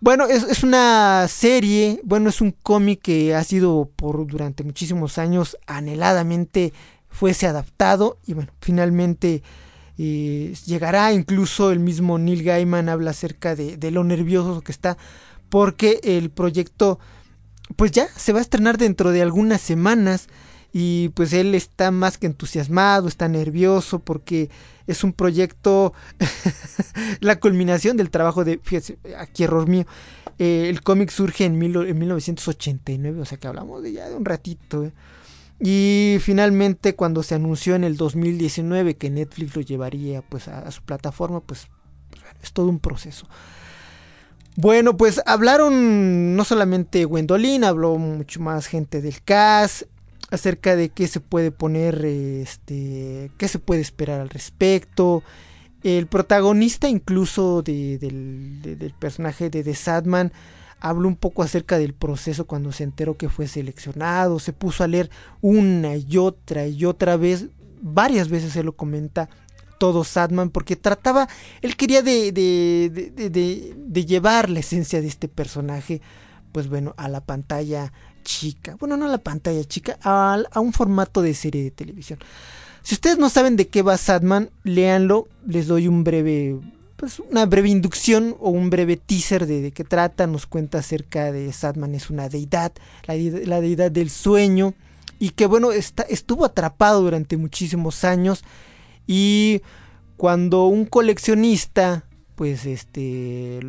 Bueno 0.00 0.26
es, 0.26 0.42
es 0.42 0.62
una 0.62 1.26
serie 1.28 2.00
bueno 2.04 2.28
es 2.28 2.40
un 2.40 2.52
cómic 2.52 3.02
que 3.02 3.34
ha 3.34 3.44
sido 3.44 3.90
por 3.96 4.26
durante 4.26 4.64
muchísimos 4.64 5.18
años 5.18 5.56
anheladamente 5.66 6.72
fuese 7.08 7.46
adaptado 7.46 8.18
y 8.26 8.34
bueno 8.34 8.52
finalmente 8.60 9.42
eh, 9.98 10.54
llegará. 10.66 11.12
Incluso 11.12 11.70
el 11.72 11.78
mismo 11.78 12.18
Neil 12.18 12.42
Gaiman 12.42 12.88
habla 12.88 13.10
acerca 13.10 13.54
de, 13.54 13.76
de 13.76 13.90
lo 13.90 14.04
nervioso 14.04 14.60
que 14.60 14.72
está 14.72 14.96
porque 15.48 16.00
el 16.02 16.30
proyecto 16.30 16.98
pues 17.74 17.90
ya 17.90 18.08
se 18.16 18.32
va 18.32 18.38
a 18.38 18.42
estrenar 18.42 18.78
dentro 18.78 19.10
de 19.10 19.22
algunas 19.22 19.60
semanas 19.60 20.28
y 20.72 21.08
pues 21.10 21.32
él 21.32 21.54
está 21.54 21.90
más 21.90 22.18
que 22.18 22.26
entusiasmado, 22.26 23.08
está 23.08 23.28
nervioso 23.28 23.98
porque 23.98 24.50
es 24.86 25.02
un 25.04 25.12
proyecto, 25.12 25.94
la 27.20 27.40
culminación 27.40 27.96
del 27.96 28.10
trabajo 28.10 28.44
de, 28.44 28.60
fíjese, 28.62 28.98
aquí 29.18 29.44
error 29.44 29.68
mío, 29.68 29.86
eh, 30.38 30.66
el 30.68 30.82
cómic 30.82 31.10
surge 31.10 31.44
en, 31.44 31.60
en, 31.62 31.98
1989, 31.98 33.20
o 33.20 33.24
sea 33.24 33.38
que 33.38 33.48
hablamos 33.48 33.82
de 33.82 33.92
ya 33.92 34.08
de 34.08 34.14
un 34.14 34.24
ratito. 34.24 34.84
¿eh? 34.84 34.92
Y 35.58 36.18
finalmente 36.20 36.94
cuando 36.94 37.22
se 37.22 37.34
anunció 37.34 37.74
en 37.74 37.84
el 37.84 37.96
2019 37.96 38.96
que 38.96 39.10
Netflix 39.10 39.56
lo 39.56 39.62
llevaría 39.62 40.22
pues 40.22 40.48
a, 40.48 40.70
su 40.70 40.82
plataforma, 40.82 41.40
pues, 41.40 41.68
pues 42.10 42.22
es 42.42 42.52
todo 42.52 42.66
un 42.66 42.78
proceso. 42.78 43.26
Bueno, 44.56 44.96
pues 44.96 45.20
hablaron 45.26 46.34
no 46.34 46.44
solamente 46.44 47.04
Gwendolyn, 47.04 47.62
habló 47.62 47.98
mucho 47.98 48.40
más 48.40 48.66
gente 48.66 49.02
del 49.02 49.22
cast 49.22 49.82
acerca 50.30 50.76
de 50.76 50.88
qué 50.88 51.08
se 51.08 51.20
puede 51.20 51.50
poner, 51.50 52.02
este, 52.06 53.30
qué 53.36 53.48
se 53.48 53.58
puede 53.58 53.82
esperar 53.82 54.18
al 54.20 54.30
respecto. 54.30 55.22
El 55.82 56.06
protagonista 56.06 56.88
incluso 56.88 57.60
del, 57.60 58.94
personaje 58.98 59.50
de 59.50 59.62
The 59.62 59.74
Sadman 59.74 60.32
habló 60.80 61.06
un 61.06 61.16
poco 61.16 61.42
acerca 61.42 61.76
del 61.76 61.92
proceso 61.92 62.46
cuando 62.46 62.72
se 62.72 62.84
enteró 62.84 63.18
que 63.18 63.28
fue 63.28 63.48
seleccionado, 63.48 64.38
se 64.38 64.54
puso 64.54 64.84
a 64.84 64.88
leer 64.88 65.10
una 65.42 65.96
y 65.96 66.16
otra 66.16 66.66
y 66.66 66.86
otra 66.86 67.18
vez, 67.18 67.48
varias 67.82 68.30
veces 68.30 68.54
se 68.54 68.64
lo 68.64 68.72
comenta 68.72 69.28
todo 69.78 70.04
Sadman 70.04 70.50
porque 70.50 70.76
trataba, 70.76 71.28
él 71.62 71.76
quería 71.76 72.02
de, 72.02 72.32
de, 72.32 74.04
llevar 74.04 74.50
la 74.50 74.60
esencia 74.60 75.00
de 75.00 75.08
este 75.08 75.28
personaje, 75.28 76.00
pues 76.52 76.68
bueno, 76.68 76.94
a 76.96 77.08
la 77.08 77.20
pantalla 77.20 77.92
chica, 78.24 78.76
bueno, 78.78 78.96
no 78.96 79.06
a 79.06 79.08
la 79.08 79.18
pantalla 79.18 79.64
chica, 79.64 79.98
a, 80.02 80.38
a 80.50 80.60
un 80.60 80.72
formato 80.72 81.22
de 81.22 81.34
serie 81.34 81.62
de 81.62 81.70
televisión. 81.70 82.18
Si 82.82 82.94
ustedes 82.94 83.18
no 83.18 83.28
saben 83.30 83.56
de 83.56 83.68
qué 83.68 83.82
va 83.82 83.96
Sadman, 83.96 84.50
léanlo, 84.62 85.28
les 85.46 85.66
doy 85.66 85.88
un 85.88 86.04
breve, 86.04 86.56
pues 86.96 87.18
una 87.18 87.44
breve 87.44 87.68
inducción 87.68 88.36
o 88.38 88.50
un 88.50 88.70
breve 88.70 88.96
teaser 88.96 89.46
de, 89.46 89.60
de 89.60 89.72
qué 89.72 89.82
trata, 89.82 90.26
nos 90.26 90.46
cuenta 90.46 90.78
acerca 90.78 91.32
de 91.32 91.52
Sadman 91.52 91.94
es 91.94 92.10
una 92.10 92.28
deidad, 92.28 92.72
la, 93.06 93.14
la 93.16 93.60
deidad 93.60 93.90
del 93.90 94.10
sueño, 94.10 94.74
y 95.18 95.30
que 95.30 95.46
bueno, 95.46 95.72
está, 95.72 96.02
estuvo 96.04 96.44
atrapado 96.44 97.02
durante 97.02 97.36
muchísimos 97.36 98.04
años 98.04 98.44
y 99.06 99.62
cuando 100.16 100.66
un 100.66 100.86
coleccionista 100.86 102.04
pues 102.34 102.66
este 102.66 103.60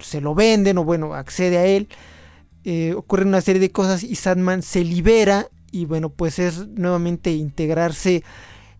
se 0.00 0.20
lo 0.20 0.34
venden 0.34 0.78
o 0.78 0.84
bueno 0.84 1.14
accede 1.14 1.58
a 1.58 1.66
él 1.66 1.88
eh, 2.64 2.94
ocurre 2.94 3.24
una 3.24 3.40
serie 3.40 3.60
de 3.60 3.70
cosas 3.70 4.02
y 4.02 4.14
Sandman 4.14 4.62
se 4.62 4.84
libera 4.84 5.48
y 5.70 5.84
bueno 5.84 6.08
pues 6.10 6.38
es 6.38 6.66
nuevamente 6.68 7.32
integrarse 7.32 8.22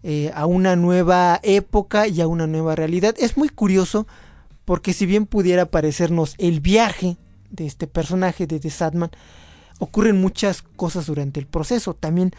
eh, 0.07 0.31
a 0.35 0.45
una 0.45 0.77
nueva 0.77 1.41
época 1.43 2.07
y 2.07 2.21
a 2.21 2.27
una 2.27 2.47
nueva 2.47 2.77
realidad. 2.77 3.15
Es 3.19 3.39
muy 3.39 3.49
curioso 3.49 4.07
porque 4.67 4.93
si 4.93 5.07
bien 5.07 5.25
pudiera 5.25 5.65
parecernos 5.65 6.35
el 6.37 6.61
viaje 6.61 7.17
de 7.51 7.65
este 7.65 7.87
personaje 7.87 8.47
de 8.47 8.61
The 8.61 8.71
ocurren 9.79 10.21
muchas 10.21 10.61
cosas 10.61 11.07
durante 11.07 11.41
el 11.41 11.47
proceso. 11.47 11.95
También 11.95 12.33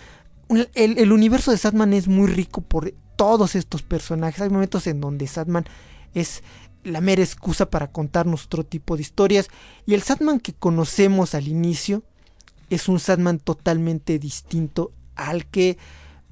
el, 0.75 0.99
el 0.99 1.11
universo 1.11 1.49
de 1.49 1.57
Sadman 1.57 1.93
es 1.93 2.07
muy 2.07 2.27
rico 2.27 2.61
por 2.61 2.93
todos 3.15 3.56
estos 3.56 3.82
personajes. 3.82 4.41
Hay 4.41 4.49
momentos 4.49 4.88
en 4.88 5.01
donde 5.01 5.28
Sadman 5.28 5.65
es 6.13 6.43
la 6.84 7.01
mera 7.01 7.23
excusa 7.23 7.69
para 7.69 7.91
contarnos 7.91 8.45
otro 8.45 8.63
tipo 8.63 8.95
de 8.95 9.01
historias. 9.01 9.49
Y 9.86 9.93
el 9.93 10.04
Sadman 10.04 10.39
que 10.39 10.54
conocemos 10.54 11.36
al 11.36 11.47
inicio 11.47 12.04
es 12.69 12.88
un 12.88 12.99
Sadman 12.99 13.39
totalmente 13.39 14.19
distinto 14.19 14.91
al 15.15 15.45
que, 15.45 15.78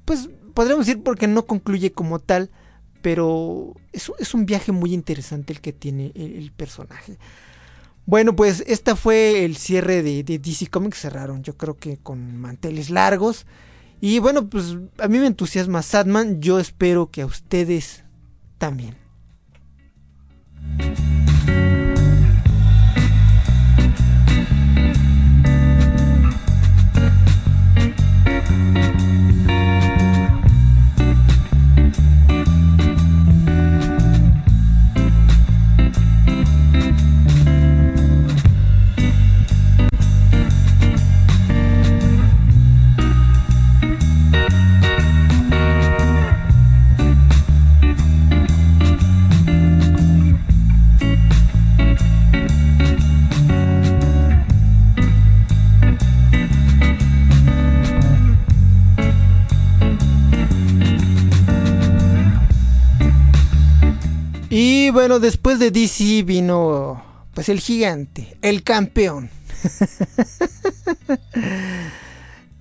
pues, 0.04 0.28
podríamos 0.54 0.86
decir 0.86 1.02
porque 1.02 1.26
no 1.26 1.46
concluye 1.46 1.92
como 1.92 2.18
tal, 2.18 2.50
pero 3.02 3.74
es, 3.92 4.34
un 4.34 4.46
viaje 4.46 4.72
muy 4.72 4.94
interesante 4.94 5.52
el 5.52 5.60
que 5.60 5.72
tiene 5.72 6.12
el, 6.14 6.52
personaje. 6.52 7.18
Bueno, 8.06 8.34
pues 8.34 8.64
este 8.66 8.96
fue 8.96 9.44
el 9.44 9.56
cierre 9.56 10.02
de, 10.02 10.22
de 10.22 10.38
DC 10.38 10.68
Comics. 10.68 11.00
Cerraron, 11.00 11.42
yo 11.42 11.56
creo 11.56 11.76
que 11.76 11.98
con 11.98 12.38
manteles 12.38 12.90
largos. 12.90 13.46
Y 14.06 14.18
bueno, 14.18 14.50
pues 14.50 14.76
a 14.98 15.08
mí 15.08 15.16
me 15.16 15.26
entusiasma 15.26 15.80
Sadman, 15.80 16.42
yo 16.42 16.58
espero 16.58 17.10
que 17.10 17.22
a 17.22 17.26
ustedes 17.26 18.04
también. 18.58 18.96
Bueno, 64.94 65.18
después 65.18 65.58
de 65.58 65.70
DC 65.70 66.22
vino 66.22 67.02
pues 67.34 67.50
el 67.50 67.60
gigante, 67.60 68.38
el 68.40 68.62
campeón. 68.62 69.28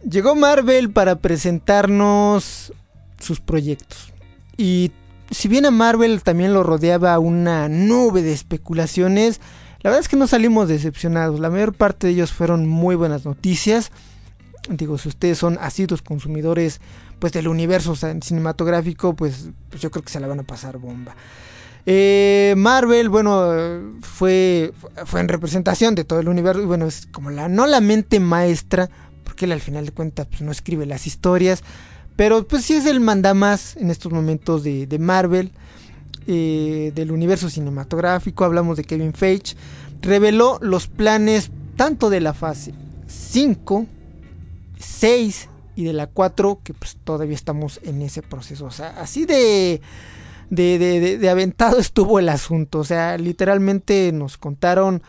Llegó 0.09 0.35
Marvel 0.35 0.91
para 0.91 1.19
presentarnos 1.19 2.73
sus 3.19 3.39
proyectos. 3.39 4.11
Y 4.57 4.91
si 5.29 5.47
bien 5.47 5.67
a 5.67 5.71
Marvel 5.71 6.23
también 6.23 6.53
lo 6.53 6.63
rodeaba 6.63 7.17
una 7.19 7.69
nube 7.69 8.23
de 8.23 8.33
especulaciones, 8.33 9.39
la 9.81 9.91
verdad 9.91 10.01
es 10.01 10.09
que 10.09 10.17
no 10.17 10.25
salimos 10.25 10.67
decepcionados. 10.67 11.39
La 11.39 11.51
mayor 11.51 11.73
parte 11.73 12.07
de 12.07 12.13
ellos 12.13 12.33
fueron 12.33 12.67
muy 12.67 12.95
buenas 12.95 13.25
noticias. 13.25 13.91
Digo, 14.69 14.97
si 14.97 15.09
ustedes 15.09 15.37
son 15.37 15.59
asiduos 15.61 16.01
consumidores 16.01 16.81
pues 17.19 17.31
del 17.31 17.47
universo 17.47 17.95
cinematográfico, 17.95 19.15
pues, 19.15 19.49
pues 19.69 19.81
yo 19.81 19.91
creo 19.91 20.03
que 20.03 20.11
se 20.11 20.19
la 20.19 20.27
van 20.27 20.39
a 20.39 20.43
pasar 20.43 20.79
bomba. 20.79 21.15
Eh, 21.85 22.53
Marvel, 22.57 23.09
bueno, 23.09 23.51
fue, 24.01 24.73
fue 25.05 25.19
en 25.19 25.27
representación 25.27 25.95
de 25.95 26.03
todo 26.03 26.19
el 26.19 26.29
universo. 26.29 26.61
Y 26.61 26.65
bueno, 26.65 26.85
es 26.85 27.07
como 27.11 27.29
la, 27.29 27.49
no 27.49 27.67
la 27.67 27.81
mente 27.81 28.19
maestra, 28.19 28.89
porque 29.23 29.45
él 29.45 29.51
al 29.51 29.61
final 29.61 29.85
de 29.85 29.91
cuentas 29.91 30.27
pues, 30.27 30.41
no 30.41 30.51
escribe 30.51 30.85
las 30.85 31.07
historias. 31.07 31.63
Pero 32.15 32.47
pues 32.47 32.63
sí 32.65 32.75
es 32.75 32.85
el 32.85 32.99
mandamás 32.99 33.75
en 33.75 33.89
estos 33.89 34.11
momentos 34.11 34.63
de, 34.63 34.97
Marvel, 34.99 35.51
eh, 36.27 36.91
del 36.93 37.11
universo 37.11 37.49
cinematográfico. 37.49 38.45
Hablamos 38.45 38.77
de 38.77 38.83
Kevin 38.83 39.13
Feige. 39.13 39.55
Reveló 40.01 40.59
los 40.61 40.87
planes 40.87 41.49
tanto 41.75 42.09
de 42.09 42.19
la 42.19 42.33
fase 42.33 42.73
5, 43.07 43.87
6 44.77 45.49
y 45.75 45.85
de 45.85 45.93
la 45.93 46.07
4, 46.07 46.59
que 46.63 46.73
pues 46.73 46.97
todavía 47.03 47.35
estamos 47.35 47.79
en 47.83 48.01
ese 48.03 48.21
proceso. 48.21 48.65
O 48.65 48.71
sea, 48.71 48.89
así 49.01 49.25
de, 49.25 49.81
de, 50.55 50.77
de, 50.77 51.17
de, 51.17 51.29
aventado 51.29 51.79
estuvo 51.79 52.19
el 52.19 52.29
asunto. 52.29 52.79
O 52.79 52.83
sea, 52.83 53.17
literalmente 53.17 54.11
nos 54.13 54.37
contaron 54.37 55.01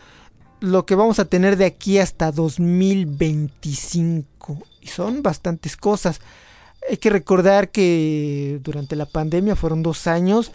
lo 0.59 0.85
que 0.85 0.95
vamos 0.95 1.19
a 1.19 1.25
tener 1.25 1.57
de 1.57 1.65
aquí 1.65 1.99
hasta 1.99 2.31
2025. 2.31 4.57
Y 4.81 4.87
son 4.87 5.21
bastantes 5.21 5.77
cosas. 5.77 6.19
Hay 6.89 6.97
que 6.97 7.09
recordar 7.09 7.69
que 7.69 8.59
durante 8.63 8.95
la 8.95 9.05
pandemia 9.05 9.55
fueron 9.55 9.83
dos 9.83 10.07
años. 10.07 10.51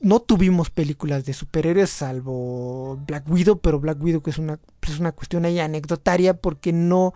No 0.00 0.20
tuvimos 0.20 0.70
películas 0.70 1.24
de 1.24 1.32
superhéroes 1.32 1.90
salvo 1.90 3.00
Black 3.06 3.28
Widow, 3.28 3.58
pero 3.58 3.80
Black 3.80 4.00
Widow 4.00 4.22
que 4.22 4.30
es 4.30 4.38
una, 4.38 4.60
pues 4.78 4.92
es 4.94 5.00
una 5.00 5.10
cuestión 5.10 5.44
ahí 5.44 5.58
anecdotaria 5.58 6.34
porque 6.34 6.72
no, 6.72 7.14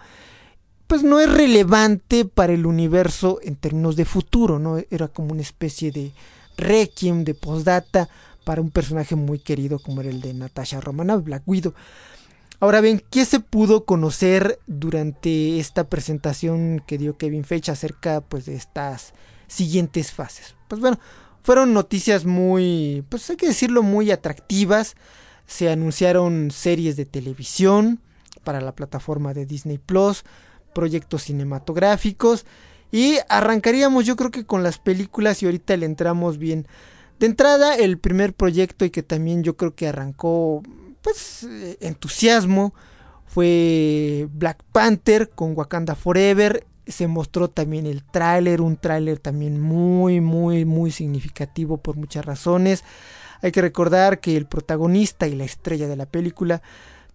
pues 0.89 1.05
no 1.05 1.21
es 1.21 1.33
relevante 1.33 2.25
para 2.25 2.53
el 2.53 2.67
universo 2.67 3.39
en 3.43 3.55
términos 3.55 3.95
de 3.95 4.05
futuro, 4.05 4.59
¿no? 4.59 4.79
Era 4.91 5.07
como 5.07 5.31
una 5.31 5.43
especie 5.43 5.93
de 5.93 6.11
requiem, 6.57 7.25
de 7.25 7.35
postdata 7.35 8.09
para 8.45 8.61
un 8.61 8.71
personaje 8.71 9.17
muy 9.17 9.39
querido 9.39 9.79
como 9.79 10.01
era 10.01 10.11
el 10.11 10.21
de 10.21 10.35
Natasha 10.35 10.81
Romanoff, 10.81 11.25
Black 11.25 11.43
Widow. 11.47 11.75
Ahora 12.61 12.81
bien, 12.81 13.03
¿qué 13.11 13.25
se 13.25 13.41
pudo 13.41 13.85
conocer 13.85 14.61
durante 14.67 15.59
esta 15.59 15.89
presentación 15.89 16.83
que 16.87 16.99
dio 16.99 17.17
Kevin 17.17 17.45
Feige 17.45 17.73
acerca 17.73 18.21
pues 18.21 18.47
de 18.47 18.55
estas 18.55 19.15
siguientes 19.49 20.13
fases? 20.13 20.55
Pues 20.69 20.81
bueno, 20.81 21.01
fueron 21.43 21.75
noticias 21.75 22.25
muy, 22.25 23.05
pues 23.09 23.29
hay 23.31 23.37
que 23.37 23.49
decirlo, 23.49 23.83
muy 23.83 24.13
atractivas. 24.13 24.95
Se 25.47 25.71
anunciaron 25.71 26.53
series 26.53 26.97
de 26.97 27.05
televisión 27.05 28.01
para 28.45 28.61
la 28.61 28.77
plataforma 28.77 29.35
de 29.35 29.45
Disney 29.45 29.79
Plus, 29.79 30.23
proyectos 30.73 31.25
cinematográficos 31.25 32.47
y 32.93 33.17
arrancaríamos 33.29 34.05
yo 34.05 34.15
creo 34.15 34.31
que 34.31 34.45
con 34.45 34.63
las 34.63 34.79
películas 34.79 35.43
y 35.43 35.47
ahorita 35.47 35.77
le 35.79 35.87
entramos 35.87 36.39
bien. 36.39 36.69
De 37.19 37.27
entrada, 37.27 37.75
el 37.75 37.99
primer 37.99 38.35
proyecto 38.35 38.85
y 38.85 38.91
que 38.91 39.03
también 39.03 39.43
yo 39.43 39.57
creo 39.57 39.75
que 39.75 39.89
arrancó 39.89 40.63
pues 41.01 41.47
entusiasmo 41.81 42.75
fue 43.27 44.29
Black 44.33 44.63
Panther 44.73 45.31
con 45.31 45.57
Wakanda 45.57 45.95
Forever. 45.95 46.67
Se 46.87 47.07
mostró 47.07 47.49
también 47.49 47.87
el 47.87 48.05
tráiler, 48.05 48.61
un 48.61 48.77
tráiler 48.77 49.19
también 49.19 49.59
muy, 49.59 50.21
muy, 50.21 50.67
muy 50.67 50.91
significativo 50.91 51.79
por 51.79 51.97
muchas 51.97 52.27
razones. 52.27 52.85
Hay 53.41 53.51
que 53.53 53.63
recordar 53.63 54.21
que 54.21 54.37
el 54.37 54.47
protagonista 54.47 55.27
y 55.27 55.35
la 55.35 55.45
estrella 55.45 55.89
de 55.89 55.97
la 55.97 56.07
película, 56.07 56.61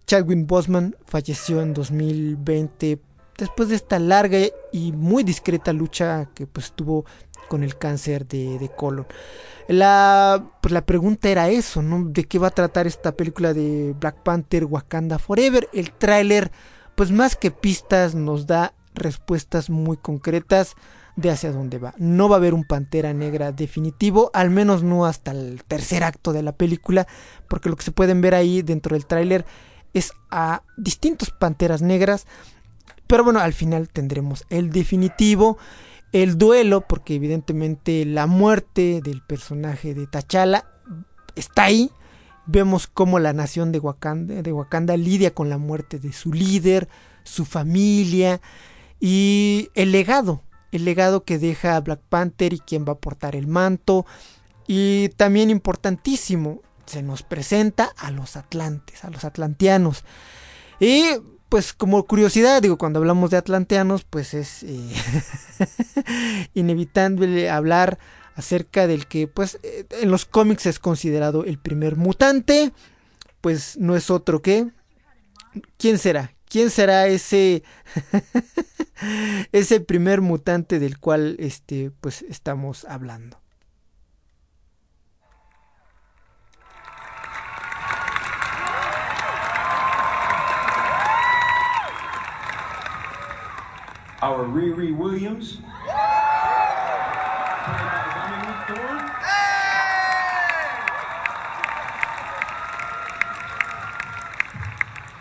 Chadwick 0.06 0.44
Boseman, 0.46 0.96
falleció 1.06 1.62
en 1.62 1.72
2020 1.72 2.98
después 3.38 3.68
de 3.68 3.76
esta 3.76 3.98
larga 3.98 4.38
y 4.72 4.92
muy 4.92 5.22
discreta 5.22 5.72
lucha 5.72 6.28
que 6.34 6.46
pues 6.46 6.72
tuvo 6.72 7.06
con 7.48 7.62
el 7.62 7.78
cáncer 7.78 8.26
de, 8.26 8.70
colon. 8.76 9.06
La, 9.68 10.44
pues 10.60 10.72
la 10.72 10.84
pregunta 10.84 11.28
era 11.28 11.48
eso, 11.48 11.80
¿no? 11.80 12.04
¿De 12.04 12.24
qué 12.24 12.38
va 12.38 12.48
a 12.48 12.52
tratar 12.52 12.86
esta 12.86 13.12
película 13.12 13.54
de 13.54 13.94
Black 13.98 14.22
Panther 14.22 14.64
Wakanda 14.64 15.18
Forever? 15.18 15.68
El 15.72 15.92
tráiler, 15.92 16.50
pues 16.94 17.10
más 17.10 17.36
que 17.36 17.50
pistas, 17.50 18.14
nos 18.14 18.46
da 18.46 18.74
respuestas 18.94 19.70
muy 19.70 19.96
concretas 19.96 20.74
de 21.16 21.30
hacia 21.30 21.52
dónde 21.52 21.78
va. 21.78 21.94
No 21.98 22.28
va 22.28 22.36
a 22.36 22.38
haber 22.38 22.54
un 22.54 22.64
Pantera 22.64 23.12
Negra 23.12 23.52
definitivo, 23.52 24.30
al 24.34 24.50
menos 24.50 24.82
no 24.82 25.06
hasta 25.06 25.32
el 25.32 25.64
tercer 25.64 26.04
acto 26.04 26.32
de 26.32 26.42
la 26.42 26.52
película, 26.52 27.06
porque 27.48 27.68
lo 27.68 27.76
que 27.76 27.84
se 27.84 27.92
pueden 27.92 28.20
ver 28.20 28.34
ahí 28.34 28.62
dentro 28.62 28.94
del 28.94 29.06
tráiler 29.06 29.44
es 29.94 30.12
a 30.30 30.62
distintos 30.76 31.30
Panteras 31.30 31.82
Negras, 31.82 32.26
pero 33.08 33.24
bueno, 33.24 33.40
al 33.40 33.52
final 33.52 33.88
tendremos 33.88 34.44
el 34.48 34.70
definitivo 34.70 35.58
el 36.12 36.38
duelo, 36.38 36.82
porque 36.82 37.14
evidentemente 37.14 38.04
la 38.04 38.26
muerte 38.26 39.00
del 39.02 39.22
personaje 39.22 39.94
de 39.94 40.06
T'Challa 40.06 40.64
está 41.34 41.64
ahí. 41.64 41.90
Vemos 42.46 42.86
cómo 42.86 43.18
la 43.18 43.34
nación 43.34 43.72
de 43.72 43.78
Wakanda, 43.78 44.42
de 44.42 44.52
Wakanda 44.52 44.96
lidia 44.96 45.34
con 45.34 45.50
la 45.50 45.58
muerte 45.58 45.98
de 45.98 46.12
su 46.12 46.32
líder, 46.32 46.88
su 47.24 47.44
familia 47.44 48.40
y 49.00 49.68
el 49.74 49.92
legado, 49.92 50.42
el 50.72 50.86
legado 50.86 51.24
que 51.24 51.38
deja 51.38 51.78
Black 51.80 52.00
Panther 52.08 52.54
y 52.54 52.58
quien 52.58 52.86
va 52.86 52.92
a 52.92 52.98
portar 52.98 53.36
el 53.36 53.46
manto. 53.46 54.06
Y 54.66 55.10
también 55.10 55.50
importantísimo, 55.50 56.62
se 56.86 57.02
nos 57.02 57.22
presenta 57.22 57.92
a 57.98 58.10
los 58.10 58.36
atlantes, 58.36 59.04
a 59.04 59.10
los 59.10 59.24
atlanteanos. 59.24 60.04
Y 60.80 61.04
pues 61.48 61.72
como 61.72 62.04
curiosidad, 62.04 62.62
digo, 62.62 62.78
cuando 62.78 62.98
hablamos 62.98 63.30
de 63.30 63.36
atlanteanos, 63.36 64.04
pues 64.04 64.34
es 64.34 64.62
eh, 64.62 64.92
inevitable 66.54 67.50
hablar 67.50 67.98
acerca 68.34 68.86
del 68.86 69.06
que, 69.06 69.26
pues, 69.26 69.58
eh, 69.62 69.86
en 70.00 70.10
los 70.10 70.24
cómics 70.24 70.66
es 70.66 70.78
considerado 70.78 71.44
el 71.44 71.58
primer 71.58 71.96
mutante, 71.96 72.72
pues 73.40 73.76
no 73.78 73.96
es 73.96 74.10
otro 74.10 74.42
que... 74.42 74.68
¿Quién 75.76 75.98
será? 75.98 76.34
¿Quién 76.48 76.70
será 76.70 77.08
ese 77.08 77.62
ese 79.52 79.80
primer 79.80 80.20
mutante 80.20 80.78
del 80.78 80.98
cual 80.98 81.36
este 81.38 81.90
pues 82.00 82.24
estamos 82.28 82.84
hablando? 82.84 83.40
Our 94.20 94.44
Riri 94.44 94.96
Williams. 94.96 95.58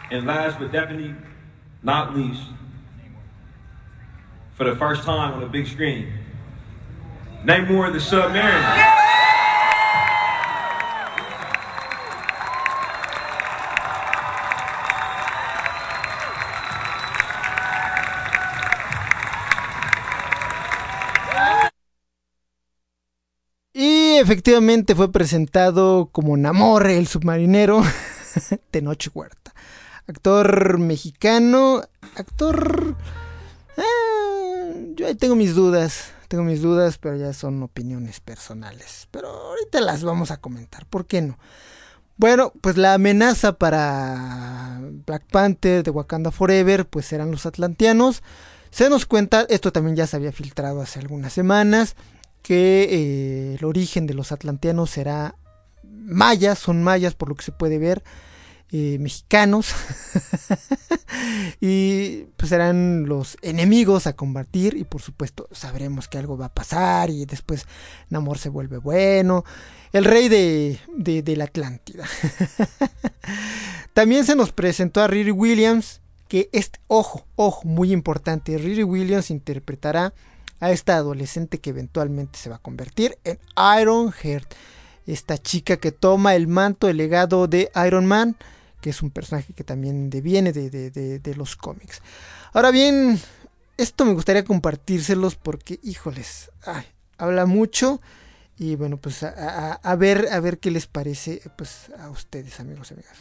And 0.10 0.26
last 0.26 0.58
but 0.58 0.72
definitely 0.72 1.14
not 1.84 2.16
least, 2.16 2.44
for 4.56 4.64
the 4.64 4.76
first 4.76 5.04
time 5.04 5.34
on 5.34 5.44
a 5.44 5.48
big 5.48 5.68
screen, 5.68 6.12
Namor 7.44 7.92
the 7.92 8.00
Submariner. 8.00 9.27
Efectivamente 24.20 24.96
fue 24.96 25.12
presentado 25.12 26.10
como 26.12 26.38
Namor, 26.38 26.88
el 26.88 27.08
submarinero, 27.08 27.82
Tenoch 28.72 29.08
Huerta. 29.14 29.54
Actor 30.08 30.80
mexicano, 30.80 31.82
actor... 32.16 32.96
Ah, 33.78 34.72
yo 34.96 35.08
ahí 35.08 35.16
tengo 35.16 35.36
mis 35.36 35.54
dudas, 35.54 36.12
tengo 36.28 36.44
mis 36.44 36.62
dudas, 36.62 36.98
pero 36.98 37.16
ya 37.16 37.34
son 37.34 37.62
opiniones 37.62 38.20
personales. 38.20 39.08
Pero 39.12 39.30
ahorita 39.30 39.82
las 39.82 40.04
vamos 40.04 40.32
a 40.32 40.38
comentar, 40.38 40.86
¿por 40.86 41.06
qué 41.06 41.22
no? 41.22 41.38
Bueno, 42.18 42.52
pues 42.62 42.78
la 42.78 42.96
amenaza 42.96 43.54
para 43.54 44.80
Black 45.06 45.24
Panther 45.32 45.84
de 45.84 45.92
Wakanda 45.92 46.32
Forever, 46.32 46.88
pues 46.88 47.06
serán 47.06 47.30
los 47.30 47.46
atlanteanos. 47.46 48.24
Se 48.72 48.90
nos 48.90 49.06
cuenta, 49.06 49.46
esto 49.50 49.72
también 49.72 49.96
ya 49.96 50.08
se 50.08 50.16
había 50.16 50.32
filtrado 50.32 50.82
hace 50.82 51.00
algunas 51.00 51.34
semanas, 51.34 51.96
que 52.48 52.88
eh, 52.90 53.56
el 53.60 53.66
origen 53.66 54.08
de 54.08 54.14
los 54.14 54.32
atlanteanos 54.32 54.92
será 54.92 55.36
mayas, 55.84 56.58
son 56.58 56.82
mayas 56.82 57.14
por 57.14 57.28
lo 57.28 57.36
que 57.36 57.44
se 57.44 57.52
puede 57.52 57.78
ver, 57.78 58.06
eh, 58.72 58.98
mexicanos, 59.02 59.76
y 61.60 62.24
pues 62.38 62.48
serán 62.48 63.06
los 63.06 63.38
enemigos 63.42 64.08
a 64.08 64.14
combatir 64.14 64.78
y 64.78 64.86
por 64.86 65.02
supuesto 65.02 65.50
sabremos 65.52 66.08
que 66.08 66.20
algo 66.20 66.38
va 66.38 66.46
a 66.46 66.54
pasar 66.54 67.10
y 67.10 67.26
después 67.26 67.66
Namor 68.08 68.38
se 68.38 68.48
vuelve 68.48 68.78
bueno, 68.78 69.44
el 69.92 70.06
rey 70.06 70.30
de, 70.30 70.80
de, 70.96 71.24
de 71.24 71.36
la 71.36 71.44
Atlántida. 71.44 72.06
También 73.94 74.24
se 74.24 74.38
nos 74.38 74.54
presentó 74.54 75.02
a 75.02 75.08
Riri 75.08 75.32
Williams, 75.32 76.00
que 76.30 76.48
este, 76.54 76.80
ojo, 76.88 77.28
ojo, 77.36 77.68
muy 77.68 77.92
importante, 77.92 78.58
Riri 78.58 78.84
Williams 78.84 79.32
interpretará 79.32 80.14
a 80.60 80.72
esta 80.72 80.96
adolescente 80.96 81.60
que 81.60 81.70
eventualmente 81.70 82.40
se 82.40 82.50
va 82.50 82.58
a 82.58 82.62
convertir 82.62 83.18
en 83.24 83.40
Iron 83.80 84.12
Heart. 84.12 84.54
esta 85.06 85.38
chica 85.38 85.78
que 85.78 85.92
toma 85.92 86.36
el 86.36 86.48
manto, 86.48 86.90
el 86.90 86.98
legado 86.98 87.48
de 87.48 87.72
Iron 87.86 88.06
Man, 88.06 88.36
que 88.82 88.90
es 88.90 89.02
un 89.02 89.10
personaje 89.10 89.54
que 89.54 89.64
también 89.64 90.10
deviene 90.10 90.52
de, 90.52 90.70
de 91.20 91.36
los 91.36 91.56
cómics. 91.56 92.02
Ahora 92.54 92.72
bien, 92.72 93.20
esto 93.78 94.06
me 94.06 94.14
gustaría 94.14 94.44
compartírselos 94.44 95.36
porque, 95.36 95.80
híjoles, 95.84 96.52
habla 97.18 97.46
mucho 97.46 98.02
y 98.58 98.76
bueno, 98.76 98.98
pues 98.98 99.22
a, 99.22 99.96
ver, 99.98 100.30
a 100.32 100.40
ver 100.40 100.58
qué 100.58 100.72
les 100.72 100.88
parece 100.88 101.42
pues 101.58 101.92
a 102.00 102.10
ustedes, 102.10 102.60
amigos 102.60 102.90
y 102.90 102.96
amigas. 102.96 103.18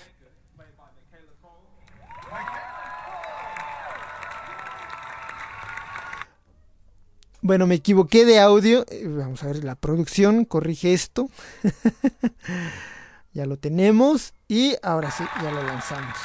Bueno, 7.42 7.66
me 7.66 7.76
equivoqué 7.76 8.24
de 8.24 8.40
audio. 8.40 8.84
Eh, 8.88 9.04
vamos 9.06 9.42
a 9.42 9.46
ver, 9.46 9.64
la 9.64 9.74
producción 9.74 10.44
corrige 10.44 10.92
esto. 10.92 11.28
ya 13.32 13.46
lo 13.46 13.58
tenemos 13.58 14.34
y 14.48 14.74
ahora 14.82 15.10
sí, 15.10 15.24
ya 15.42 15.50
lo 15.50 15.62
lanzamos. 15.62 16.16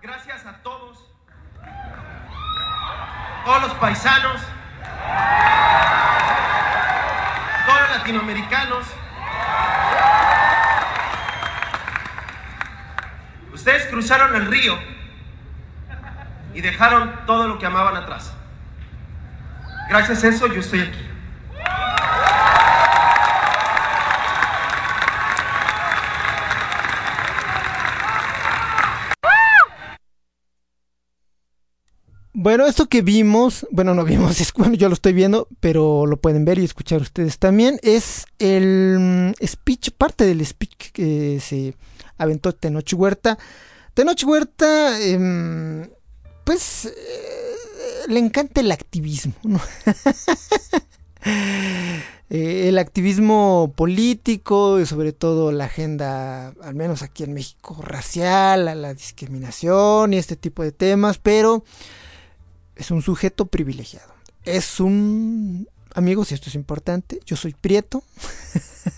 Gracias 0.00 0.46
a 0.46 0.62
todos, 0.62 0.98
todos 3.44 3.62
los 3.62 3.74
paisanos 3.74 4.40
todos 7.66 7.80
los 7.80 7.90
latinoamericanos. 7.90 8.86
Ustedes 13.52 13.86
cruzaron 13.86 14.34
el 14.34 14.46
río 14.46 14.78
y 16.54 16.60
dejaron 16.60 17.12
todo 17.26 17.48
lo 17.48 17.58
que 17.58 17.66
amaban 17.66 17.96
atrás. 17.96 18.32
Gracias 19.88 20.24
a 20.24 20.28
eso 20.28 20.46
yo 20.46 20.60
estoy 20.60 20.80
aquí. 20.80 21.12
Bueno, 32.34 32.66
esto 32.66 32.88
que 32.88 33.02
vimos, 33.02 33.68
bueno, 33.70 33.94
no 33.94 34.02
vimos, 34.02 34.40
es, 34.40 34.52
bueno, 34.54 34.74
yo 34.74 34.88
lo 34.88 34.94
estoy 34.94 35.12
viendo, 35.12 35.46
pero 35.60 36.06
lo 36.06 36.16
pueden 36.16 36.44
ver 36.44 36.58
y 36.58 36.64
escuchar 36.64 37.00
ustedes 37.00 37.38
también, 37.38 37.78
es 37.82 38.24
el 38.40 38.96
mm, 39.38 39.46
speech, 39.46 39.90
parte 39.92 40.26
del 40.26 40.44
speech 40.44 40.90
que 40.92 41.38
se 41.40 41.76
aventó 42.18 42.52
Tenoch 42.52 42.92
Huerta. 42.94 43.38
Tenoch 43.94 44.24
Huerta, 44.24 45.00
em, 45.00 45.88
pues, 46.52 46.84
eh, 46.84 48.08
le 48.08 48.18
encanta 48.18 48.60
el 48.60 48.70
activismo. 48.72 49.34
Eh, 52.34 52.70
el 52.70 52.78
activismo 52.78 53.74
político 53.76 54.80
y 54.80 54.86
sobre 54.86 55.12
todo 55.12 55.52
la 55.52 55.66
agenda, 55.66 56.48
al 56.62 56.74
menos 56.74 57.02
aquí 57.02 57.24
en 57.24 57.34
México, 57.34 57.78
racial, 57.82 58.64
la 58.64 58.94
discriminación 58.94 60.14
y 60.14 60.16
este 60.16 60.34
tipo 60.36 60.62
de 60.62 60.72
temas, 60.72 61.18
pero 61.18 61.62
es 62.74 62.90
un 62.90 63.02
sujeto 63.02 63.44
privilegiado. 63.44 64.14
Es 64.44 64.80
un... 64.80 65.68
Amigos, 65.94 66.32
y 66.32 66.34
esto 66.34 66.48
es 66.48 66.54
importante, 66.54 67.20
yo 67.26 67.36
soy 67.36 67.52
prieto. 67.52 68.02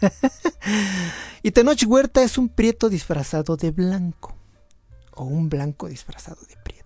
y 1.42 1.50
Tenoch 1.50 1.82
Huerta 1.88 2.22
es 2.22 2.38
un 2.38 2.48
prieto 2.48 2.88
disfrazado 2.88 3.56
de 3.56 3.72
blanco. 3.72 4.32
O 5.10 5.24
un 5.24 5.48
blanco 5.48 5.88
disfrazado 5.88 6.40
de 6.48 6.56
prieto. 6.56 6.83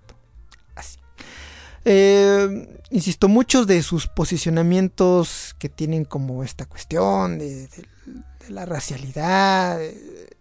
Eh, 1.84 2.80
insisto, 2.90 3.28
muchos 3.28 3.66
de 3.66 3.82
sus 3.82 4.06
posicionamientos 4.08 5.54
que 5.58 5.68
tienen 5.68 6.04
como 6.04 6.42
esta 6.44 6.66
cuestión 6.66 7.38
de, 7.38 7.68
la 8.48 8.66
racialidad. 8.66 9.82
Eh, 9.82 10.38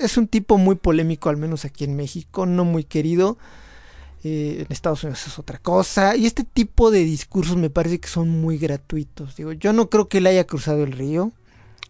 es 0.00 0.16
un 0.16 0.28
tipo 0.28 0.56
muy 0.58 0.76
polémico, 0.76 1.28
al 1.28 1.36
menos 1.36 1.64
aquí 1.64 1.84
en 1.84 1.96
México, 1.96 2.46
no 2.46 2.64
muy 2.64 2.84
querido. 2.84 3.38
Eh, 4.22 4.64
en 4.66 4.72
Estados 4.72 5.02
Unidos 5.04 5.26
es 5.26 5.38
otra 5.38 5.58
cosa. 5.58 6.16
Y 6.16 6.26
este 6.26 6.44
tipo 6.44 6.90
de 6.90 7.04
discursos 7.04 7.56
me 7.56 7.70
parece 7.70 8.00
que 8.00 8.08
son 8.08 8.28
muy 8.28 8.58
gratuitos. 8.58 9.36
Digo, 9.36 9.52
yo 9.52 9.72
no 9.72 9.88
creo 9.88 10.08
que 10.08 10.18
él 10.18 10.26
haya 10.26 10.46
cruzado 10.46 10.84
el 10.84 10.92
río. 10.92 11.32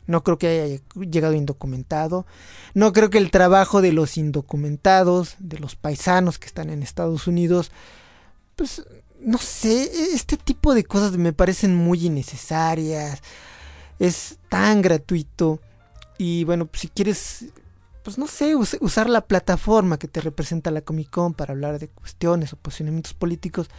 No 0.06 0.24
creo 0.24 0.38
que 0.38 0.46
haya 0.48 0.80
llegado 1.08 1.34
indocumentado. 1.34 2.26
No 2.74 2.92
creo 2.92 3.10
que 3.10 3.18
el 3.18 3.30
trabajo 3.30 3.80
de 3.80 3.92
los 3.92 4.16
indocumentados, 4.16 5.36
de 5.38 5.58
los 5.58 5.76
paisanos 5.76 6.38
que 6.38 6.46
están 6.46 6.70
en 6.70 6.82
Estados 6.82 7.26
Unidos, 7.26 7.70
pues 8.60 8.82
no 9.20 9.38
sé, 9.38 9.90
este 10.14 10.36
tipo 10.36 10.74
de 10.74 10.84
cosas 10.84 11.12
me 11.12 11.32
parecen 11.32 11.74
muy 11.74 12.04
innecesarias. 12.04 13.22
Es 13.98 14.36
tan 14.50 14.82
gratuito. 14.82 15.60
Y 16.18 16.44
bueno, 16.44 16.66
pues 16.66 16.82
si 16.82 16.88
quieres 16.88 17.46
pues 18.02 18.18
no 18.18 18.26
sé, 18.26 18.54
usar 18.54 19.08
la 19.08 19.22
plataforma 19.22 19.98
que 19.98 20.08
te 20.08 20.20
representa 20.20 20.70
la 20.70 20.82
Comic 20.82 21.08
Con 21.08 21.32
para 21.32 21.52
hablar 21.54 21.78
de 21.78 21.88
cuestiones 21.88 22.52
o 22.52 22.56
posicionamientos 22.56 23.14
políticos, 23.14 23.70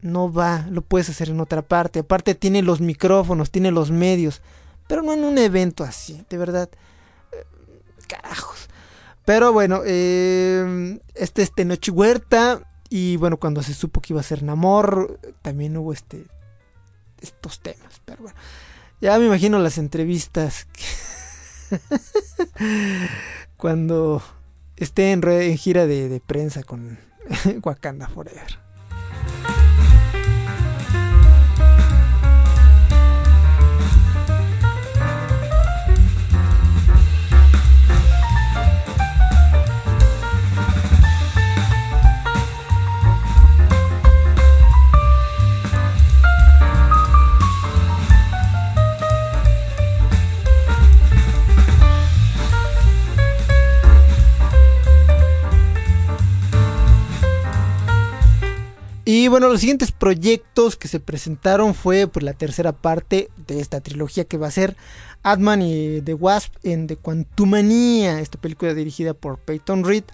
no 0.00 0.32
va, 0.32 0.64
lo 0.70 0.82
puedes 0.82 1.08
hacer 1.08 1.30
en 1.30 1.40
otra 1.40 1.62
parte. 1.62 1.98
Aparte 1.98 2.36
tiene 2.36 2.62
los 2.62 2.80
micrófonos, 2.80 3.50
tiene 3.50 3.72
los 3.72 3.90
medios, 3.90 4.42
pero 4.86 5.02
no 5.02 5.12
en 5.12 5.24
un 5.24 5.38
evento 5.38 5.82
así, 5.82 6.24
de 6.30 6.38
verdad. 6.38 6.68
Eh, 7.32 7.44
carajos. 8.06 8.68
Pero 9.24 9.52
bueno, 9.52 9.80
eh, 9.84 11.00
este 11.14 11.42
es 11.42 11.52
Tenoch 11.52 11.88
Huerta. 11.92 12.62
Y 12.96 13.16
bueno, 13.16 13.38
cuando 13.38 13.60
se 13.60 13.74
supo 13.74 14.00
que 14.00 14.12
iba 14.12 14.20
a 14.20 14.22
ser 14.22 14.44
Namor, 14.44 15.18
también 15.42 15.76
hubo 15.76 15.92
este 15.92 16.26
estos 17.20 17.58
temas. 17.58 18.00
Pero 18.04 18.22
bueno, 18.22 18.38
ya 19.00 19.18
me 19.18 19.26
imagino 19.26 19.58
las 19.58 19.78
entrevistas. 19.78 20.68
cuando 23.56 24.22
esté 24.76 25.10
en, 25.10 25.58
gira 25.58 25.88
de, 25.88 26.22
prensa 26.24 26.62
con 26.62 27.00
Wakanda 27.64 28.06
Forever. 28.06 28.60
Y 59.04 59.28
bueno, 59.28 59.48
los 59.48 59.60
siguientes 59.60 59.92
proyectos 59.92 60.76
que 60.76 60.88
se 60.88 60.98
presentaron 60.98 61.74
fue 61.74 62.06
pues, 62.06 62.24
la 62.24 62.32
tercera 62.32 62.72
parte 62.72 63.28
de 63.46 63.60
esta 63.60 63.80
trilogía 63.80 64.24
que 64.24 64.38
va 64.38 64.46
a 64.46 64.50
ser 64.50 64.76
Adman 65.22 65.60
y 65.60 66.00
The 66.00 66.14
Wasp 66.14 66.54
en 66.62 66.86
The 66.86 66.96
Quantumania, 66.96 68.20
esta 68.20 68.40
película 68.40 68.72
dirigida 68.72 69.12
por 69.12 69.38
Peyton 69.38 69.84
Reed. 69.84 70.04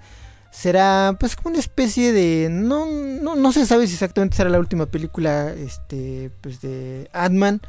Será 0.51 1.16
pues 1.20 1.36
como 1.36 1.51
una 1.51 1.61
especie 1.61 2.12
de... 2.12 2.49
No, 2.51 2.86
no, 2.86 3.36
no 3.36 3.53
se 3.53 3.64
sabe 3.64 3.86
si 3.86 3.93
exactamente 3.93 4.36
será 4.36 4.51
la 4.51 4.59
última 4.59 4.86
película 4.86 5.53
este, 5.53 6.32
pues, 6.41 6.61
de 6.61 7.09
Adman. 7.12 7.61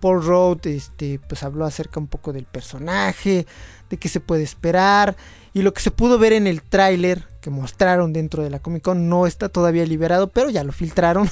Paul 0.00 0.24
Roth 0.24 0.66
este, 0.66 1.20
pues 1.28 1.42
habló 1.42 1.64
acerca 1.64 2.00
un 2.00 2.06
poco 2.06 2.32
del 2.32 2.44
personaje, 2.44 3.46
de 3.90 3.96
qué 3.96 4.08
se 4.08 4.20
puede 4.20 4.44
esperar. 4.44 5.16
Y 5.58 5.62
lo 5.62 5.74
que 5.74 5.82
se 5.82 5.90
pudo 5.90 6.20
ver 6.20 6.32
en 6.34 6.46
el 6.46 6.62
tráiler 6.62 7.24
que 7.40 7.50
mostraron 7.50 8.12
dentro 8.12 8.44
de 8.44 8.50
la 8.50 8.60
Comic 8.60 8.84
Con 8.84 9.08
no 9.08 9.26
está 9.26 9.48
todavía 9.48 9.84
liberado, 9.84 10.28
pero 10.28 10.50
ya 10.50 10.62
lo 10.62 10.70
filtraron. 10.70 11.28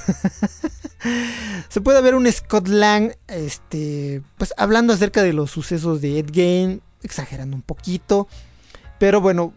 se 1.68 1.80
puede 1.80 2.00
ver 2.02 2.16
un 2.16 2.26
Scott 2.32 2.66
Lang, 2.66 3.12
este, 3.28 4.22
pues 4.36 4.52
hablando 4.56 4.92
acerca 4.92 5.22
de 5.22 5.32
los 5.32 5.52
sucesos 5.52 6.00
de 6.00 6.18
Ed 6.18 6.30
Gein, 6.32 6.82
exagerando 7.04 7.54
un 7.54 7.62
poquito. 7.62 8.26
Pero 8.98 9.20
bueno, 9.20 9.54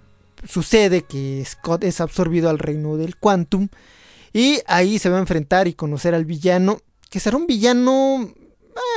sucede 0.47 1.01
que 1.01 1.43
Scott 1.47 1.83
es 1.83 1.99
absorbido 1.99 2.51
al 2.51 2.59
reino 2.59 2.95
del 2.95 3.17
Quantum. 3.17 3.69
Y 4.33 4.59
ahí 4.67 4.99
se 4.99 5.09
va 5.09 5.17
a 5.17 5.21
enfrentar 5.21 5.67
y 5.67 5.73
conocer 5.73 6.13
al 6.13 6.25
villano. 6.25 6.79
Que 7.09 7.19
será 7.19 7.37
un 7.37 7.47
villano. 7.47 8.31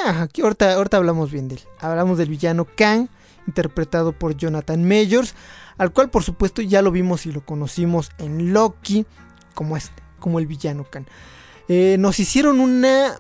Ah, 0.04 0.28
ahorita, 0.42 0.74
ahorita 0.74 0.98
hablamos 0.98 1.32
bien 1.32 1.48
de 1.48 1.54
él. 1.54 1.62
Hablamos 1.80 2.18
del 2.18 2.28
villano 2.28 2.66
Kang, 2.76 3.08
interpretado 3.46 4.12
por 4.12 4.36
Jonathan 4.36 4.84
Majors 4.84 5.34
al 5.78 5.92
cual 5.92 6.10
por 6.10 6.22
supuesto 6.22 6.62
ya 6.62 6.82
lo 6.82 6.90
vimos 6.90 7.26
y 7.26 7.32
lo 7.32 7.44
conocimos 7.44 8.10
en 8.18 8.52
Loki 8.52 9.06
como 9.54 9.76
este, 9.76 10.02
como 10.18 10.38
el 10.38 10.46
villano 10.46 10.84
Khan. 10.84 11.06
Eh, 11.68 11.96
nos 11.98 12.20
hicieron 12.20 12.60
una 12.60 13.18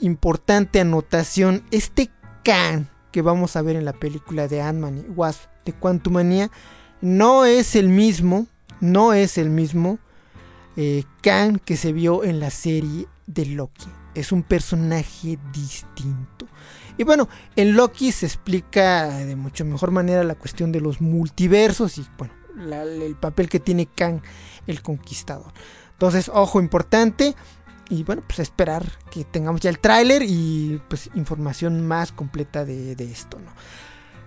importante 0.00 0.80
anotación. 0.80 1.62
Este 1.70 2.10
Khan 2.44 2.88
que 3.10 3.22
vamos 3.22 3.56
a 3.56 3.62
ver 3.62 3.76
en 3.76 3.84
la 3.84 3.92
película 3.92 4.48
de 4.48 4.62
Ant-Man 4.62 4.98
y 4.98 5.10
Wasp 5.10 5.50
de 5.64 5.72
Quantumania 5.72 6.50
no 7.00 7.44
es 7.44 7.76
el 7.76 7.88
mismo, 7.88 8.46
no 8.80 9.12
es 9.12 9.38
el 9.38 9.50
mismo 9.50 9.98
eh, 10.76 11.04
Khan 11.22 11.58
que 11.58 11.76
se 11.76 11.92
vio 11.92 12.24
en 12.24 12.40
la 12.40 12.50
serie 12.50 13.06
de 13.26 13.46
Loki. 13.46 13.88
es 14.14 14.32
un 14.32 14.42
personaje 14.42 15.38
distinto. 15.52 16.46
Y 16.96 17.04
bueno, 17.04 17.28
en 17.56 17.74
Loki 17.74 18.12
se 18.12 18.26
explica 18.26 19.08
de 19.08 19.36
mucho 19.36 19.64
mejor 19.64 19.90
manera 19.90 20.24
la 20.24 20.34
cuestión 20.34 20.72
de 20.72 20.80
los 20.80 21.00
multiversos 21.00 21.98
y 21.98 22.06
bueno, 22.18 22.34
el 22.72 23.16
papel 23.16 23.48
que 23.48 23.60
tiene 23.60 23.86
Kang 23.86 24.20
el 24.66 24.82
Conquistador. 24.82 25.52
Entonces, 25.92 26.30
ojo 26.32 26.60
importante. 26.60 27.34
Y 27.88 28.04
bueno, 28.04 28.22
pues 28.26 28.38
esperar 28.38 28.84
que 29.10 29.24
tengamos 29.24 29.60
ya 29.60 29.68
el 29.68 29.78
tráiler 29.78 30.22
y 30.22 30.80
pues 30.88 31.10
información 31.14 31.86
más 31.86 32.10
completa 32.10 32.64
de, 32.64 32.92
esto, 32.98 33.38
¿no? 33.38 33.52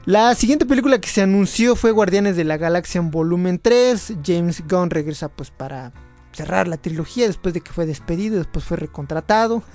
La 0.05 0.35
siguiente 0.35 0.67
película 0.67 0.99
que 1.01 1.09
se 1.09 1.23
anunció 1.23 1.75
fue 1.75 1.89
Guardianes 1.89 2.35
de 2.35 2.43
la 2.43 2.57
Galaxia 2.57 2.99
en 2.99 3.09
volumen 3.09 3.59
3. 3.59 4.17
James 4.23 4.63
Gunn 4.69 4.91
regresa 4.91 5.29
pues 5.29 5.49
para 5.49 5.93
cerrar 6.35 6.67
la 6.67 6.77
trilogía 6.77 7.27
después 7.27 7.53
de 7.53 7.61
que 7.61 7.71
fue 7.71 7.85
despedido, 7.85 8.37
después 8.37 8.65
fue 8.65 8.77
recontratado. 8.77 9.63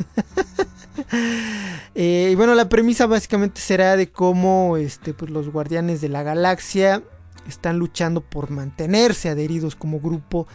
Eh, 1.94 2.30
y 2.32 2.34
bueno, 2.34 2.54
la 2.54 2.68
premisa 2.68 3.06
básicamente 3.06 3.60
será 3.60 3.96
de 3.96 4.10
cómo 4.10 4.76
este, 4.76 5.14
pues, 5.14 5.30
los 5.30 5.48
Guardianes 5.48 6.00
de 6.00 6.08
la 6.08 6.22
Galaxia 6.22 7.02
están 7.48 7.78
luchando 7.78 8.20
por 8.20 8.50
mantenerse 8.50 9.28
adheridos 9.28 9.76
como 9.76 9.98
grupo. 9.98 10.46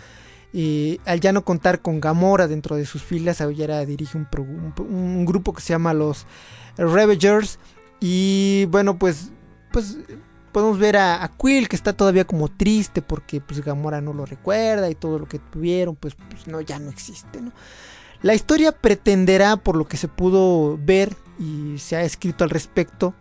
Eh, 0.53 0.99
al 1.05 1.19
ya 1.19 1.33
no 1.33 1.43
contar 1.43 1.81
con 1.81 1.99
Gamora 1.99 2.47
dentro 2.47 2.75
de 2.75 2.85
sus 2.85 3.01
filas, 3.01 3.41
ahora 3.41 3.85
dirige 3.85 4.17
un, 4.17 4.27
un 4.77 5.25
grupo 5.25 5.53
que 5.53 5.61
se 5.61 5.73
llama 5.73 5.93
los 5.93 6.25
Ravagers. 6.77 7.59
Y 7.99 8.65
bueno, 8.69 8.97
pues 8.97 9.31
pues 9.75 9.97
podemos 10.55 10.79
ver 10.79 10.95
a, 10.95 11.29
Quill 11.37 11.67
que 11.67 11.75
está 11.75 11.91
todavía 11.91 12.23
como 12.23 12.47
triste 12.47 13.01
porque 13.01 13.41
pues 13.41 13.59
Gamora 13.59 13.99
no 13.99 14.13
lo 14.13 14.25
recuerda 14.25 14.89
y 14.89 14.95
todo 14.95 15.19
lo 15.19 15.27
que 15.27 15.37
tuvieron 15.37 15.97
pues, 15.97 16.15
pues 16.29 16.47
no 16.47 16.61
ya 16.61 16.79
no 16.79 16.89
existe, 16.89 17.41
¿no? 17.41 17.51
La 18.21 18.35
historia 18.35 18.71
pretenderá, 18.71 19.57
por 19.57 19.75
lo 19.75 19.85
que 19.85 19.97
se 19.97 20.07
pudo 20.07 20.79
ver 20.81 21.13
y 21.37 21.77
se 21.79 21.97
ha 21.97 22.03
escrito 22.03 22.45
al 22.45 22.51
respecto, 22.51 23.13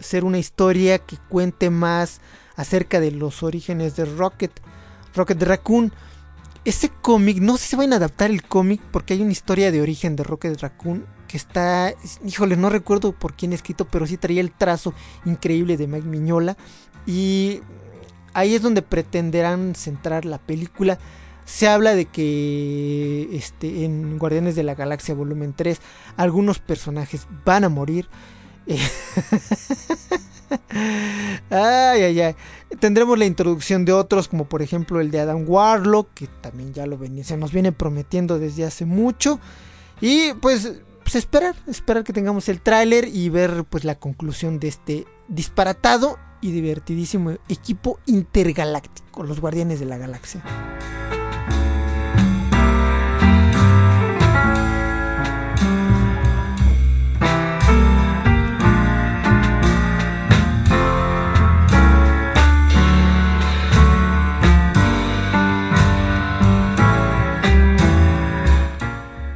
ser 0.00 0.24
una 0.24 0.38
historia 0.38 0.98
que 0.98 1.18
cuente 1.28 1.68
más 1.68 2.22
acerca 2.56 3.00
de 3.00 3.10
los 3.10 3.42
orígenes 3.42 3.94
de 3.94 4.06
Rocket, 4.06 4.58
Rocket 5.14 5.42
Raccoon. 5.42 5.92
Ese 6.64 6.88
cómic, 6.88 7.36
no 7.36 7.58
sé 7.58 7.64
si 7.64 7.68
se 7.68 7.76
van 7.76 7.92
a 7.92 7.96
adaptar 7.96 8.30
el 8.30 8.42
cómic 8.42 8.80
porque 8.90 9.12
hay 9.12 9.20
una 9.20 9.32
historia 9.32 9.70
de 9.70 9.82
origen 9.82 10.16
de 10.16 10.24
Rocket 10.24 10.58
Raccoon 10.58 11.04
que 11.28 11.36
está, 11.36 11.94
híjole, 12.24 12.56
no 12.56 12.70
recuerdo 12.70 13.12
por 13.12 13.34
quién 13.34 13.52
escrito, 13.52 13.84
pero 13.84 14.06
sí 14.06 14.16
traía 14.16 14.40
el 14.40 14.50
trazo 14.50 14.94
increíble 15.24 15.76
de 15.76 15.86
Mike 15.86 16.08
Miñola. 16.08 16.56
Y 17.06 17.60
ahí 18.34 18.54
es 18.54 18.62
donde 18.62 18.82
pretenderán 18.82 19.74
centrar 19.76 20.24
la 20.24 20.38
película. 20.38 20.98
Se 21.44 21.68
habla 21.68 21.94
de 21.94 22.06
que 22.06 23.28
este, 23.32 23.84
en 23.84 24.18
Guardianes 24.18 24.56
de 24.56 24.64
la 24.64 24.74
Galaxia 24.74 25.14
Volumen 25.14 25.54
3 25.54 25.80
algunos 26.16 26.58
personajes 26.58 27.26
van 27.44 27.64
a 27.64 27.68
morir. 27.68 28.08
ay, 31.50 32.02
ay, 32.02 32.20
ay. 32.20 32.34
Tendremos 32.80 33.18
la 33.18 33.24
introducción 33.24 33.84
de 33.84 33.92
otros, 33.92 34.28
como 34.28 34.44
por 34.46 34.60
ejemplo 34.60 35.00
el 35.00 35.10
de 35.10 35.20
Adam 35.20 35.44
Warlock, 35.46 36.12
que 36.12 36.26
también 36.26 36.74
ya 36.74 36.86
lo 36.86 36.98
se 37.22 37.36
nos 37.36 37.52
viene 37.52 37.72
prometiendo 37.72 38.38
desde 38.38 38.64
hace 38.64 38.84
mucho. 38.84 39.40
Y 40.00 40.34
pues 40.34 40.74
pues 41.08 41.24
esperar, 41.24 41.54
esperar 41.66 42.04
que 42.04 42.12
tengamos 42.12 42.50
el 42.50 42.60
tráiler 42.60 43.08
y 43.08 43.30
ver 43.30 43.64
pues 43.64 43.84
la 43.86 43.94
conclusión 43.94 44.60
de 44.60 44.68
este 44.68 45.06
disparatado 45.26 46.18
y 46.42 46.52
divertidísimo 46.52 47.30
equipo 47.48 47.98
intergaláctico, 48.04 49.22
los 49.22 49.40
Guardianes 49.40 49.80
de 49.80 49.86
la 49.86 49.96
Galaxia. 49.96 50.44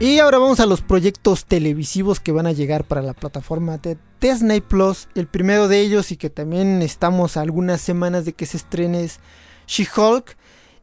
Y 0.03 0.19
ahora 0.19 0.39
vamos 0.39 0.59
a 0.59 0.67
los 0.67 0.81
proyectos 0.81 1.45
televisivos 1.45 2.19
que 2.19 2.33
van 2.33 2.49
a 2.49 2.53
llegar 2.53 2.83
para 2.83 3.03
la 3.03 3.15
plataforma 3.15 3.79
de 3.79 3.97
Disney 4.21 4.61
Plus. 4.61 5.07
El 5.15 5.29
primero 5.29 5.69
de 5.69 5.79
ellos 5.79 6.11
y 6.11 6.17
que 6.17 6.29
también 6.29 6.83
estamos 6.83 7.37
algunas 7.37 7.81
semanas 7.81 8.25
de 8.25 8.33
que 8.33 8.45
se 8.45 8.57
estrene 8.57 9.05
es 9.05 9.21
She-Hulk. 9.69 10.37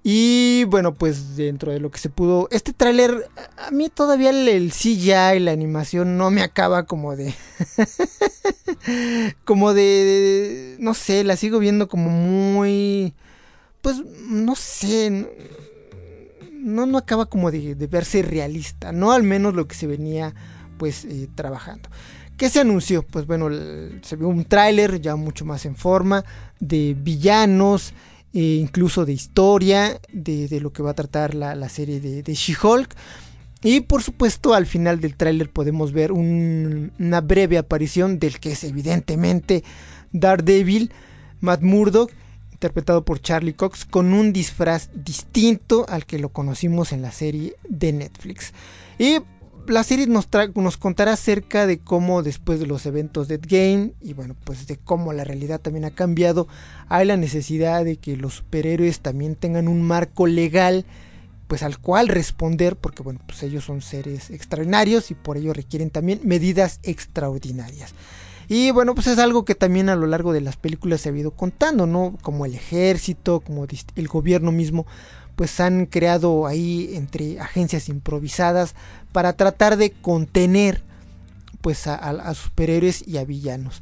Y 0.05 0.63
bueno, 0.69 0.93
pues 0.93 1.35
dentro 1.35 1.73
de 1.73 1.81
lo 1.81 1.91
que 1.91 1.99
se 1.99 2.09
pudo, 2.09 2.47
este 2.49 2.71
tráiler, 2.71 3.29
a 3.57 3.71
mí 3.71 3.89
todavía 3.89 4.29
el, 4.29 4.71
CGI, 4.71 5.41
la 5.41 5.51
animación 5.51 6.17
no 6.17 6.31
me 6.31 6.41
acaba 6.41 6.85
como 6.85 7.17
de... 7.17 7.35
como 9.43 9.73
de... 9.73 10.77
No 10.79 10.93
sé, 10.93 11.25
la 11.25 11.35
sigo 11.35 11.59
viendo 11.59 11.89
como 11.89 12.09
muy... 12.09 13.13
Pues 13.81 13.97
no 14.29 14.55
sé 14.55 15.27
no, 16.59 16.85
no 16.85 16.97
acaba 16.97 17.25
como 17.25 17.51
de, 17.51 17.75
verse 17.89 18.21
realista, 18.21 18.91
no 18.91 19.11
al 19.11 19.23
menos 19.23 19.53
lo 19.53 19.67
que 19.67 19.75
se 19.75 19.87
venía 19.87 20.33
pues 20.77 21.05
eh, 21.05 21.27
trabajando. 21.35 21.89
¿Qué 22.37 22.49
se 22.49 22.61
anunció? 22.61 23.03
Pues 23.03 23.27
bueno, 23.27 23.49
se 24.01 24.15
vio 24.15 24.29
un 24.29 24.45
tráiler 24.45 25.01
ya 25.01 25.15
mucho 25.17 25.43
más 25.43 25.65
en 25.65 25.75
forma 25.75 26.23
de 26.59 26.95
villanos, 26.97 27.93
e 28.33 28.59
incluso 28.61 29.05
de 29.05 29.13
historia, 29.13 29.99
de, 30.11 30.59
lo 30.61 30.71
que 30.71 30.83
va 30.83 30.91
a 30.91 30.95
tratar 30.95 31.33
la, 31.33 31.69
serie 31.69 31.99
de, 31.99 32.33
She-Hulk. 32.33 32.95
Y 33.61 33.81
por 33.81 34.03
supuesto 34.03 34.53
al 34.53 34.65
final 34.65 35.01
del 35.01 35.17
tráiler 35.17 35.49
podemos 35.49 35.91
ver 35.91 36.13
una 36.13 37.21
breve 37.21 37.57
aparición 37.57 38.19
del 38.19 38.39
que 38.39 38.53
es 38.53 38.63
evidentemente 38.63 39.63
Daredevil, 40.13 40.93
Matt 41.41 41.61
Murdock, 41.61 42.11
interpretado 42.59 43.05
por 43.05 43.21
Charlie 43.21 43.53
Cox, 43.53 43.85
con 43.85 44.13
un 44.13 44.33
disfraz 44.33 44.89
distinto 44.93 45.85
al 45.87 46.05
que 46.05 46.19
lo 46.19 46.27
conocimos 46.27 46.91
en 46.91 47.01
la 47.01 47.13
serie 47.13 47.55
de 47.69 47.93
Netflix. 47.93 48.51
Y 48.97 49.19
la 49.65 49.85
serie 49.85 50.07
nos, 50.07 50.27
nos 50.55 50.75
contará 50.75 51.13
acerca 51.13 51.65
de 51.65 51.79
cómo 51.79 52.21
después 52.21 52.59
de 52.59 52.67
los 52.67 52.85
eventos 52.85 53.29
de 53.29 53.37
Game 53.37 53.93
y 54.01 54.11
bueno, 54.11 54.35
pues 54.43 54.67
de 54.67 54.75
cómo 54.75 55.13
la 55.13 55.23
realidad 55.23 55.61
también 55.61 55.85
ha 55.85 55.91
cambiado, 55.91 56.49
hay 56.89 57.05
la 57.05 57.15
necesidad 57.15 57.85
de 57.85 57.95
que 57.95 58.17
los 58.17 58.33
superhéroes 58.35 58.99
también 58.99 59.35
tengan 59.35 59.69
un 59.69 59.81
marco 59.81 60.27
legal 60.27 60.85
pues 61.47 61.63
al 61.63 61.79
cual 61.79 62.09
responder 62.09 62.75
porque 62.75 63.03
bueno, 63.03 63.21
pues 63.25 63.41
ellos 63.43 63.63
son 63.63 63.81
seres 63.81 64.31
extraordinarios 64.31 65.11
y 65.11 65.15
por 65.15 65.37
ello 65.37 65.53
requieren 65.53 65.91
también 65.91 66.19
medidas 66.25 66.81
extraordinarias. 66.83 67.93
Y 68.49 68.71
bueno, 68.71 68.95
pues 68.95 69.05
es 69.05 69.19
algo 69.19 69.45
que 69.45 69.53
también 69.53 69.89
a 69.89 69.95
lo 69.95 70.07
largo 70.07 70.33
de 70.33 70.41
las 70.41 70.57
películas 70.57 71.01
se 71.01 71.09
ha 71.09 71.15
ido 71.15 71.29
contando, 71.29 71.85
¿no? 71.85 72.17
Como 72.23 72.47
el 72.47 72.55
ejército, 72.55 73.41
como 73.41 73.67
el 73.95 74.07
gobierno 74.07 74.51
mismo, 74.51 74.87
pues 75.35 75.59
han 75.59 75.85
creado 75.85 76.47
ahí 76.47 76.89
entre 76.95 77.39
agencias 77.39 77.89
improvisadas 77.89 78.73
para 79.11 79.33
tratar 79.33 79.77
de 79.77 79.91
contener 79.91 80.81
pues 81.61 81.85
a, 81.85 82.33
superhéroes 82.33 83.07
y 83.07 83.17
a 83.17 83.23
villanos. 83.23 83.81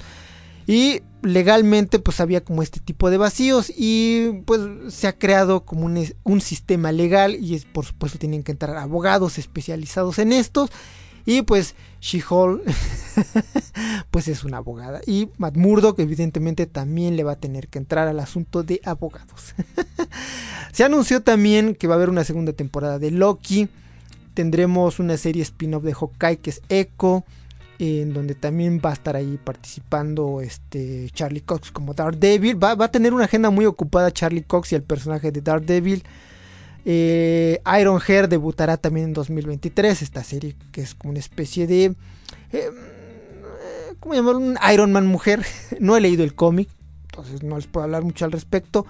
Y 0.67 1.01
legalmente 1.21 1.97
pues 1.99 2.19
había 2.19 2.43
como 2.43 2.61
este 2.61 2.81
tipo 2.81 3.09
de 3.09 3.15
vacíos 3.15 3.71
y 3.73 4.41
pues 4.45 4.59
se 4.93 5.07
ha 5.07 5.17
creado 5.17 5.63
como 5.63 5.85
un, 5.85 6.05
un 6.23 6.41
sistema 6.41 6.91
legal 6.91 7.35
y 7.35 7.55
es, 7.55 7.63
por 7.63 7.85
supuesto 7.85 8.19
tienen 8.19 8.43
que 8.43 8.51
entrar 8.51 8.75
abogados 8.75 9.37
especializados 9.37 10.19
en 10.19 10.33
estos 10.33 10.71
y 11.27 11.41
pues 11.41 11.75
She-Hulk, 11.99 12.63
pues 14.11 14.29
es 14.29 14.45
una 14.45 14.57
abogada. 14.57 15.01
Y 15.05 15.27
Matt 15.37 15.57
Murdock, 15.57 15.99
evidentemente, 15.99 16.67
también 16.67 17.17
le 17.17 17.25
va 17.25 17.33
a 17.33 17.39
tener 17.39 17.67
que 17.67 17.79
entrar 17.79 18.07
al 18.07 18.21
asunto 18.21 18.63
de 18.63 18.79
abogados. 18.85 19.53
Se 20.71 20.85
anunció 20.85 21.21
también 21.21 21.75
que 21.75 21.85
va 21.85 21.95
a 21.95 21.97
haber 21.97 22.09
una 22.09 22.23
segunda 22.23 22.53
temporada 22.53 22.97
de 22.97 23.11
Loki. 23.11 23.67
Tendremos 24.35 24.99
una 24.99 25.17
serie 25.17 25.43
spin-off 25.43 25.83
de 25.83 25.93
Hawkeye 25.93 26.37
que 26.37 26.51
es 26.51 26.61
Echo. 26.69 27.25
En 27.77 28.13
donde 28.13 28.33
también 28.33 28.81
va 28.83 28.91
a 28.91 28.93
estar 28.93 29.17
ahí 29.17 29.37
participando 29.43 30.39
este 30.39 31.09
Charlie 31.11 31.41
Cox 31.41 31.71
como 31.71 31.93
Daredevil. 31.93 32.63
Va, 32.63 32.73
va 32.73 32.85
a 32.85 32.91
tener 32.91 33.13
una 33.13 33.25
agenda 33.25 33.49
muy 33.49 33.65
ocupada 33.65 34.11
Charlie 34.11 34.43
Cox 34.43 34.71
y 34.71 34.75
el 34.75 34.83
personaje 34.83 35.33
de 35.33 35.41
Daredevil. 35.41 36.03
Eh, 36.89 37.59
Iron 37.81 37.99
Hair 37.99 38.29
debutará 38.29 38.77
también 38.77 39.07
en 39.07 39.13
2023. 39.13 40.01
Esta 40.01 40.23
serie 40.23 40.55
que 40.71 40.79
es 40.79 40.95
como 40.95 41.11
una 41.11 41.19
especie 41.19 41.67
de. 41.67 41.93
Eh, 42.53 42.69
¿Cómo 43.99 44.15
llamarlo? 44.15 44.53
Iron 44.73 44.93
Man 44.93 45.05
mujer. 45.05 45.45
no 45.81 45.97
he 45.97 46.01
leído 46.01 46.23
el 46.23 46.33
cómic, 46.33 46.69
entonces 47.09 47.43
no 47.43 47.57
les 47.57 47.67
puedo 47.67 47.83
hablar 47.83 48.03
mucho 48.03 48.23
al 48.23 48.31
respecto. 48.31 48.85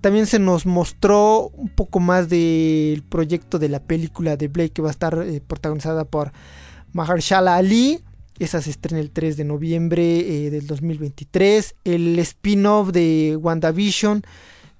También 0.00 0.26
se 0.26 0.38
nos 0.38 0.66
mostró 0.66 1.48
un 1.48 1.68
poco 1.68 1.98
más 1.98 2.28
del 2.28 3.02
proyecto 3.08 3.58
de 3.58 3.68
la 3.68 3.80
película 3.80 4.36
de 4.36 4.46
Blake 4.46 4.70
que 4.70 4.82
va 4.82 4.88
a 4.88 4.92
estar 4.92 5.20
eh, 5.26 5.40
protagonizada 5.44 6.04
por 6.04 6.30
Mahershala 6.92 7.56
Ali. 7.56 8.04
Esa 8.38 8.62
se 8.62 8.70
estrena 8.70 9.00
el 9.00 9.10
3 9.10 9.36
de 9.36 9.44
noviembre 9.44 10.04
del 10.48 10.68
2023. 10.68 11.74
El 11.84 12.16
spin-off 12.20 12.90
de 12.90 13.36
WandaVision 13.40 14.22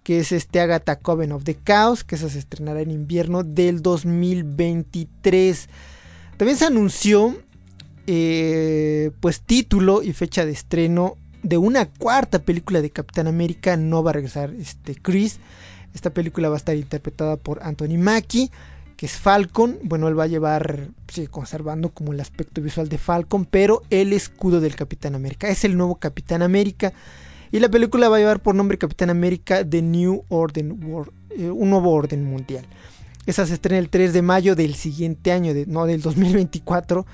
que 0.03 0.18
es 0.20 0.32
este 0.32 0.61
Agatha 0.61 0.96
Coven 0.96 1.32
of 1.32 1.44
the 1.44 1.57
Chaos, 1.64 2.05
que 2.05 2.16
se 2.16 2.26
estrenará 2.26 2.80
en 2.80 2.90
invierno 2.90 3.42
del 3.42 3.82
2023. 3.82 5.68
También 6.36 6.59
se 6.59 6.66
anunció 6.66 7.36
eh, 8.07 9.12
pues 9.20 9.40
título 9.40 10.03
y 10.03 10.12
fecha 10.12 10.44
de 10.44 10.53
estreno 10.53 11.16
de 11.42 11.57
una 11.57 11.86
cuarta 11.86 12.40
película 12.40 12.82
de 12.82 12.90
Capitán 12.90 13.28
América. 13.28 13.76
No 13.76 14.03
va 14.03 14.11
a 14.11 14.14
regresar 14.14 14.50
este 14.50 14.94
Chris. 14.96 15.38
Esta 15.94 16.11
película 16.11 16.48
va 16.48 16.57
a 16.57 16.59
estar 16.59 16.76
interpretada 16.76 17.36
por 17.36 17.62
Anthony 17.62 17.98
Mackie, 17.98 18.50
que 18.96 19.07
es 19.07 19.12
Falcon. 19.12 19.78
Bueno, 19.82 20.09
él 20.09 20.18
va 20.18 20.24
a 20.24 20.28
llevar, 20.28 20.88
sigue 21.09 21.28
conservando 21.28 21.90
como 21.90 22.12
el 22.12 22.20
aspecto 22.20 22.61
visual 22.61 22.88
de 22.88 22.98
Falcon, 22.98 23.44
pero 23.44 23.82
el 23.90 24.12
escudo 24.12 24.61
del 24.61 24.74
Capitán 24.74 25.14
América. 25.14 25.48
Es 25.48 25.64
el 25.64 25.76
nuevo 25.76 25.96
Capitán 25.96 26.42
América. 26.42 26.92
Y 27.53 27.61
la 27.61 27.68
película 27.68 28.09
va 28.09 28.16
a 28.16 28.18
llevar 28.18 28.40
por 28.40 28.55
nombre 28.55 28.78
Capitán 28.78 29.11
América 29.11 29.62
The 29.62 29.82
New 29.82 30.24
Orden 30.30 30.82
World, 30.82 31.12
eh, 31.30 31.50
un 31.50 31.68
nuevo 31.68 31.92
orden 31.92 32.24
mundial. 32.24 32.64
Esa 33.26 33.46
se 33.46 33.55
estrena 33.55 33.78
el 33.78 33.90
3 33.90 34.14
de 34.14 34.22
mayo 34.22 34.57
del 34.57 34.74
siguiente 34.74 35.32
año, 35.32 35.53
no 35.66 35.84
del 35.84 36.00
2024. 36.00 37.07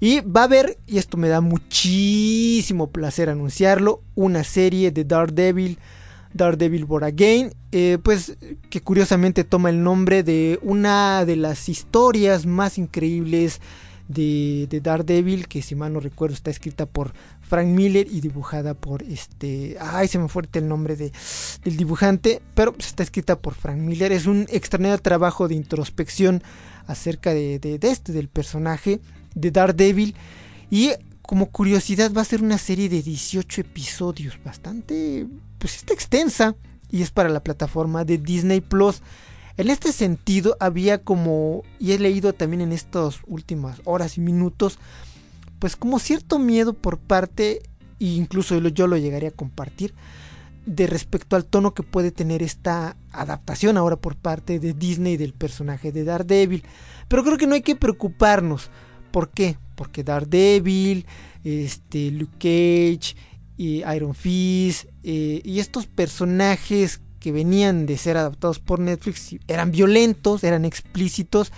Y 0.00 0.20
va 0.20 0.42
a 0.42 0.44
haber, 0.44 0.78
y 0.86 0.98
esto 0.98 1.16
me 1.16 1.28
da 1.28 1.40
muchísimo 1.40 2.88
placer 2.88 3.30
anunciarlo, 3.30 4.02
una 4.16 4.42
serie 4.42 4.90
de 4.90 5.04
Daredevil, 5.04 5.78
Daredevil 6.34 6.84
Born 6.84 7.04
Again, 7.04 7.52
eh, 7.70 7.98
pues 8.02 8.36
que 8.70 8.80
curiosamente 8.80 9.44
toma 9.44 9.70
el 9.70 9.82
nombre 9.82 10.24
de 10.24 10.58
una 10.62 11.24
de 11.24 11.36
las 11.36 11.68
historias 11.68 12.46
más 12.46 12.78
increíbles 12.78 13.60
de, 14.08 14.66
de, 14.68 14.80
Daredevil, 14.80 15.48
que 15.48 15.62
si 15.62 15.74
mal 15.74 15.92
no 15.92 16.00
recuerdo 16.00 16.34
está 16.34 16.50
escrita 16.50 16.86
por 16.86 17.12
Frank 17.48 17.68
Miller 17.68 18.06
y 18.10 18.20
dibujada 18.20 18.74
por 18.74 19.02
este, 19.02 19.76
ay 19.80 20.06
se 20.06 20.18
me 20.18 20.28
fue 20.28 20.42
el 20.52 20.68
nombre 20.68 20.96
de, 20.96 21.12
del 21.64 21.76
dibujante, 21.76 22.42
pero 22.54 22.72
pues, 22.72 22.88
está 22.88 23.02
escrita 23.02 23.38
por 23.40 23.54
Frank 23.54 23.78
Miller, 23.78 24.12
es 24.12 24.26
un 24.26 24.46
extraordinario 24.50 25.02
trabajo 25.02 25.48
de 25.48 25.54
introspección 25.54 26.42
acerca 26.86 27.32
de 27.32 27.78
este, 27.82 28.12
del 28.12 28.28
personaje 28.28 29.00
de 29.34 29.50
Daredevil. 29.50 30.14
Y 30.70 30.92
como 31.22 31.50
curiosidad 31.50 32.12
va 32.12 32.22
a 32.22 32.26
ser 32.26 32.42
una 32.42 32.58
serie 32.58 32.88
de 32.88 33.02
18 33.02 33.60
episodios, 33.60 34.38
bastante, 34.44 35.26
pues 35.58 35.76
está 35.76 35.92
extensa 35.92 36.56
y 36.90 37.02
es 37.02 37.10
para 37.10 37.28
la 37.28 37.44
plataforma 37.44 38.04
de 38.04 38.18
Disney 38.18 38.60
Plus. 38.60 39.02
En 39.58 39.70
este 39.70 39.92
sentido 39.92 40.56
había 40.60 40.98
como, 40.98 41.64
y 41.78 41.92
he 41.92 41.98
leído 41.98 42.32
también 42.32 42.62
en 42.62 42.72
estas 42.72 43.18
últimas 43.26 43.80
horas 43.84 44.16
y 44.16 44.20
minutos, 44.20 44.78
pues 45.58 45.76
como 45.76 45.98
cierto 45.98 46.38
miedo 46.38 46.74
por 46.74 46.98
parte, 46.98 47.62
e 48.00 48.06
incluso 48.06 48.58
yo 48.58 48.86
lo 48.86 48.96
llegaría 48.96 49.30
a 49.30 49.32
compartir, 49.32 49.94
de 50.66 50.86
respecto 50.86 51.36
al 51.36 51.46
tono 51.46 51.72
que 51.72 51.82
puede 51.82 52.10
tener 52.10 52.42
esta 52.42 52.96
adaptación 53.10 53.76
ahora 53.76 53.96
por 53.96 54.16
parte 54.16 54.58
de 54.58 54.74
Disney 54.74 55.16
del 55.16 55.32
personaje 55.32 55.92
de 55.92 56.04
Daredevil. 56.04 56.62
Pero 57.08 57.24
creo 57.24 57.38
que 57.38 57.46
no 57.46 57.54
hay 57.54 57.62
que 57.62 57.74
preocuparnos 57.74 58.70
¿Por 59.10 59.30
qué? 59.30 59.56
Porque 59.74 60.04
Daredevil, 60.04 61.06
este, 61.44 62.10
Luke 62.10 62.34
Cage, 62.38 63.16
y 63.56 63.82
Iron 63.92 64.14
Fist 64.14 64.86
eh, 65.02 65.40
y 65.44 65.58
estos 65.58 65.86
personajes 65.86 67.00
que 67.18 67.32
venían 67.32 67.86
de 67.86 67.98
ser 67.98 68.16
adaptados 68.16 68.60
por 68.60 68.78
Netflix 68.78 69.34
eran 69.48 69.72
violentos, 69.72 70.44
eran 70.44 70.64
explícitos, 70.64 71.52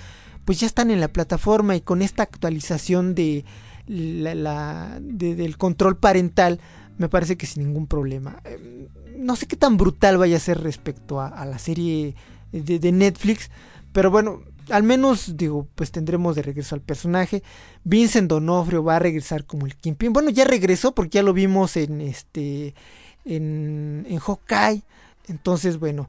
pues 0.47 0.61
ya 0.61 0.67
están 0.67 0.91
en 0.91 1.01
la 1.01 1.09
plataforma 1.09 1.77
y 1.77 1.83
con 1.83 2.01
esta 2.01 2.23
actualización 2.23 3.15
de, 3.15 3.45
la, 3.87 4.99
del 5.01 5.57
control 5.57 5.97
parental 5.97 6.61
me 6.99 7.09
parece 7.09 7.37
que 7.37 7.47
sin 7.47 7.65
ningún 7.65 7.87
problema. 7.87 8.41
Em, 8.45 8.89
no 9.17 9.37
sé 9.37 9.47
qué 9.47 9.57
tan 9.57 9.77
brutal 9.77 10.19
vaya 10.19 10.37
a 10.37 10.41
ser 10.41 10.61
respecto 10.61 11.21
a, 11.21 11.45
la 11.45 11.59
serie 11.59 12.15
de, 12.53 12.79
de 12.79 12.93
Netflix, 12.93 13.51
pero 13.93 14.11
bueno, 14.11 14.43
al 14.71 14.83
menos 14.83 15.37
digo, 15.37 15.67
pues 15.75 15.91
tendremos 15.91 16.37
de 16.37 16.43
regreso 16.43 16.75
al 16.75 16.81
personaje. 16.81 17.43
Vincent 17.85 18.29
Donofrio 18.29 18.83
va 18.83 18.97
a 18.97 19.01
regresar 19.01 19.45
como 19.45 19.67
el 19.67 19.77
Kingpin. 19.77 20.13
Bueno, 20.13 20.31
ya 20.31 20.45
regresó 20.45 20.95
porque 20.95 21.17
ya 21.17 21.23
lo 21.23 21.33
vimos 21.33 21.77
en 21.77 22.01
este 22.01 22.75
en, 23.25 24.07
en 24.09 24.19
Hawkeye. 24.19 24.83
Entonces, 25.29 25.79
bueno, 25.79 26.09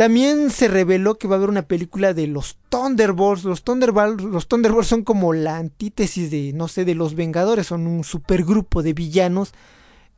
también 0.00 0.48
se 0.48 0.68
reveló 0.68 1.18
que 1.18 1.28
va 1.28 1.34
a 1.34 1.36
haber 1.36 1.50
una 1.50 1.68
película 1.68 2.14
de 2.14 2.26
los 2.26 2.56
Thunderbolts. 2.70 3.44
Los 3.44 3.64
Thunderbolts, 3.64 4.24
los 4.24 4.48
Thunderbolts 4.48 4.88
son 4.88 5.04
como 5.04 5.34
la 5.34 5.58
antítesis 5.58 6.30
de, 6.30 6.54
no 6.54 6.68
sé, 6.68 6.86
de 6.86 6.94
los 6.94 7.14
Vengadores. 7.14 7.66
Son 7.66 7.86
un 7.86 8.02
supergrupo 8.02 8.82
de 8.82 8.94
villanos 8.94 9.52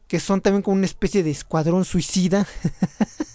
que 0.07 0.21
son 0.21 0.41
también 0.41 0.63
como 0.63 0.77
una 0.77 0.87
especie 0.87 1.25
de 1.25 1.33
escuadrón 1.33 1.85
suicida. 1.85 2.47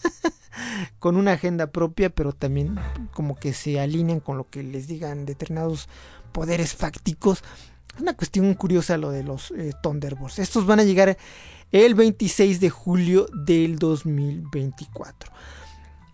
con 1.00 1.18
una 1.18 1.34
agenda 1.34 1.68
propia, 1.68 2.10
pero 2.10 2.32
también 2.32 2.80
como 3.12 3.36
que 3.36 3.52
se 3.52 3.82
alinean 3.82 4.22
con 4.22 4.38
lo 4.38 4.50
que 4.50 4.64
les 4.64 4.88
digan 4.88 5.26
determinados 5.26 5.90
poderes 6.32 6.74
fácticos. 6.74 7.44
Es 7.94 8.02
una 8.02 8.14
cuestión 8.16 8.54
curiosa 8.54 8.96
lo 8.96 9.12
de 9.12 9.24
los 9.24 9.52
eh, 9.52 9.74
Thunderbolts. 9.84 10.40
Estos 10.40 10.66
van 10.66 10.80
a 10.80 10.86
llegar 10.86 11.18
el 11.74 11.94
26 11.94 12.62
de 12.62 12.70
julio 12.70 13.26
del 13.34 13.78
2024. 13.80 15.30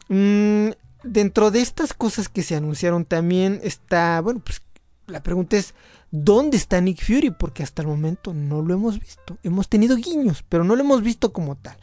Mm, 0.10 0.70
dentro 1.04 1.52
de 1.52 1.62
estas 1.62 1.94
cosas 1.94 2.30
que 2.30 2.44
se 2.44 2.56
anunciaron 2.56 3.06
también 3.06 3.60
está, 3.64 4.22
bueno, 4.22 4.42
pues 4.44 4.62
la 5.08 5.22
pregunta 5.22 5.58
es, 5.58 5.74
¿dónde 6.12 6.58
está 6.58 6.80
Nick 6.82 7.04
Fury? 7.04 7.32
Porque 7.32 7.64
hasta 7.64 7.82
el 7.82 7.88
momento 7.88 8.34
no 8.34 8.62
lo 8.62 8.74
hemos 8.74 9.00
visto. 9.00 9.38
Hemos 9.44 9.68
tenido 9.68 9.96
guiños, 9.96 10.44
pero 10.48 10.64
no 10.64 10.76
lo 10.76 10.82
hemos 10.82 11.02
visto 11.02 11.34
como 11.34 11.56
tal. 11.56 11.78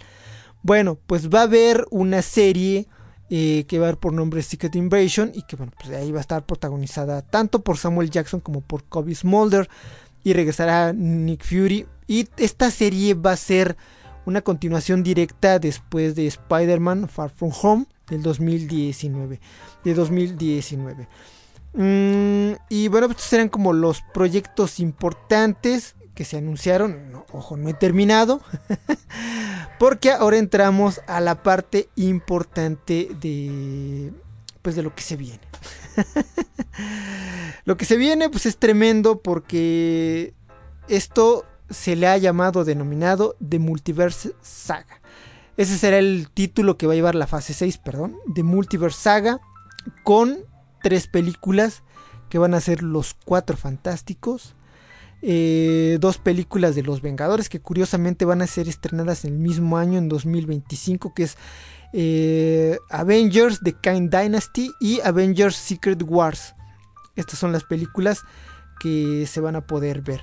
Bueno, 0.63 0.99
pues 1.07 1.29
va 1.29 1.41
a 1.41 1.45
haber 1.45 1.87
una 1.91 2.23
serie 2.23 2.87
eh, 3.31 3.65
que 3.69 3.79
va 3.79 3.87
a 3.87 3.89
haber 3.89 4.01
por 4.01 4.13
nombre 4.13 4.43
Secret 4.43 4.75
Invasion 4.75 5.33
y 5.35 5.43
que 5.43 5.57
bueno, 5.57 5.73
pues 5.79 5.95
ahí 5.97 6.11
va 6.13 6.19
a 6.19 6.21
estar 6.21 6.45
protagonizada 6.45 7.23
tanto 7.23 7.61
por 7.63 7.79
Samuel 7.79 8.11
Jackson 8.11 8.41
como 8.41 8.61
por 8.61 8.85
Kobe 8.85 9.15
Smolder 9.15 9.69
y 10.25 10.33
regresará 10.33 10.93
Nick 10.93 11.45
Fury 11.45 11.87
y 12.07 12.29
esta 12.37 12.71
serie 12.71 13.15
va 13.15 13.33
a 13.33 13.37
ser 13.37 13.77
una 14.27 14.43
continuación 14.43 15.03
directa 15.03 15.59
después 15.59 16.15
de 16.15 16.27
Spider-Man 16.27 17.09
Far 17.09 17.31
From 17.31 17.53
Home 17.63 17.87
del 18.11 18.23
2019, 18.23 19.41
de 19.85 19.95
2019. 19.95 21.09
Mm, 21.73 22.53
y 22.69 22.89
bueno, 22.89 23.07
estos 23.07 23.25
serán 23.25 23.49
como 23.49 23.73
los 23.73 24.03
proyectos 24.13 24.81
importantes 24.81 25.95
que 26.15 26.25
se 26.25 26.37
anunciaron. 26.37 27.25
ojo, 27.33 27.57
no 27.57 27.69
he 27.69 27.75
terminado. 27.75 28.43
porque 29.79 30.13
ahora 30.13 30.37
entramos 30.37 31.01
a 31.07 31.21
la 31.21 31.43
parte 31.43 31.89
importante 31.97 33.09
de 33.19 34.13
pues 34.61 34.77
de 34.77 34.83
lo 34.83 34.95
que 34.95 35.03
se 35.03 35.17
viene. 35.17 35.41
lo 37.65 37.79
que 37.79 37.87
se 37.87 37.97
viene 37.97 38.29
pues 38.29 38.45
es 38.45 38.59
tremendo 38.59 39.23
porque 39.23 40.35
esto 40.89 41.47
se 41.71 41.97
le 41.97 42.09
ha 42.09 42.19
llamado 42.19 42.65
denominado 42.65 43.37
The 43.47 43.59
Multiverse 43.59 44.33
Saga. 44.43 45.00
Ese 45.61 45.77
será 45.77 45.99
el 45.99 46.31
título 46.33 46.79
que 46.79 46.87
va 46.87 46.95
a 46.95 46.97
llevar 46.97 47.15
la 47.15 47.27
fase 47.27 47.53
6, 47.53 47.77
perdón, 47.77 48.17
de 48.25 48.43
Multiverse 48.43 48.99
Saga 48.99 49.41
con 50.05 50.39
tres 50.83 51.07
películas 51.07 51.83
que 52.31 52.39
van 52.39 52.55
a 52.55 52.63
ser 52.63 52.83
Los 52.83 53.13
Cuatro 53.13 53.59
Fantásticos, 53.59 54.55
eh, 55.21 55.99
dos 56.01 56.17
películas 56.17 56.75
de 56.77 56.83
Los 56.83 57.03
Vengadores 57.03 57.51
que 57.51 57.61
curiosamente 57.61 58.25
van 58.25 58.41
a 58.41 58.47
ser 58.47 58.69
estrenadas 58.69 59.27
en 59.27 59.35
el 59.35 59.39
mismo 59.39 59.77
año, 59.77 59.99
en 59.99 60.09
2025, 60.09 61.13
que 61.13 61.25
es 61.25 61.37
eh, 61.93 62.79
Avengers 62.89 63.61
The 63.63 63.75
Kind 63.83 64.11
Dynasty 64.11 64.71
y 64.81 65.01
Avengers 65.03 65.57
Secret 65.57 66.03
Wars. 66.07 66.55
Estas 67.17 67.39
son 67.39 67.53
las 67.53 67.65
películas 67.65 68.23
que 68.81 69.27
se 69.27 69.43
van 69.43 69.57
a 69.57 69.67
poder 69.67 70.01
ver. 70.01 70.23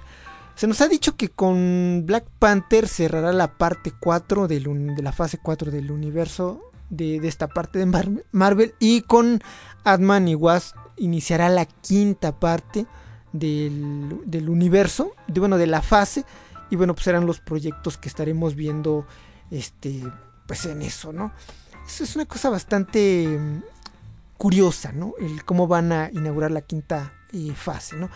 Se 0.57 0.65
nos 0.65 0.81
ha 0.81 0.87
dicho 0.87 1.15
que 1.15 1.29
con 1.29 2.05
Black 2.07 2.25
Panther 2.39 2.87
cerrará 2.87 3.31
la 3.31 3.59
parte 3.59 3.91
4 3.91 4.47
de 4.47 4.59
la 5.03 5.11
fase 5.11 5.37
4 5.37 5.69
del 5.69 5.91
universo 5.91 6.71
de, 6.89 7.17
esta 7.27 7.47
parte 7.47 7.77
de 7.77 8.21
Marvel 8.31 8.73
y 8.79 9.01
con 9.01 9.39
Ant-Man 9.83 10.27
y 10.27 10.33
Wasp 10.33 10.75
iniciará 10.97 11.49
la 11.49 11.65
quinta 11.65 12.39
parte 12.39 12.87
del, 13.33 14.49
universo, 14.49 15.11
de, 15.27 15.39
bueno, 15.39 15.59
de 15.59 15.67
la 15.67 15.83
fase. 15.83 16.25
Y 16.71 16.75
bueno, 16.75 16.95
pues 16.95 17.05
serán 17.05 17.27
los 17.27 17.39
proyectos 17.39 17.99
que 17.99 18.09
estaremos 18.09 18.55
viendo 18.55 19.05
este, 19.51 20.01
pues 20.47 20.65
en 20.65 20.81
eso, 20.81 21.13
¿no? 21.13 21.33
Eso 21.85 22.03
es 22.03 22.15
una 22.15 22.25
cosa 22.25 22.49
bastante 22.49 23.27
mm, 23.27 23.61
curiosa, 24.39 24.91
¿no? 24.91 25.13
El 25.19 25.45
cómo 25.45 25.67
van 25.67 25.91
a 25.91 26.09
inaugurar 26.11 26.49
la 26.49 26.61
quinta 26.61 27.13
eh, 27.31 27.53
fase, 27.55 27.95
¿no? 27.95 28.09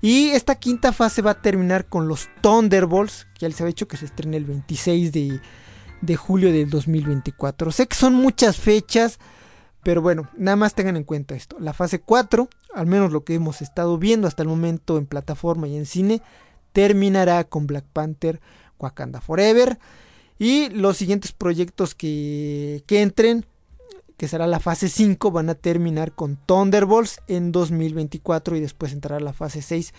Y 0.00 0.28
esta 0.30 0.54
quinta 0.54 0.92
fase 0.92 1.22
va 1.22 1.32
a 1.32 1.42
terminar 1.42 1.86
con 1.86 2.06
los 2.06 2.28
Thunderbolts, 2.40 3.26
que 3.34 3.40
ya 3.40 3.48
les 3.48 3.60
había 3.60 3.68
dicho 3.68 3.88
que 3.88 3.96
se 3.96 4.04
estrena 4.04 4.36
el 4.36 4.44
26 4.44 5.12
de, 5.12 5.40
de 6.00 6.16
julio 6.16 6.52
del 6.52 6.70
2024. 6.70 7.72
Sé 7.72 7.86
que 7.86 7.96
son 7.96 8.14
muchas 8.14 8.58
fechas, 8.58 9.18
pero 9.82 10.00
bueno, 10.00 10.28
nada 10.36 10.56
más 10.56 10.74
tengan 10.74 10.96
en 10.96 11.04
cuenta 11.04 11.34
esto. 11.34 11.56
La 11.58 11.72
fase 11.72 12.00
4, 12.00 12.48
al 12.74 12.86
menos 12.86 13.12
lo 13.12 13.24
que 13.24 13.34
hemos 13.34 13.60
estado 13.60 13.98
viendo 13.98 14.28
hasta 14.28 14.42
el 14.42 14.48
momento 14.48 14.98
en 14.98 15.06
plataforma 15.06 15.66
y 15.66 15.76
en 15.76 15.86
cine, 15.86 16.22
terminará 16.72 17.44
con 17.44 17.66
Black 17.66 17.84
Panther 17.92 18.40
Wakanda 18.78 19.20
Forever. 19.20 19.78
Y 20.38 20.68
los 20.68 20.96
siguientes 20.96 21.32
proyectos 21.32 21.96
que, 21.96 22.84
que 22.86 23.02
entren, 23.02 23.44
que 24.18 24.28
será 24.28 24.46
la 24.48 24.60
fase 24.60 24.88
5, 24.88 25.30
van 25.30 25.48
a 25.48 25.54
terminar 25.54 26.12
con 26.12 26.36
Thunderbolts 26.36 27.20
en 27.28 27.52
2024 27.52 28.56
y 28.56 28.60
después 28.60 28.92
entrará 28.92 29.20
la 29.20 29.32
fase 29.32 29.62
6 29.62 29.94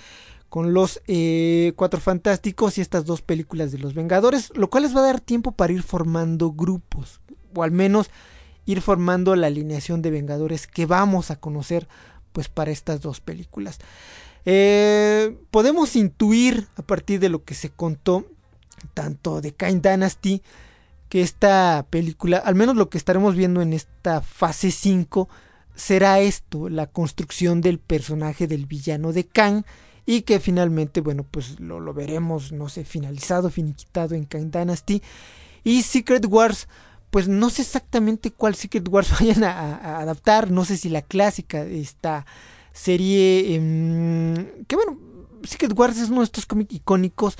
con 0.49 0.73
los 0.73 1.01
eh, 1.07 1.73
Cuatro 1.77 2.01
Fantásticos 2.01 2.77
y 2.77 2.81
estas 2.81 3.05
dos 3.05 3.21
películas 3.21 3.71
de 3.71 3.77
los 3.77 3.93
Vengadores, 3.93 4.51
lo 4.55 4.69
cual 4.69 4.83
les 4.83 4.95
va 4.95 4.99
a 4.99 5.05
dar 5.05 5.21
tiempo 5.21 5.53
para 5.53 5.71
ir 5.71 5.83
formando 5.83 6.51
grupos, 6.51 7.21
o 7.55 7.63
al 7.63 7.71
menos 7.71 8.09
ir 8.65 8.81
formando 8.81 9.35
la 9.37 9.47
alineación 9.47 10.01
de 10.01 10.11
Vengadores 10.11 10.67
que 10.67 10.85
vamos 10.85 11.31
a 11.31 11.37
conocer 11.39 11.87
pues 12.33 12.49
para 12.49 12.71
estas 12.71 12.99
dos 12.99 13.21
películas. 13.21 13.79
Eh, 14.43 15.37
podemos 15.49 15.95
intuir 15.95 16.67
a 16.75 16.81
partir 16.81 17.21
de 17.21 17.29
lo 17.29 17.45
que 17.45 17.53
se 17.53 17.69
contó 17.69 18.25
tanto 18.93 19.39
de 19.39 19.53
Kain 19.53 19.81
Dynasty 19.81 20.41
que 21.09 21.21
esta 21.21 21.85
película, 21.89 22.37
al 22.37 22.55
menos 22.55 22.75
lo 22.75 22.89
que 22.89 22.97
estaremos 22.97 23.35
viendo 23.35 23.61
en 23.61 23.73
esta 23.73 24.21
fase 24.21 24.71
5, 24.71 25.27
será 25.75 26.19
esto, 26.19 26.69
la 26.69 26.87
construcción 26.87 27.61
del 27.61 27.79
personaje 27.79 28.47
del 28.47 28.67
villano 28.67 29.11
de 29.11 29.25
Kang 29.25 29.63
y 30.05 30.21
que 30.21 30.39
finalmente, 30.39 31.01
bueno, 31.01 31.25
pues 31.29 31.59
lo, 31.59 31.79
lo 31.79 31.93
veremos, 31.93 32.51
no 32.51 32.69
sé, 32.69 32.83
finalizado, 32.83 33.49
finiquitado 33.49 34.15
en 34.15 34.25
Kang 34.25 34.51
Dynasty. 34.51 35.01
Y 35.63 35.81
Secret 35.83 36.25
Wars, 36.27 36.67
pues 37.09 37.27
no 37.27 37.49
sé 37.49 37.63
exactamente 37.63 38.31
cuál 38.31 38.55
Secret 38.55 38.87
Wars 38.87 39.11
vayan 39.19 39.43
a, 39.43 39.99
adaptar, 39.99 40.51
no 40.51 40.65
sé 40.65 40.77
si 40.77 40.89
la 40.89 41.01
clásica, 41.01 41.63
esta 41.63 42.25
serie, 42.71 43.55
em, 43.55 44.65
que 44.67 44.75
bueno, 44.75 44.97
Secret 45.43 45.77
Wars 45.77 45.97
es 45.97 46.09
uno 46.09 46.19
de 46.19 46.25
estos 46.25 46.45
cómics 46.45 46.73
icónicos 46.73 47.35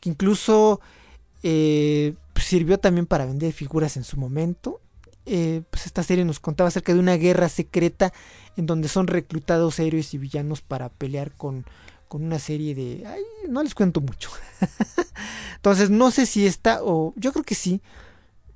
que 0.00 0.10
incluso 0.10 0.80
eh, 1.42 2.14
sirvió 2.44 2.78
también 2.78 3.06
para 3.06 3.26
vender 3.26 3.52
figuras 3.52 3.96
en 3.96 4.04
su 4.04 4.18
momento. 4.18 4.80
Eh, 5.26 5.62
pues 5.70 5.86
esta 5.86 6.02
serie 6.02 6.24
nos 6.24 6.38
contaba 6.38 6.68
acerca 6.68 6.92
de 6.92 6.98
una 6.98 7.16
guerra 7.16 7.48
secreta 7.48 8.12
en 8.56 8.66
donde 8.66 8.88
son 8.88 9.06
reclutados 9.06 9.78
héroes 9.78 10.12
y 10.12 10.18
villanos 10.18 10.60
para 10.60 10.90
pelear 10.90 11.32
con, 11.32 11.64
con 12.08 12.24
una 12.24 12.38
serie 12.38 12.74
de... 12.74 13.06
Ay, 13.06 13.22
no 13.48 13.62
les 13.62 13.74
cuento 13.74 14.00
mucho. 14.00 14.30
Entonces 15.56 15.90
no 15.90 16.10
sé 16.10 16.26
si 16.26 16.46
esta 16.46 16.80
o 16.82 17.14
yo 17.16 17.32
creo 17.32 17.44
que 17.44 17.54
sí. 17.54 17.80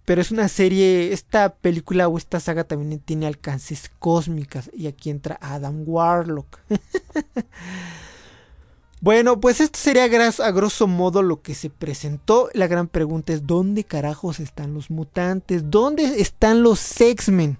Pero 0.04 0.22
es 0.22 0.30
una 0.30 0.48
serie, 0.48 1.12
esta 1.12 1.54
película 1.54 2.08
o 2.08 2.16
esta 2.16 2.40
saga 2.40 2.64
también 2.64 2.98
tiene 2.98 3.26
alcances 3.26 3.90
cósmicas. 3.98 4.70
Y 4.72 4.86
aquí 4.86 5.10
entra 5.10 5.38
Adam 5.42 5.82
Warlock. 5.86 6.60
Bueno, 9.00 9.40
pues 9.40 9.60
esto 9.60 9.78
sería 9.78 10.04
a 10.04 10.50
grosso 10.50 10.88
modo 10.88 11.22
lo 11.22 11.40
que 11.40 11.54
se 11.54 11.70
presentó. 11.70 12.50
La 12.52 12.66
gran 12.66 12.88
pregunta 12.88 13.32
es, 13.32 13.46
¿dónde 13.46 13.84
carajos 13.84 14.40
están 14.40 14.74
los 14.74 14.90
mutantes? 14.90 15.70
¿Dónde 15.70 16.20
están 16.20 16.62
los 16.62 17.00
X-Men? 17.00 17.58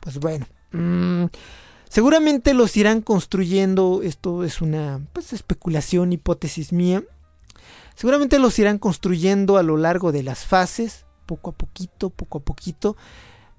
Pues 0.00 0.18
bueno, 0.18 0.46
mmm, 0.72 1.26
seguramente 1.88 2.54
los 2.54 2.76
irán 2.76 3.02
construyendo. 3.02 4.00
Esto 4.02 4.42
es 4.42 4.60
una 4.60 5.00
pues, 5.12 5.32
especulación, 5.32 6.12
hipótesis 6.12 6.72
mía. 6.72 7.04
Seguramente 7.94 8.40
los 8.40 8.58
irán 8.58 8.78
construyendo 8.78 9.56
a 9.56 9.62
lo 9.62 9.76
largo 9.76 10.10
de 10.10 10.24
las 10.24 10.44
fases, 10.44 11.06
poco 11.26 11.50
a 11.50 11.52
poquito, 11.52 12.10
poco 12.10 12.38
a 12.38 12.42
poquito, 12.42 12.96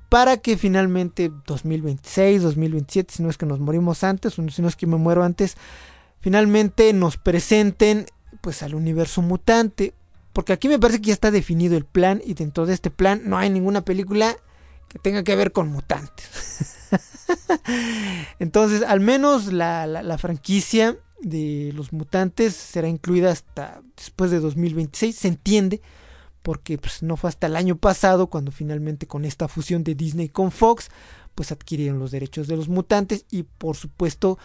para 0.10 0.36
que 0.38 0.58
finalmente 0.58 1.32
2026, 1.48 2.44
2027, 2.44 3.14
si 3.14 3.24
no 3.24 3.30
es 3.30 3.38
que 3.38 3.46
nos 3.46 3.62
morimos 3.62 4.04
antes, 4.04 4.34
si 4.34 4.62
no 4.62 4.68
es 4.68 4.76
que 4.76 4.88
me 4.88 4.98
muero 4.98 5.24
antes, 5.24 5.56
finalmente 6.26 6.92
nos 6.92 7.18
presenten 7.18 8.08
pues 8.42 8.64
al 8.64 8.74
universo 8.74 9.22
mutante. 9.22 9.94
Porque 10.34 10.54
aquí 10.54 10.68
me 10.68 10.80
parece 10.80 11.00
que 11.00 11.10
ya 11.10 11.14
está 11.14 11.30
definido 11.30 11.78
el 11.78 11.86
plan 11.86 12.20
y 12.26 12.34
dentro 12.34 12.66
de 12.66 12.74
este 12.74 12.90
plan 12.90 13.22
no 13.26 13.38
hay 13.38 13.52
ninguna 13.52 13.86
película 13.86 14.36
que 14.88 14.98
tenga 14.98 15.24
que 15.24 15.36
ver 15.36 15.52
con 15.52 15.68
mutantes. 15.68 16.90
Entonces, 18.40 18.82
al 18.82 19.02
menos 19.02 19.54
la, 19.54 20.18
franquicia 20.18 20.98
de 21.22 21.72
los 21.76 21.94
mutantes 21.94 22.56
será 22.56 22.88
incluida 22.88 23.32
hasta 23.32 23.84
después 23.96 24.32
de 24.32 24.40
2026, 24.40 25.16
se 25.16 25.28
entiende, 25.28 25.80
porque 26.42 26.80
pues, 26.80 27.04
no 27.04 27.18
fue 27.18 27.30
hasta 27.30 27.46
el 27.46 27.56
año 27.56 27.76
pasado 27.76 28.32
cuando 28.32 28.52
finalmente 28.52 29.06
con 29.06 29.26
esta 29.26 29.48
fusión 29.48 29.84
de 29.84 29.94
Disney 29.94 30.30
con 30.30 30.52
Fox, 30.52 30.90
pues 31.36 31.52
adquirieron 31.52 32.00
los 32.00 32.10
derechos 32.10 32.48
de 32.48 32.58
los 32.58 32.68
mutantes 32.68 33.26
y 33.30 33.44
por 33.44 33.76
supuesto 33.76 34.40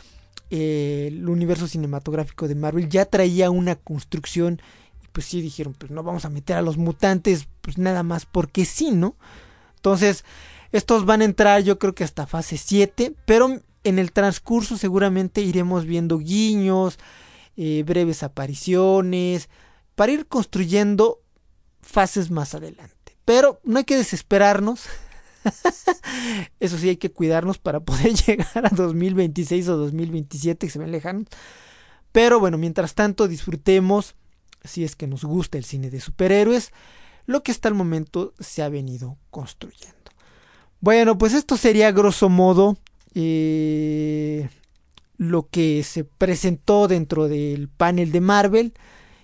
el 0.50 1.28
universo 1.28 1.66
cinematográfico 1.66 2.48
de 2.48 2.54
Marvel 2.54 2.88
ya 2.88 3.04
traía 3.04 3.50
una 3.50 3.76
construcción 3.76 4.60
y 5.02 5.08
pues 5.12 5.26
sí 5.26 5.40
dijeron 5.40 5.74
pues 5.78 5.90
no 5.90 6.02
vamos 6.02 6.24
a 6.24 6.30
meter 6.30 6.56
a 6.56 6.62
los 6.62 6.76
mutantes 6.76 7.46
pues 7.60 7.78
nada 7.78 8.02
más 8.02 8.26
porque 8.26 8.64
sí, 8.64 8.90
¿no? 8.90 9.16
Entonces 9.76 10.24
estos 10.72 11.06
van 11.06 11.22
a 11.22 11.24
entrar 11.24 11.62
yo 11.62 11.78
creo 11.78 11.94
que 11.94 12.04
hasta 12.04 12.26
fase 12.26 12.56
7 12.56 13.14
pero 13.24 13.60
en 13.84 13.98
el 13.98 14.12
transcurso 14.12 14.76
seguramente 14.76 15.40
iremos 15.40 15.84
viendo 15.86 16.18
guiños, 16.18 16.98
eh, 17.56 17.82
breves 17.86 18.22
apariciones 18.22 19.48
para 19.94 20.12
ir 20.12 20.26
construyendo 20.26 21.20
fases 21.80 22.30
más 22.30 22.54
adelante. 22.54 23.16
Pero 23.24 23.60
no 23.64 23.78
hay 23.78 23.84
que 23.84 23.96
desesperarnos. 23.96 24.84
Eso 26.60 26.78
sí, 26.78 26.88
hay 26.88 26.96
que 26.96 27.10
cuidarnos 27.10 27.58
para 27.58 27.80
poder 27.80 28.14
llegar 28.26 28.66
a 28.66 28.70
2026 28.70 29.68
o 29.68 29.76
2027, 29.76 30.66
que 30.66 30.72
se 30.72 30.78
ven 30.78 30.92
lejanos. 30.92 31.26
Pero 32.12 32.40
bueno, 32.40 32.58
mientras 32.58 32.94
tanto, 32.94 33.28
disfrutemos, 33.28 34.14
si 34.64 34.84
es 34.84 34.96
que 34.96 35.06
nos 35.06 35.24
gusta 35.24 35.58
el 35.58 35.64
cine 35.64 35.90
de 35.90 36.00
superhéroes, 36.00 36.72
lo 37.26 37.42
que 37.42 37.52
hasta 37.52 37.68
el 37.68 37.74
momento 37.74 38.34
se 38.40 38.62
ha 38.62 38.68
venido 38.68 39.16
construyendo. 39.30 39.96
Bueno, 40.80 41.18
pues 41.18 41.34
esto 41.34 41.56
sería 41.56 41.92
grosso 41.92 42.28
modo 42.28 42.78
eh, 43.14 44.48
lo 45.18 45.48
que 45.48 45.82
se 45.82 46.04
presentó 46.04 46.88
dentro 46.88 47.28
del 47.28 47.68
panel 47.68 48.12
de 48.12 48.20
Marvel 48.20 48.74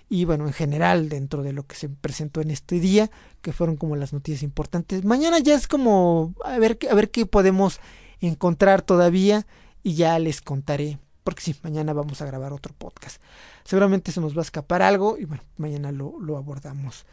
y 0.09 0.25
bueno, 0.25 0.47
en 0.47 0.53
general 0.53 1.09
dentro 1.09 1.43
de 1.43 1.53
lo 1.53 1.63
que 1.63 1.75
se 1.75 1.89
presentó 1.89 2.41
en 2.41 2.51
este 2.51 2.79
día, 2.79 3.09
que 3.41 3.53
fueron 3.53 3.75
como 3.75 3.95
las 3.95 4.13
noticias 4.13 4.43
importantes. 4.43 5.03
Mañana 5.03 5.39
ya 5.39 5.55
es 5.55 5.67
como 5.67 6.33
a 6.43 6.57
ver, 6.59 6.77
a 6.89 6.95
ver 6.95 7.11
qué 7.11 7.25
podemos 7.25 7.79
encontrar 8.21 8.81
todavía 8.81 9.45
y 9.83 9.95
ya 9.95 10.17
les 10.19 10.41
contaré, 10.41 10.97
porque 11.23 11.41
sí, 11.41 11.55
mañana 11.63 11.93
vamos 11.93 12.21
a 12.21 12.25
grabar 12.25 12.53
otro 12.53 12.73
podcast. 12.77 13.21
Seguramente 13.63 14.11
se 14.11 14.21
nos 14.21 14.35
va 14.35 14.41
a 14.41 14.43
escapar 14.43 14.81
algo 14.81 15.17
y 15.17 15.25
bueno, 15.25 15.43
mañana 15.57 15.91
lo, 15.91 16.19
lo 16.19 16.37
abordamos. 16.37 17.05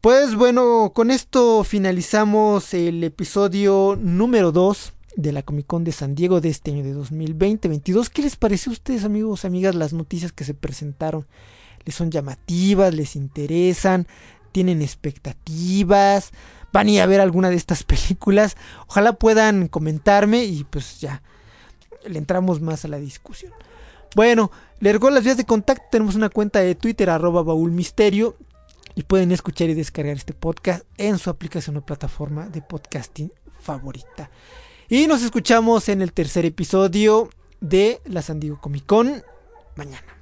Pues 0.00 0.36
bueno, 0.36 0.92
con 0.94 1.10
esto 1.10 1.64
finalizamos 1.64 2.72
el 2.72 3.02
episodio 3.02 3.98
número 4.00 4.52
2 4.52 4.92
de 5.16 5.32
la 5.32 5.42
Comic 5.42 5.66
Con 5.66 5.82
de 5.82 5.90
San 5.90 6.14
Diego 6.14 6.40
de 6.40 6.50
este 6.50 6.70
año 6.70 6.84
de 6.84 6.94
2020-22. 6.94 8.08
¿Qué 8.08 8.22
les 8.22 8.36
pareció 8.36 8.70
a 8.70 8.74
ustedes, 8.74 9.02
amigos, 9.02 9.44
amigas, 9.44 9.74
las 9.74 9.92
noticias 9.92 10.30
que 10.30 10.44
se 10.44 10.54
presentaron? 10.54 11.26
Les 11.88 11.94
son 11.94 12.10
llamativas, 12.10 12.92
les 12.92 13.16
interesan, 13.16 14.06
tienen 14.52 14.82
expectativas, 14.82 16.32
van 16.70 16.86
a 16.86 16.90
ir 16.90 17.00
a 17.00 17.06
ver 17.06 17.22
alguna 17.22 17.48
de 17.48 17.56
estas 17.56 17.82
películas. 17.84 18.58
Ojalá 18.88 19.14
puedan 19.14 19.68
comentarme 19.68 20.44
y 20.44 20.64
pues 20.64 21.00
ya 21.00 21.22
le 22.06 22.18
entramos 22.18 22.60
más 22.60 22.84
a 22.84 22.88
la 22.88 22.98
discusión. 22.98 23.54
Bueno, 24.14 24.50
le 24.80 24.92
recuerdo 24.92 25.14
las 25.14 25.24
vías 25.24 25.38
de 25.38 25.46
contacto. 25.46 25.86
Tenemos 25.90 26.14
una 26.14 26.28
cuenta 26.28 26.60
de 26.60 26.74
Twitter, 26.74 27.08
arroba 27.08 27.42
baúlmisterio. 27.42 28.36
Y 28.94 29.04
pueden 29.04 29.32
escuchar 29.32 29.70
y 29.70 29.74
descargar 29.74 30.16
este 30.16 30.34
podcast 30.34 30.84
en 30.98 31.16
su 31.16 31.30
aplicación 31.30 31.78
o 31.78 31.86
plataforma 31.86 32.50
de 32.50 32.60
podcasting 32.60 33.32
favorita. 33.60 34.28
Y 34.90 35.06
nos 35.06 35.22
escuchamos 35.22 35.88
en 35.88 36.02
el 36.02 36.12
tercer 36.12 36.44
episodio 36.44 37.30
de 37.62 38.02
la 38.04 38.20
San 38.20 38.40
Diego 38.40 38.60
Comic 38.60 38.84
Con 38.84 39.22
mañana. 39.74 40.17